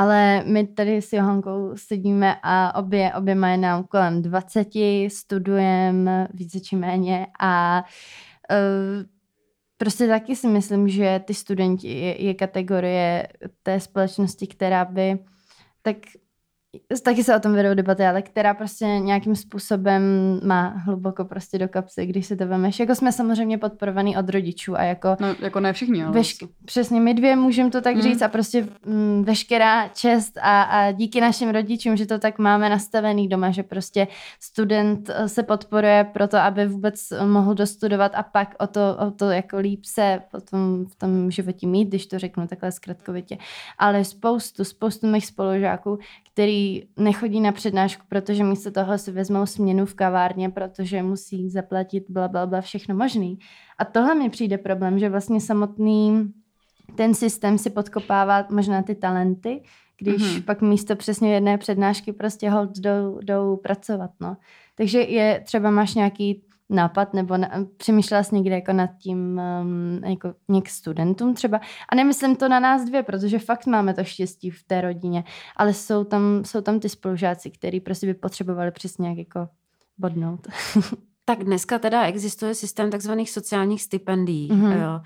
Ale 0.00 0.44
my 0.44 0.66
tady 0.66 1.02
s 1.02 1.12
Johankou 1.12 1.72
sedíme 1.76 2.36
a 2.42 2.74
obě, 2.74 3.12
obě 3.14 3.34
mají 3.34 3.58
nám 3.58 3.84
kolem 3.84 4.22
20, 4.22 4.68
studujeme 5.08 6.28
více 6.34 6.60
či 6.60 6.76
méně 6.76 7.26
a 7.40 7.84
uh, 8.50 9.04
prostě 9.76 10.06
taky 10.08 10.36
si 10.36 10.48
myslím, 10.48 10.88
že 10.88 11.20
ty 11.24 11.34
studenti 11.34 11.88
je, 11.88 12.22
je 12.24 12.34
kategorie 12.34 13.28
té 13.62 13.80
společnosti, 13.80 14.46
která 14.46 14.84
by 14.84 15.18
tak 15.82 15.96
taky 17.04 17.24
se 17.24 17.36
o 17.36 17.40
tom 17.40 17.52
vedou 17.52 17.74
debaty, 17.74 18.06
ale 18.06 18.22
která 18.22 18.54
prostě 18.54 18.84
nějakým 18.84 19.36
způsobem 19.36 20.02
má 20.44 20.68
hluboko 20.68 21.24
prostě 21.24 21.58
do 21.58 21.68
kapsy, 21.68 22.06
když 22.06 22.26
se 22.26 22.36
to 22.36 22.46
vemeš. 22.46 22.80
Jako 22.80 22.94
jsme 22.94 23.12
samozřejmě 23.12 23.58
podporovaný 23.58 24.16
od 24.16 24.28
rodičů 24.28 24.76
a 24.76 24.82
jako... 24.82 25.16
No, 25.20 25.34
jako 25.40 25.60
ne 25.60 25.72
všichni, 25.72 26.04
ale... 26.04 26.20
Vešk- 26.20 26.48
přesně, 26.64 27.00
my 27.00 27.14
dvě 27.14 27.36
můžeme 27.36 27.70
to 27.70 27.80
tak 27.80 27.96
mm. 27.96 28.02
říct 28.02 28.22
a 28.22 28.28
prostě 28.28 28.68
mm, 28.86 29.24
veškerá 29.24 29.88
čest 29.88 30.38
a, 30.42 30.62
a 30.62 30.92
díky 30.92 31.20
našim 31.20 31.50
rodičům, 31.50 31.96
že 31.96 32.06
to 32.06 32.18
tak 32.18 32.38
máme 32.38 32.68
nastavený 32.68 33.28
doma, 33.28 33.50
že 33.50 33.62
prostě 33.62 34.08
student 34.40 35.10
eh, 35.10 35.28
se 35.28 35.42
podporuje 35.42 36.04
pro 36.12 36.28
to, 36.28 36.36
aby 36.36 36.66
vůbec 36.66 37.12
mohl 37.26 37.54
dostudovat 37.54 38.12
a 38.14 38.22
pak 38.22 38.54
o 38.58 38.66
to, 38.66 38.96
o 39.06 39.10
to 39.10 39.30
jako 39.30 39.58
líp 39.58 39.84
se 39.84 40.20
potom 40.30 40.86
v 40.86 40.94
tom 40.94 41.30
životě 41.30 41.66
mít, 41.66 41.88
když 41.88 42.06
to 42.06 42.18
řeknu 42.18 42.46
takhle 42.46 42.72
zkratkovitě. 42.72 43.38
Ale 43.78 44.04
spoustu, 44.04 44.64
spoustu 44.64 45.06
mých 45.06 45.26
spolužáků, 45.26 45.98
který 46.40 46.82
nechodí 46.96 47.40
na 47.40 47.52
přednášku, 47.52 48.02
protože 48.08 48.44
místo 48.44 48.70
toho 48.70 48.98
si 48.98 49.12
vezmou 49.12 49.46
směnu 49.46 49.86
v 49.86 49.94
kavárně, 49.94 50.50
protože 50.50 51.02
musí 51.02 51.50
zaplatit 51.50 52.04
bla, 52.08 52.28
bla, 52.28 52.46
bla, 52.46 52.60
všechno 52.60 52.94
možný. 52.94 53.38
A 53.78 53.84
tohle 53.84 54.14
mi 54.14 54.30
přijde 54.30 54.58
problém, 54.58 54.98
že 54.98 55.08
vlastně 55.08 55.40
samotný 55.40 56.32
ten 56.96 57.14
systém 57.14 57.58
si 57.58 57.70
podkopává 57.70 58.46
možná 58.50 58.82
ty 58.82 58.94
talenty, 58.94 59.62
když 59.98 60.22
mm-hmm. 60.22 60.44
pak 60.44 60.62
místo 60.62 60.96
přesně 60.96 61.34
jedné 61.34 61.58
přednášky 61.58 62.12
prostě 62.12 62.50
hold 62.50 62.78
jdou, 62.78 63.18
jdou 63.22 63.56
pracovat, 63.56 64.10
no. 64.20 64.36
Takže 64.74 65.00
je 65.00 65.42
třeba 65.44 65.70
máš 65.70 65.94
nějaký 65.94 66.42
nápad, 66.70 67.14
nebo 67.14 67.36
na, 67.36 67.50
přemýšlela 67.76 68.22
jsi 68.22 68.34
někde 68.34 68.54
jako 68.54 68.72
nad 68.72 68.90
tím 68.98 69.40
um, 69.62 70.04
jako 70.04 70.34
něk 70.48 70.68
studentům 70.68 71.34
třeba. 71.34 71.60
A 71.88 71.94
nemyslím 71.94 72.36
to 72.36 72.48
na 72.48 72.60
nás 72.60 72.84
dvě, 72.84 73.02
protože 73.02 73.38
fakt 73.38 73.66
máme 73.66 73.94
to 73.94 74.04
štěstí 74.04 74.50
v 74.50 74.62
té 74.62 74.80
rodině, 74.80 75.24
ale 75.56 75.74
jsou 75.74 76.04
tam, 76.04 76.42
jsou 76.44 76.60
tam 76.60 76.80
ty 76.80 76.88
spolužáci, 76.88 77.50
který 77.50 77.80
prostě 77.80 78.06
by 78.06 78.14
potřebovali 78.14 78.70
přesně 78.70 79.08
jak 79.08 79.18
jako 79.18 79.48
bodnout. 79.98 80.46
Tak 81.24 81.44
dneska 81.44 81.78
teda 81.78 82.02
existuje 82.02 82.54
systém 82.54 82.90
takzvaných 82.90 83.30
sociálních 83.30 83.82
stipendií, 83.82 84.50
mm-hmm. 84.50 84.82
jo, 84.82 85.00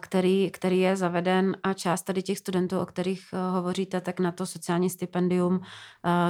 který, 0.00 0.50
který 0.50 0.80
je 0.80 0.96
zaveden 0.96 1.56
a 1.62 1.72
část 1.72 2.02
tady 2.02 2.22
těch 2.22 2.38
studentů, 2.38 2.80
o 2.80 2.86
kterých 2.86 3.24
hovoříte, 3.50 4.00
tak 4.00 4.20
na 4.20 4.32
to 4.32 4.46
sociální 4.46 4.90
stipendium 4.90 5.60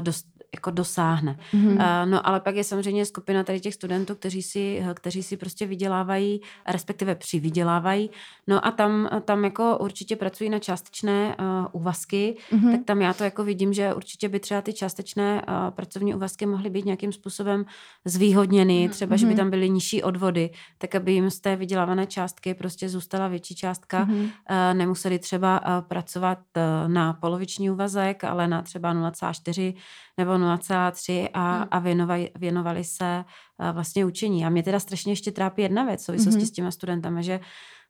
dost, 0.01 0.27
jako 0.55 0.71
dosáhne. 0.71 1.39
Mm-hmm. 1.55 2.09
No 2.09 2.27
ale 2.27 2.41
pak 2.41 2.57
je 2.57 2.65
samozřejmě 2.65 3.07
skupina 3.07 3.45
tady 3.45 3.61
těch 3.61 3.75
studentů, 3.75 4.15
kteří 4.15 4.43
si, 4.43 4.85
kteří 4.95 5.23
si 5.23 5.37
prostě 5.37 5.67
vydělávají, 5.67 6.41
respektive 6.69 7.15
přivydělávají. 7.15 8.11
No 8.47 8.67
a 8.67 8.71
tam, 8.71 9.09
tam 9.25 9.45
jako 9.45 9.79
určitě 9.79 10.17
pracují 10.17 10.51
na 10.51 10.59
částečné 10.59 11.37
uh, 11.41 11.67
úvazky, 11.73 12.37
mm-hmm. 12.53 12.71
tak 12.71 12.85
tam 12.85 13.01
já 13.01 13.15
to 13.15 13.25
jako 13.25 13.45
vidím, 13.45 13.73
že 13.73 13.95
určitě 13.95 14.29
by 14.29 14.41
třeba 14.41 14.63
ty 14.63 14.73
částečné 14.73 15.43
uh, 15.49 15.71
pracovní 15.71 16.15
úvazky 16.15 16.47
mohly 16.47 16.71
být 16.71 16.85
nějakým 16.85 17.13
způsobem 17.13 17.65
zvýhodněny, 18.05 18.87
mm-hmm. 18.87 18.91
třeba, 18.91 19.17
že 19.17 19.27
by 19.27 19.33
mhm. 19.33 19.37
tam 19.37 19.51
byly 19.51 19.71
nižší 19.71 20.03
odvody, 20.03 20.51
tak 20.79 20.95
aby 20.95 21.13
jim 21.13 21.31
z 21.31 21.41
té 21.41 21.57
vydělávané 21.57 22.07
částky 22.07 22.55
prostě 22.55 22.89
zůstala 22.89 23.29
větší 23.29 23.55
částka. 23.55 24.07
Mm-hmm. 24.07 24.23
Uh, 24.23 24.31
nemuseli 24.73 25.19
třeba 25.19 25.61
uh, 25.61 25.89
pracovat 25.89 26.39
uh, 26.57 26.93
na 26.93 27.13
poloviční 27.13 27.71
úvazek, 27.71 28.25
ale 28.25 28.49
na 28.49 28.63
třeba 28.63 28.95
0,4 28.95 29.75
nebo 30.19 30.39
0,3 30.43 31.29
a, 31.35 31.57
hmm. 31.57 31.69
a 31.71 31.79
věnovali, 31.79 32.31
věnovali 32.39 32.85
se 32.85 33.25
uh, 33.59 33.71
vlastně 33.71 34.05
učení. 34.05 34.45
A 34.45 34.49
mě 34.49 34.63
teda 34.63 34.81
strašně 34.81 35.13
ještě 35.13 35.33
trápí 35.33 35.63
jedna 35.63 35.85
věc 35.85 36.03
v 36.03 36.05
souvislosti 36.05 36.41
mm-hmm. 36.41 36.47
s 36.47 36.51
těma 36.51 36.71
studentama, 36.71 37.23
že 37.23 37.41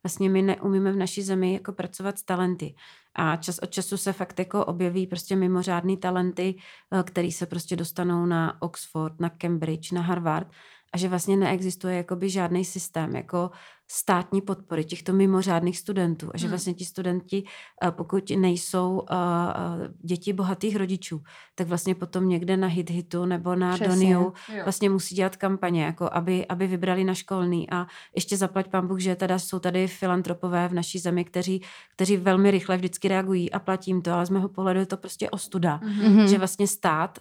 vlastně 0.02 0.30
my 0.30 0.42
neumíme 0.42 0.92
v 0.92 0.96
naší 0.96 1.22
zemi 1.22 1.52
jako 1.52 1.72
pracovat 1.72 2.18
s 2.18 2.24
talenty. 2.24 2.74
A 3.14 3.36
čas 3.36 3.58
od 3.58 3.70
času 3.70 3.96
se 3.96 4.12
fakt 4.12 4.38
jako 4.38 4.64
objeví 4.64 5.06
prostě 5.06 5.36
mimořádný 5.36 5.96
talenty, 5.96 6.54
uh, 6.90 7.02
který 7.02 7.32
se 7.32 7.46
prostě 7.46 7.76
dostanou 7.76 8.26
na 8.26 8.62
Oxford, 8.62 9.20
na 9.20 9.28
Cambridge, 9.28 9.92
na 9.92 10.02
Harvard 10.02 10.48
a 10.92 10.98
že 10.98 11.08
vlastně 11.08 11.36
neexistuje 11.36 11.96
jakoby 11.96 12.30
žádný 12.30 12.64
systém 12.64 13.16
jako 13.16 13.50
státní 13.94 14.40
podpory 14.40 14.84
těchto 14.84 15.12
mimořádných 15.12 15.78
studentů 15.78 16.30
a 16.34 16.38
že 16.38 16.46
hmm. 16.46 16.50
vlastně 16.50 16.74
ti 16.74 16.84
studenti, 16.84 17.44
eh, 17.84 17.90
pokud 17.90 18.30
nejsou 18.30 19.02
eh, 19.10 19.14
eh, 19.14 19.88
děti 20.02 20.32
bohatých 20.32 20.76
rodičů, 20.76 21.22
tak 21.54 21.66
vlastně 21.66 21.94
potom 21.94 22.28
někde 22.28 22.56
na 22.56 22.68
hit 22.68 22.90
hitu 22.90 23.24
nebo 23.24 23.54
na 23.54 23.74
Přesně. 23.74 23.88
Doniu 23.88 24.32
vlastně 24.64 24.90
musí 24.90 25.14
dělat 25.14 25.36
kampaně, 25.36 25.84
jako 25.84 26.08
aby, 26.12 26.46
aby 26.46 26.66
vybrali 26.66 27.04
na 27.04 27.14
školný 27.14 27.70
a 27.70 27.86
ještě 28.14 28.36
zaplať 28.36 28.68
pán 28.68 28.86
Bůh, 28.86 29.00
že 29.00 29.16
teda 29.16 29.38
jsou 29.38 29.58
tady 29.58 29.88
filantropové 29.88 30.68
v 30.68 30.74
naší 30.74 30.98
zemi, 30.98 31.24
kteří, 31.24 31.62
kteří 31.96 32.16
velmi 32.16 32.50
rychle 32.50 32.76
vždycky 32.76 33.08
reagují 33.08 33.52
a 33.52 33.58
platím 33.58 34.02
to, 34.02 34.12
ale 34.12 34.26
z 34.26 34.30
mého 34.30 34.48
pohledu 34.48 34.80
je 34.80 34.86
to 34.86 34.96
prostě 34.96 35.30
ostuda, 35.30 35.80
mm-hmm. 35.84 36.24
že 36.24 36.38
vlastně 36.38 36.66
stát 36.66 37.18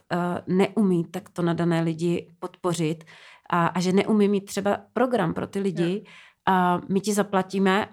neumí 0.48 1.06
takto 1.06 1.42
nadané 1.42 1.82
lidi 1.82 2.34
podpořit 2.40 3.04
a, 3.52 3.68
a 3.68 3.80
že 3.80 3.92
neumí 3.92 4.28
mít 4.28 4.46
třeba 4.46 4.78
program 4.94 5.34
pro 5.34 5.48
ty 5.48 5.60
lidi, 5.60 6.04
a 6.46 6.82
my 6.90 7.02
ti 7.02 7.14
zaplatíme, 7.14 7.88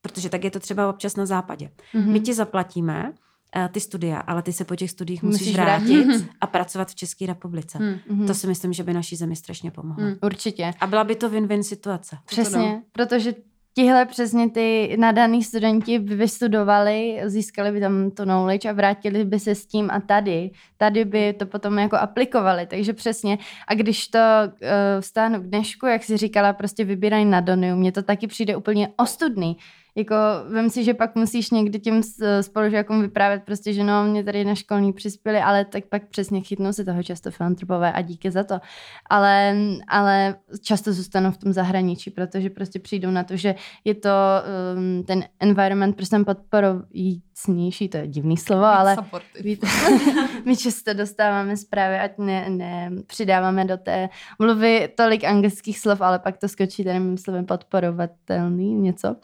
protože 0.00 0.28
tak 0.28 0.44
je 0.44 0.50
to 0.50 0.60
třeba 0.60 0.90
občas 0.90 1.16
na 1.16 1.26
západě. 1.26 1.70
Mm-hmm. 1.94 2.12
My 2.12 2.20
ti 2.20 2.34
zaplatíme 2.34 3.12
uh, 3.56 3.68
ty 3.68 3.80
studia, 3.80 4.18
ale 4.18 4.42
ty 4.42 4.52
se 4.52 4.64
po 4.64 4.76
těch 4.76 4.90
studiích 4.90 5.22
musíš, 5.22 5.40
musíš 5.40 5.54
vrátit 5.54 6.04
vrátit 6.04 6.28
a 6.40 6.46
pracovat 6.46 6.88
v 6.88 6.94
České 6.94 7.26
republice. 7.26 7.78
Mm-hmm. 7.78 8.26
To 8.26 8.34
si 8.34 8.46
myslím, 8.46 8.72
že 8.72 8.84
by 8.84 8.94
naší 8.94 9.16
zemi 9.16 9.36
strašně 9.36 9.70
pomohlo. 9.70 10.06
Mm, 10.06 10.14
určitě. 10.22 10.72
A 10.80 10.86
byla 10.86 11.04
by 11.04 11.16
to 11.16 11.30
win-win 11.30 11.62
situace. 11.62 12.18
Přesně, 12.26 12.82
protože 12.92 13.34
tihle 13.74 14.06
přesně 14.06 14.50
ty 14.50 14.96
nadaný 14.98 15.42
studenti 15.42 15.98
by 15.98 16.14
vystudovali, 16.14 17.20
získali 17.24 17.72
by 17.72 17.80
tam 17.80 18.10
to 18.10 18.24
knowledge 18.24 18.68
a 18.68 18.72
vrátili 18.72 19.24
by 19.24 19.40
se 19.40 19.54
s 19.54 19.66
tím 19.66 19.90
a 19.90 20.00
tady, 20.00 20.50
tady 20.76 21.04
by 21.04 21.32
to 21.32 21.46
potom 21.46 21.78
jako 21.78 21.96
aplikovali, 21.96 22.66
takže 22.66 22.92
přesně. 22.92 23.38
A 23.68 23.74
když 23.74 24.08
to 24.08 24.18
uh, 24.18 24.58
vstáhnu 25.00 25.40
k 25.40 25.46
dnešku, 25.46 25.86
jak 25.86 26.02
si 26.02 26.16
říkala, 26.16 26.52
prostě 26.52 26.84
vybírají 26.84 27.24
na 27.24 27.40
Doniu, 27.40 27.76
mně 27.76 27.92
to 27.92 28.02
taky 28.02 28.26
přijde 28.26 28.56
úplně 28.56 28.88
ostudný, 28.96 29.56
jako 29.98 30.14
vem 30.48 30.70
si, 30.70 30.84
že 30.84 30.94
pak 30.94 31.14
musíš 31.14 31.50
někdy 31.50 31.78
těm 31.78 32.00
spolužákům 32.40 33.02
vyprávět 33.02 33.42
prostě, 33.44 33.72
že 33.72 33.84
no, 33.84 34.04
mě 34.04 34.24
tady 34.24 34.44
na 34.44 34.54
školní 34.54 34.92
přispěli, 34.92 35.38
ale 35.38 35.64
tak 35.64 35.84
pak 35.84 36.08
přesně 36.08 36.40
chytnou 36.40 36.72
se 36.72 36.84
toho 36.84 37.02
často 37.02 37.30
filantropové 37.30 37.92
a 37.92 38.00
díky 38.00 38.30
za 38.30 38.44
to. 38.44 38.60
Ale, 39.10 39.56
ale 39.88 40.34
často 40.62 40.92
zůstanou 40.92 41.30
v 41.30 41.38
tom 41.38 41.52
zahraničí, 41.52 42.10
protože 42.10 42.50
prostě 42.50 42.78
přijdou 42.78 43.10
na 43.10 43.24
to, 43.24 43.36
že 43.36 43.54
je 43.84 43.94
to 43.94 44.10
um, 44.76 45.04
ten 45.04 45.24
environment 45.40 45.96
prostě 45.96 46.16
podporujícnější, 47.46 47.88
to 47.88 47.96
je 47.96 48.06
divný 48.06 48.36
slovo, 48.36 48.64
ale 48.64 48.96
víte, 49.40 49.66
my 50.44 50.56
často 50.56 50.94
dostáváme 50.94 51.56
zprávy, 51.56 51.98
ať 51.98 52.18
ne, 52.18 52.50
ne 52.50 52.90
přidáváme 53.06 53.64
do 53.64 53.76
té 53.76 54.08
mluvy 54.38 54.88
tolik 54.96 55.24
anglických 55.24 55.78
slov, 55.78 56.00
ale 56.00 56.18
pak 56.18 56.38
to 56.38 56.48
skočí 56.48 56.84
tady 56.84 57.00
slovem 57.16 57.46
podporovatelný 57.46 58.74
něco. 58.74 59.16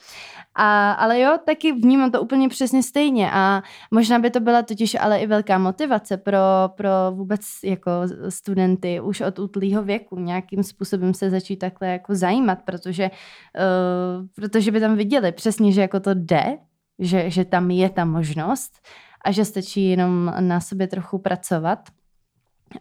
A, 0.54 0.92
ale 0.92 1.20
jo, 1.20 1.38
taky 1.46 1.72
vnímám 1.72 2.10
to 2.10 2.22
úplně 2.22 2.48
přesně 2.48 2.82
stejně 2.82 3.30
a 3.32 3.62
možná 3.90 4.18
by 4.18 4.30
to 4.30 4.40
byla 4.40 4.62
totiž 4.62 4.94
ale 5.00 5.18
i 5.18 5.26
velká 5.26 5.58
motivace 5.58 6.16
pro, 6.16 6.38
pro 6.76 6.90
vůbec 7.10 7.40
jako 7.64 7.90
studenty 8.28 9.00
už 9.00 9.20
od 9.20 9.38
útlýho 9.38 9.82
věku 9.82 10.20
nějakým 10.20 10.62
způsobem 10.62 11.14
se 11.14 11.30
začít 11.30 11.56
takhle 11.56 11.88
jako 11.88 12.14
zajímat, 12.14 12.58
protože, 12.64 13.10
uh, 13.10 14.26
protože 14.34 14.70
by 14.70 14.80
tam 14.80 14.96
viděli 14.96 15.32
přesně, 15.32 15.72
že 15.72 15.80
jako 15.80 16.00
to 16.00 16.10
jde, 16.14 16.58
že, 16.98 17.30
že 17.30 17.44
tam 17.44 17.70
je 17.70 17.90
ta 17.90 18.04
možnost 18.04 18.88
a 19.24 19.32
že 19.32 19.44
stačí 19.44 19.88
jenom 19.88 20.34
na 20.40 20.60
sobě 20.60 20.86
trochu 20.86 21.18
pracovat. 21.18 21.88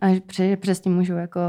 A 0.02 0.22
přesně 0.60 0.92
můžu 0.92 1.14
jako, 1.14 1.40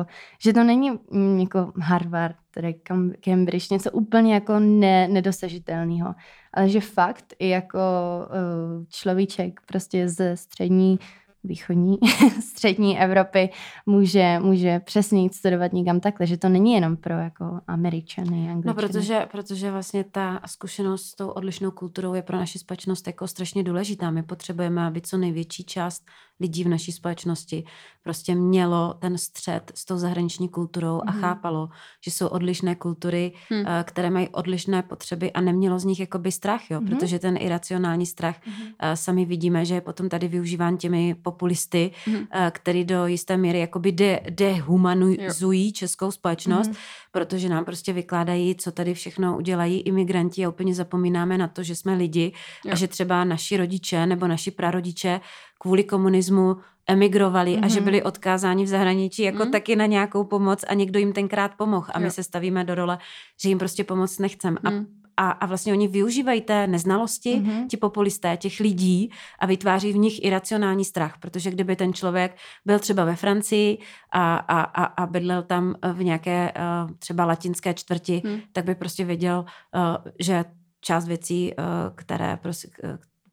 že 0.43 0.53
to 0.53 0.65
není 0.65 0.91
mm, 1.11 1.39
jako 1.41 1.73
Harvard, 1.81 2.37
tedy 2.51 2.75
Cambridge, 3.21 3.71
něco 3.71 3.91
úplně 3.91 4.35
jako 4.35 4.59
ne, 4.59 5.09
nedosažitelného, 5.09 6.15
ale 6.53 6.69
že 6.69 6.81
fakt 6.81 7.35
i 7.39 7.49
jako 7.49 7.79
uh, 7.79 8.85
človíček 8.89 9.61
prostě 9.67 10.09
ze 10.09 10.37
střední 10.37 10.99
východní, 11.45 11.99
střední 12.41 13.01
Evropy 13.01 13.51
může, 13.87 14.39
může 14.39 14.81
přesně 14.81 15.23
jít 15.23 15.35
studovat 15.35 15.73
někam 15.73 16.01
takhle, 16.01 16.27
že 16.27 16.37
to 16.37 16.49
není 16.49 16.73
jenom 16.73 16.97
pro 16.97 17.15
jako 17.15 17.61
Američany, 17.67 18.47
no, 18.47 18.53
Angličany. 18.53 18.63
No, 18.65 18.75
protože, 18.75 19.27
protože 19.33 19.71
vlastně 19.71 20.05
ta 20.05 20.41
zkušenost 20.47 21.07
s 21.07 21.15
tou 21.15 21.29
odlišnou 21.29 21.71
kulturou 21.71 22.15
je 22.15 22.23
pro 22.23 22.37
naši 22.37 22.59
společnost 22.59 23.07
jako 23.07 23.29
strašně 23.29 23.63
důležitá. 23.63 24.11
My 24.11 24.23
potřebujeme, 24.23 24.87
aby 24.87 25.01
co 25.01 25.17
největší 25.17 25.65
část 25.65 26.03
lidí 26.41 26.65
v 26.65 26.69
naší 26.69 26.93
společnosti 26.93 27.65
prostě 28.05 28.35
mělo 28.35 28.95
ten 28.99 29.19
střed 29.19 29.73
s 29.75 29.85
tou 29.85 29.97
zahraniční 29.97 30.49
kulturou 30.49 31.01
a 31.07 31.11
mhm. 31.11 31.21
chápalo, 31.21 31.69
že 32.05 32.11
jsou 32.11 32.27
odlišné 32.27 32.75
kultury, 32.75 33.33
mm. 33.51 33.65
které 33.85 34.11
mají 34.11 34.29
odlišné 34.29 34.83
potřeby 34.83 35.33
a 35.33 35.41
nemělo 35.41 35.79
z 35.79 35.85
nich 35.85 36.01
jakoby 36.01 36.33
strach, 36.33 36.71
jo, 36.71 36.81
mm. 36.81 36.87
protože 36.87 37.19
ten 37.19 37.37
iracionální 37.41 38.07
strach, 38.07 38.37
mm. 38.47 38.53
sami 38.95 39.25
vidíme, 39.25 39.65
že 39.65 39.75
je 39.75 39.81
potom 39.81 40.09
tady 40.09 40.29
využíván 40.29 40.77
těmi 40.77 41.15
populisty, 41.15 41.91
mm. 42.07 42.27
který 42.51 42.85
do 42.85 43.07
jisté 43.07 43.37
míry 43.37 43.61
jakoby 43.61 43.93
de, 43.93 44.21
dehumanizují 44.31 45.73
českou 45.73 46.11
společnost, 46.11 46.69
mm. 46.69 46.75
protože 47.13 47.49
nám 47.49 47.65
prostě 47.65 47.93
vykládají, 47.93 48.55
co 48.55 48.73
tady 48.73 48.95
všechno 48.95 49.37
udělají 49.37 49.81
imigranti 49.81 50.45
a 50.45 50.49
úplně 50.49 50.75
zapomínáme 50.75 51.39
na 51.39 51.49
to, 51.49 51.63
že 51.63 51.75
jsme 51.75 51.95
lidi 51.95 52.33
jo. 52.65 52.73
a 52.73 52.75
že 52.75 52.89
třeba 52.89 53.25
naši 53.25 53.57
rodiče 53.57 54.07
nebo 54.07 54.27
naši 54.27 54.51
prarodiče 54.51 55.21
kvůli 55.65 55.85
komunismu 55.85 56.57
emigrovali 56.87 57.57
mm-hmm. 57.57 57.65
a 57.65 57.69
že 57.69 57.81
mhm. 57.81 57.85
byli 57.85 58.03
odkázáni 58.03 58.65
v 58.65 58.69
zahraničí 58.69 59.23
jako 59.23 59.45
mm. 59.45 59.51
taky 59.51 59.77
na 59.77 59.87
nějakou 59.87 60.25
pomoc 60.25 60.65
a 60.69 60.75
někdo 60.75 60.99
jim 60.99 61.13
tenkrát 61.13 61.57
pomohl 61.57 61.87
a 61.95 61.99
my 61.99 62.05
jo. 62.05 62.11
se 62.11 62.23
stavíme 62.23 62.65
do 62.65 62.75
role, 62.75 62.99
že 63.43 63.49
jim 63.49 63.59
prostě 63.59 63.85
pomoc 63.85 64.19
nechcem. 64.19 64.53
Mm. 64.53 64.59
A 64.65 64.71
mhm. 64.71 64.87
a, 65.17 65.31
a 65.31 65.47
vlastně 65.47 65.73
oni 65.73 65.89
využívají 65.89 66.41
té 66.41 66.67
neznalosti, 66.67 67.37
mm-hmm. 67.37 67.67
ti 67.67 67.77
populisté, 67.77 68.37
těch 68.37 68.61
lidí 68.61 69.11
a 69.39 69.47
vytváří 69.47 69.93
v 69.93 69.97
nich 69.97 70.25
iracionální 70.25 70.85
strach, 70.85 71.19
protože 71.19 71.51
kdyby 71.51 71.77
ten 71.77 71.93
člověk 71.93 72.37
byl 72.67 72.79
třeba 72.79 73.05
ve 73.05 73.17
Francii 73.17 73.79
a, 74.13 74.37
a, 74.37 74.61
a, 74.61 74.85
a 74.85 75.07
bydlel 75.07 75.43
tam 75.43 75.75
v 75.93 76.05
nějaké 76.05 76.53
uh, 76.53 76.91
třeba 76.99 77.25
latinské 77.25 77.75
čtvrti, 77.75 78.23
mm. 78.25 78.41
tak 78.53 78.65
by 78.65 78.75
prostě 78.75 79.05
věděl, 79.05 79.45
uh, 79.45 80.13
že 80.21 80.45
část 80.81 81.09
věcí, 81.09 81.53
které 81.95 82.37
prostě, 82.37 82.69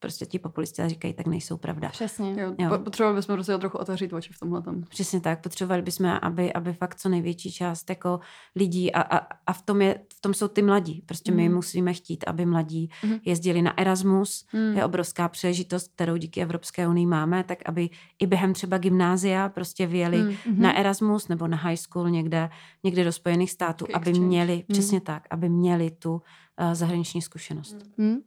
prostě 0.01 0.25
ti 0.25 0.39
populisti 0.39 0.81
říkají, 0.87 1.13
tak 1.13 1.27
nejsou 1.27 1.57
pravda. 1.57 1.89
Přesně. 1.89 2.35
Jo, 2.41 2.55
jo. 2.57 2.79
Potřebovali 2.79 3.15
bychom 3.15 3.35
prostě 3.35 3.57
trochu 3.57 3.77
otevřít 3.77 4.13
oči 4.13 4.33
v 4.33 4.39
tomhle. 4.39 4.63
Přesně 4.89 5.21
tak. 5.21 5.41
Potřebovali 5.41 5.81
bychom, 5.81 6.19
aby, 6.21 6.53
aby 6.53 6.73
fakt 6.73 6.95
co 6.95 7.09
největší 7.09 7.51
část 7.51 7.89
jako 7.89 8.19
lidí 8.55 8.93
a, 8.93 9.01
a, 9.01 9.27
a 9.47 9.53
v, 9.53 9.61
tom 9.61 9.81
je, 9.81 9.99
v 10.17 10.21
tom 10.21 10.33
jsou 10.33 10.47
ty 10.47 10.61
mladí. 10.61 11.03
Prostě 11.05 11.31
mm. 11.31 11.37
my 11.37 11.45
mhm. 11.45 11.55
musíme 11.55 11.93
chtít, 11.93 12.23
aby 12.27 12.45
mladí 12.45 12.89
mm. 13.03 13.19
jezdili 13.25 13.61
na 13.61 13.77
Erasmus. 13.77 14.45
Mm. 14.53 14.77
Je 14.77 14.85
obrovská 14.85 15.29
příležitost, 15.29 15.91
kterou 15.95 16.17
díky 16.17 16.41
Evropské 16.41 16.87
unii 16.87 17.05
máme, 17.05 17.43
tak 17.43 17.59
aby 17.65 17.89
i 18.19 18.27
během 18.27 18.53
třeba 18.53 18.77
gymnázia 18.77 19.49
prostě 19.49 19.87
vyjeli 19.87 20.17
mm. 20.21 20.35
na 20.55 20.77
Erasmus 20.77 21.27
nebo 21.27 21.47
na 21.47 21.57
high 21.57 21.77
school 21.77 22.09
někde, 22.09 22.49
někde 22.83 23.03
do 23.03 23.11
Spojených 23.11 23.51
států, 23.51 23.85
aby 23.93 24.13
měli, 24.13 24.55
mm. 24.55 24.63
přesně 24.71 25.01
tak, 25.01 25.27
aby 25.29 25.49
měli 25.49 25.91
tu 25.91 26.13
uh, 26.13 26.73
zahraniční 26.73 27.21
zkušenost. 27.21 27.77
Mm. 27.97 28.17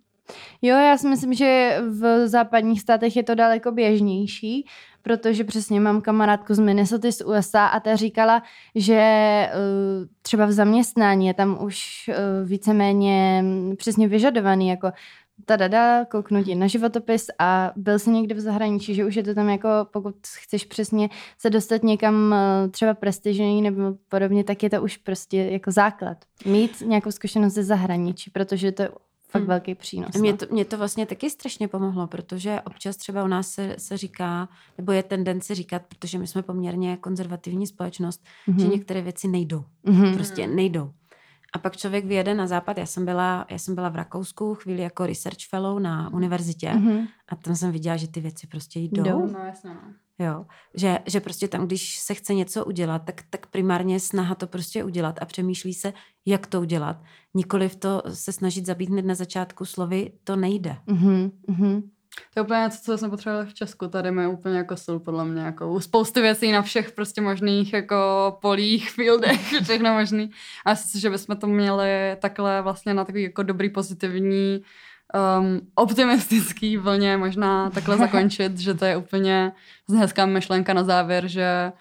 Jo, 0.62 0.76
já 0.76 0.98
si 0.98 1.08
myslím, 1.08 1.34
že 1.34 1.78
v 1.88 2.28
západních 2.28 2.80
státech 2.80 3.16
je 3.16 3.22
to 3.22 3.34
daleko 3.34 3.72
běžnější, 3.72 4.66
protože 5.02 5.44
přesně 5.44 5.80
mám 5.80 6.00
kamarádku 6.00 6.54
z 6.54 6.58
Minnesota 6.58 7.12
z 7.12 7.24
USA 7.24 7.66
a 7.66 7.80
ta 7.80 7.96
říkala, 7.96 8.42
že 8.74 9.02
uh, 9.54 10.06
třeba 10.22 10.46
v 10.46 10.52
zaměstnání 10.52 11.26
je 11.26 11.34
tam 11.34 11.58
už 11.64 12.08
uh, 12.08 12.48
víceméně 12.48 13.44
přesně 13.76 14.08
vyžadovaný, 14.08 14.68
jako 14.68 14.92
ta 15.44 15.56
dada, 15.56 16.04
kouknutí 16.04 16.54
na 16.54 16.66
životopis 16.66 17.26
a 17.38 17.72
byl 17.76 17.98
jsi 17.98 18.10
někde 18.10 18.34
v 18.34 18.40
zahraničí, 18.40 18.94
že 18.94 19.04
už 19.04 19.14
je 19.14 19.22
to 19.22 19.34
tam 19.34 19.48
jako, 19.48 19.68
pokud 19.90 20.14
chceš 20.42 20.64
přesně 20.64 21.08
se 21.38 21.50
dostat 21.50 21.82
někam 21.82 22.14
uh, 22.32 22.70
třeba 22.70 22.94
prestižní 22.94 23.62
nebo 23.62 23.82
podobně, 24.08 24.44
tak 24.44 24.62
je 24.62 24.70
to 24.70 24.82
už 24.82 24.96
prostě 24.96 25.36
jako 25.36 25.70
základ. 25.70 26.16
Mít 26.46 26.80
nějakou 26.80 27.10
zkušenost 27.10 27.52
ze 27.52 27.64
zahraničí, 27.64 28.30
protože 28.30 28.72
to 28.72 28.84
fakt 29.34 29.42
hmm. 29.42 29.48
velký 29.48 29.74
přínos. 29.74 30.16
Mě 30.16 30.32
no. 30.32 30.38
to, 30.38 30.46
mě 30.50 30.64
to 30.64 30.78
vlastně 30.78 31.06
taky 31.06 31.30
strašně 31.30 31.68
pomohlo, 31.68 32.06
protože 32.06 32.60
občas 32.60 32.96
třeba 32.96 33.24
u 33.24 33.26
nás 33.26 33.48
se, 33.48 33.74
se 33.78 33.96
říká, 33.96 34.48
nebo 34.78 34.92
je 34.92 35.02
tendence 35.02 35.54
říkat, 35.54 35.82
protože 35.88 36.18
my 36.18 36.26
jsme 36.26 36.42
poměrně 36.42 36.96
konzervativní 36.96 37.66
společnost, 37.66 38.24
mm-hmm. 38.48 38.60
že 38.60 38.68
některé 38.68 39.02
věci 39.02 39.28
nejdou. 39.28 39.64
Mm-hmm. 39.86 40.14
Prostě 40.14 40.46
nejdou. 40.46 40.90
A 41.52 41.58
pak 41.58 41.76
člověk 41.76 42.04
vyjede 42.04 42.34
na 42.34 42.46
západ. 42.46 42.78
Já 42.78 42.86
jsem 42.86 43.04
byla, 43.04 43.46
já 43.50 43.58
jsem 43.58 43.74
byla 43.74 43.88
v 43.88 43.96
Rakousku 43.96 44.54
chvíli 44.54 44.82
jako 44.82 45.06
research 45.06 45.48
fellow 45.50 45.78
na 45.78 46.12
univerzitě 46.12 46.68
mm-hmm. 46.68 47.06
a 47.28 47.36
tam 47.36 47.56
jsem 47.56 47.72
viděla, 47.72 47.96
že 47.96 48.08
ty 48.08 48.20
věci 48.20 48.46
prostě 48.46 48.80
jdou. 48.80 49.02
jdou? 49.02 49.26
No 49.26 49.38
jasně, 49.38 49.70
no. 49.70 49.80
Jo, 50.18 50.46
že, 50.74 50.98
že 51.06 51.20
prostě 51.20 51.48
tam, 51.48 51.66
když 51.66 51.98
se 51.98 52.14
chce 52.14 52.34
něco 52.34 52.64
udělat, 52.64 53.02
tak, 53.04 53.22
tak 53.30 53.46
primárně 53.46 54.00
snaha 54.00 54.34
to 54.34 54.46
prostě 54.46 54.84
udělat 54.84 55.18
a 55.20 55.24
přemýšlí 55.24 55.74
se, 55.74 55.92
jak 56.26 56.46
to 56.46 56.60
udělat. 56.60 57.02
Nikoliv 57.34 57.76
to 57.76 58.02
se 58.08 58.32
snažit 58.32 58.66
zabít 58.66 58.90
hned 58.90 59.04
na 59.04 59.14
začátku 59.14 59.64
slovy, 59.64 60.12
to 60.24 60.36
nejde. 60.36 60.76
Mm-hmm, 60.86 61.30
mm-hmm. 61.48 61.82
To 62.34 62.40
je 62.40 62.44
úplně 62.44 62.60
něco, 62.60 62.78
co 62.82 62.98
jsme 62.98 63.10
potřebovali 63.10 63.46
v 63.46 63.54
Česku. 63.54 63.88
Tady 63.88 64.10
my 64.10 64.26
úplně 64.26 64.56
jako 64.56 64.76
jsou 64.76 64.98
podle 64.98 65.24
mě 65.24 65.42
jako 65.42 65.80
spousty 65.80 66.20
věcí 66.20 66.52
na 66.52 66.62
všech 66.62 66.92
prostě 66.92 67.20
možných 67.20 67.72
jako 67.72 67.96
polích, 68.42 68.90
fieldech, 68.90 69.54
všechno 69.62 69.94
možný. 69.94 70.30
A 70.66 70.74
že 70.74 71.10
bychom 71.10 71.36
to 71.36 71.46
měli 71.46 72.16
takhle 72.20 72.62
vlastně 72.62 72.94
na 72.94 73.04
takový 73.04 73.22
jako 73.22 73.42
dobrý 73.42 73.70
pozitivní 73.70 74.62
um, 75.14 75.60
optimistický 75.74 76.76
vlně 76.76 77.16
možná 77.16 77.70
takhle 77.70 77.96
zakončit, 77.98 78.58
že 78.58 78.74
to 78.74 78.84
je 78.84 78.96
úplně 78.96 79.52
hezká 79.98 80.26
myšlenka 80.26 80.74
na 80.74 80.84
závěr, 80.84 81.28
že 81.28 81.72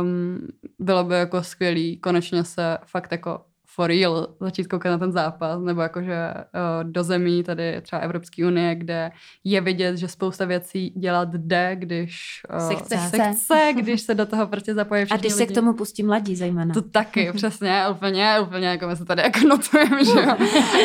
um, 0.00 0.48
bylo 0.78 1.04
by 1.04 1.14
jako 1.14 1.42
skvělý 1.42 1.96
konečně 1.96 2.44
se 2.44 2.78
fakt 2.86 3.12
jako 3.12 3.44
for 3.80 3.88
real 3.88 4.28
začít 4.40 4.66
koukat 4.66 4.92
na 4.92 4.98
ten 4.98 5.12
zápas, 5.12 5.62
nebo 5.62 5.80
jakože 5.80 6.34
uh, 6.34 6.90
do 6.90 7.04
zemí 7.04 7.42
tady 7.42 7.80
třeba 7.82 8.02
Evropské 8.02 8.46
unie, 8.46 8.74
kde 8.74 9.10
je 9.44 9.60
vidět, 9.60 9.96
že 9.96 10.08
spousta 10.08 10.44
věcí 10.44 10.90
dělat 10.90 11.28
jde, 11.34 11.76
když 11.76 12.42
uh, 12.52 12.68
se, 12.68 12.74
chce. 12.74 12.96
se 12.96 13.32
chce, 13.32 13.72
když 13.76 14.00
se 14.00 14.14
do 14.14 14.26
toho 14.26 14.46
prostě 14.46 14.74
zapojí 14.74 15.04
všichni 15.04 15.14
A 15.14 15.20
když 15.20 15.32
lidi. 15.32 15.46
se 15.46 15.52
k 15.52 15.54
tomu 15.54 15.72
pustí 15.72 16.02
mladí 16.02 16.36
zejména. 16.36 16.74
To 16.74 16.82
taky, 16.82 17.32
přesně, 17.36 17.84
úplně, 17.90 18.40
úplně, 18.42 18.66
jako 18.66 18.86
my 18.86 18.96
se 18.96 19.04
tady 19.04 19.22
jako 19.22 19.40
notujeme, 19.48 20.04
že 20.04 20.20
jo. 20.20 20.36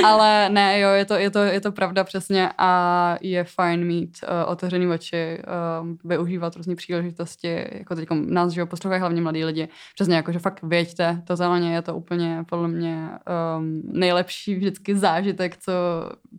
Ale 0.06 0.50
ne, 0.50 0.80
jo, 0.80 0.90
je 0.90 1.06
to, 1.06 1.14
je 1.14 1.30
to, 1.30 1.40
je 1.40 1.62
to 1.62 1.72
pravda 1.72 2.04
přesně 2.04 2.50
a 2.58 3.18
je 3.22 3.44
fajn 3.44 3.86
mít 3.86 4.18
uh, 4.24 4.52
otevřený 4.52 4.88
oči, 4.88 5.42
uh, 5.82 5.88
využívat 6.04 6.56
různé 6.56 6.76
příležitosti, 6.76 7.66
jako 7.72 7.96
teď 7.96 8.08
nás, 8.12 8.52
že 8.52 8.62
jo, 8.62 8.66
poslouchají 8.68 9.00
hlavně 9.00 9.22
mladí 9.22 9.46
lidi, 9.46 9.68
přesně 9.96 10.16
jako, 10.16 10.32
že 10.32 10.40
fakt 10.40 10.64
věďte, 10.64 11.22
to 11.28 11.36
zeleně 11.36 11.74
je 11.74 11.82
to 11.82 11.96
úplně 11.96 12.46
podle 12.50 12.68
mě 12.68 12.85
mě 12.86 13.10
um, 13.58 13.82
nejlepší 13.86 14.56
vždycky 14.56 14.96
zážitek, 14.96 15.58
co 15.58 15.72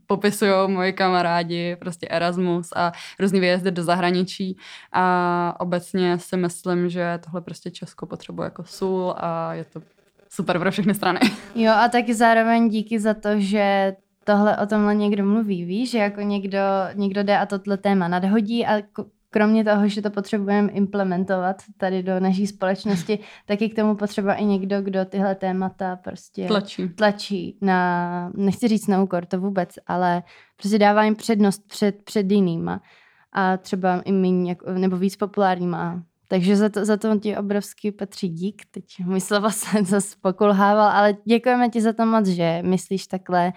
popisují 0.07 0.53
moji 0.67 0.93
kamarádi, 0.93 1.77
prostě 1.77 2.09
Erasmus 2.09 2.69
a 2.77 2.93
různý 3.21 3.41
výjezdy 3.41 3.71
do 3.71 3.83
zahraničí 3.83 4.57
a 4.93 5.57
obecně 5.61 6.19
si 6.19 6.37
myslím, 6.37 6.89
že 6.89 7.19
tohle 7.25 7.41
prostě 7.41 7.71
Česko 7.71 8.07
potřebuje 8.07 8.47
jako 8.47 8.65
sůl 8.65 9.15
a 9.17 9.55
je 9.55 9.65
to 9.65 9.83
super 10.31 10.59
pro 10.59 10.71
všechny 10.71 10.95
strany. 10.95 11.21
Jo 11.55 11.73
a 11.73 11.89
taky 11.89 12.15
zároveň 12.15 12.69
díky 12.69 13.01
za 13.01 13.15
to, 13.15 13.29
že 13.37 13.97
tohle 14.25 14.59
o 14.59 14.67
tomhle 14.67 14.95
někdo 14.95 15.25
mluví, 15.25 15.65
víš, 15.65 15.91
že 15.91 15.99
jako 15.99 16.21
někdo, 16.21 16.59
někdo 16.95 17.23
jde 17.23 17.39
a 17.39 17.47
tohle 17.47 17.77
téma 17.77 18.09
nadhodí 18.09 18.67
a 18.67 18.83
kromě 19.37 19.65
toho, 19.65 19.89
že 19.89 20.03
to 20.03 20.11
potřebujeme 20.11 20.73
implementovat 20.73 21.57
tady 21.77 22.03
do 22.03 22.21
naší 22.21 22.47
společnosti, 22.47 23.19
tak 23.47 23.61
je 23.63 23.69
k 23.69 23.77
tomu 23.77 23.97
potřeba 23.97 24.35
i 24.35 24.45
někdo, 24.45 24.83
kdo 24.83 25.05
tyhle 25.05 25.35
témata 25.35 25.97
prostě 25.97 26.47
tlačí, 26.47 26.89
tlačí 26.89 27.59
na, 27.61 28.31
nechci 28.35 28.69
říct 28.69 28.87
na 28.87 29.03
úkor, 29.03 29.27
to 29.27 29.41
vůbec, 29.41 29.71
ale 29.87 30.23
prostě 30.57 30.79
dává 30.79 31.05
jim 31.05 31.15
přednost 31.15 31.69
před, 31.69 32.05
před 32.05 32.31
jinýma. 32.31 32.81
A 33.33 33.57
třeba 33.57 34.01
i 34.01 34.13
méně, 34.13 34.57
nebo 34.75 34.97
víc 34.97 35.17
populárníma 35.17 36.03
takže 36.29 36.57
za 36.57 36.69
to, 36.69 36.85
za 36.85 36.97
to 36.97 37.19
ti 37.19 37.37
obrovský 37.37 37.93
patří 37.93 38.29
dík. 38.29 38.63
Teď 38.71 38.85
můj 39.05 39.21
slova 39.21 39.51
se 39.51 39.85
zase 39.85 40.17
pokulhával, 40.21 40.89
ale 40.89 41.17
děkujeme 41.25 41.69
ti 41.69 41.81
za 41.81 41.93
to 41.93 42.07
moc, 42.07 42.27
že 42.27 42.63
myslíš 42.63 43.07
takhle 43.07 43.53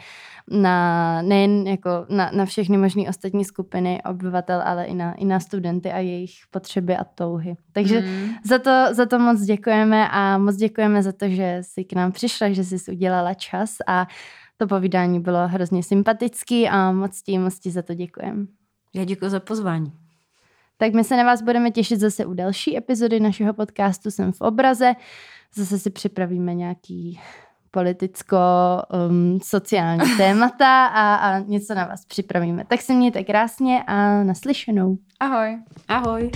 na, 0.52 1.22
nejen 1.22 1.68
jako 1.68 1.90
na, 2.10 2.32
na 2.34 2.46
všechny 2.46 2.78
možné 2.78 3.10
ostatní 3.10 3.46
skupiny 3.46 4.02
obyvatel, 4.10 4.62
ale 4.66 4.86
i 4.86 4.96
na, 4.96 5.14
i 5.14 5.26
na 5.26 5.40
studenty 5.40 5.92
a 5.92 5.98
jejich 5.98 6.32
potřeby 6.52 6.98
a 6.98 7.04
touhy. 7.04 7.58
Takže 7.72 8.02
mm. 8.02 8.30
za, 8.46 8.60
to, 8.60 8.86
za 8.92 9.06
to 9.06 9.20
moc 9.20 9.42
děkujeme 9.42 10.10
a 10.10 10.38
moc 10.38 10.56
děkujeme 10.56 11.04
za 11.04 11.12
to, 11.12 11.30
že 11.30 11.58
jsi 11.62 11.84
k 11.84 11.94
nám 11.94 12.12
přišla, 12.12 12.50
že 12.50 12.64
jsi 12.64 12.92
udělala 12.92 13.34
čas 13.34 13.76
a 13.88 14.08
to 14.58 14.68
povídání 14.68 15.20
bylo 15.20 15.48
hrozně 15.48 15.84
sympatický 15.84 16.70
a 16.70 16.92
moc 16.92 17.22
ti, 17.22 17.38
moc 17.38 17.60
ti 17.60 17.72
za 17.72 17.82
to 17.82 17.94
děkujeme. 17.94 18.46
Já 18.94 19.04
děkuji 19.04 19.30
za 19.30 19.40
pozvání. 19.40 20.09
Tak 20.82 20.94
my 20.94 21.04
se 21.04 21.18
na 21.18 21.24
vás 21.24 21.42
budeme 21.42 21.72
těšit 21.72 22.00
zase 22.00 22.26
u 22.26 22.34
další 22.34 22.78
epizody 22.78 23.20
našeho 23.20 23.54
podcastu 23.54 24.12
Jsem 24.12 24.32
v 24.32 24.42
obraze. 24.42 24.94
Zase 25.56 25.80
si 25.80 25.90
připravíme 25.90 26.54
nějaký 26.54 27.20
politicko-sociální 27.72 30.12
um, 30.12 30.18
témata 30.18 30.86
a, 30.86 31.16
a 31.16 31.40
něco 31.40 31.74
na 31.74 31.86
vás 31.86 32.06
připravíme. 32.06 32.64
Tak 32.68 32.82
se 32.82 32.94
mějte 32.94 33.24
krásně 33.24 33.84
a 33.88 34.24
naslyšenou. 34.24 34.98
Ahoj. 35.20 35.58
Ahoj. 35.88 36.32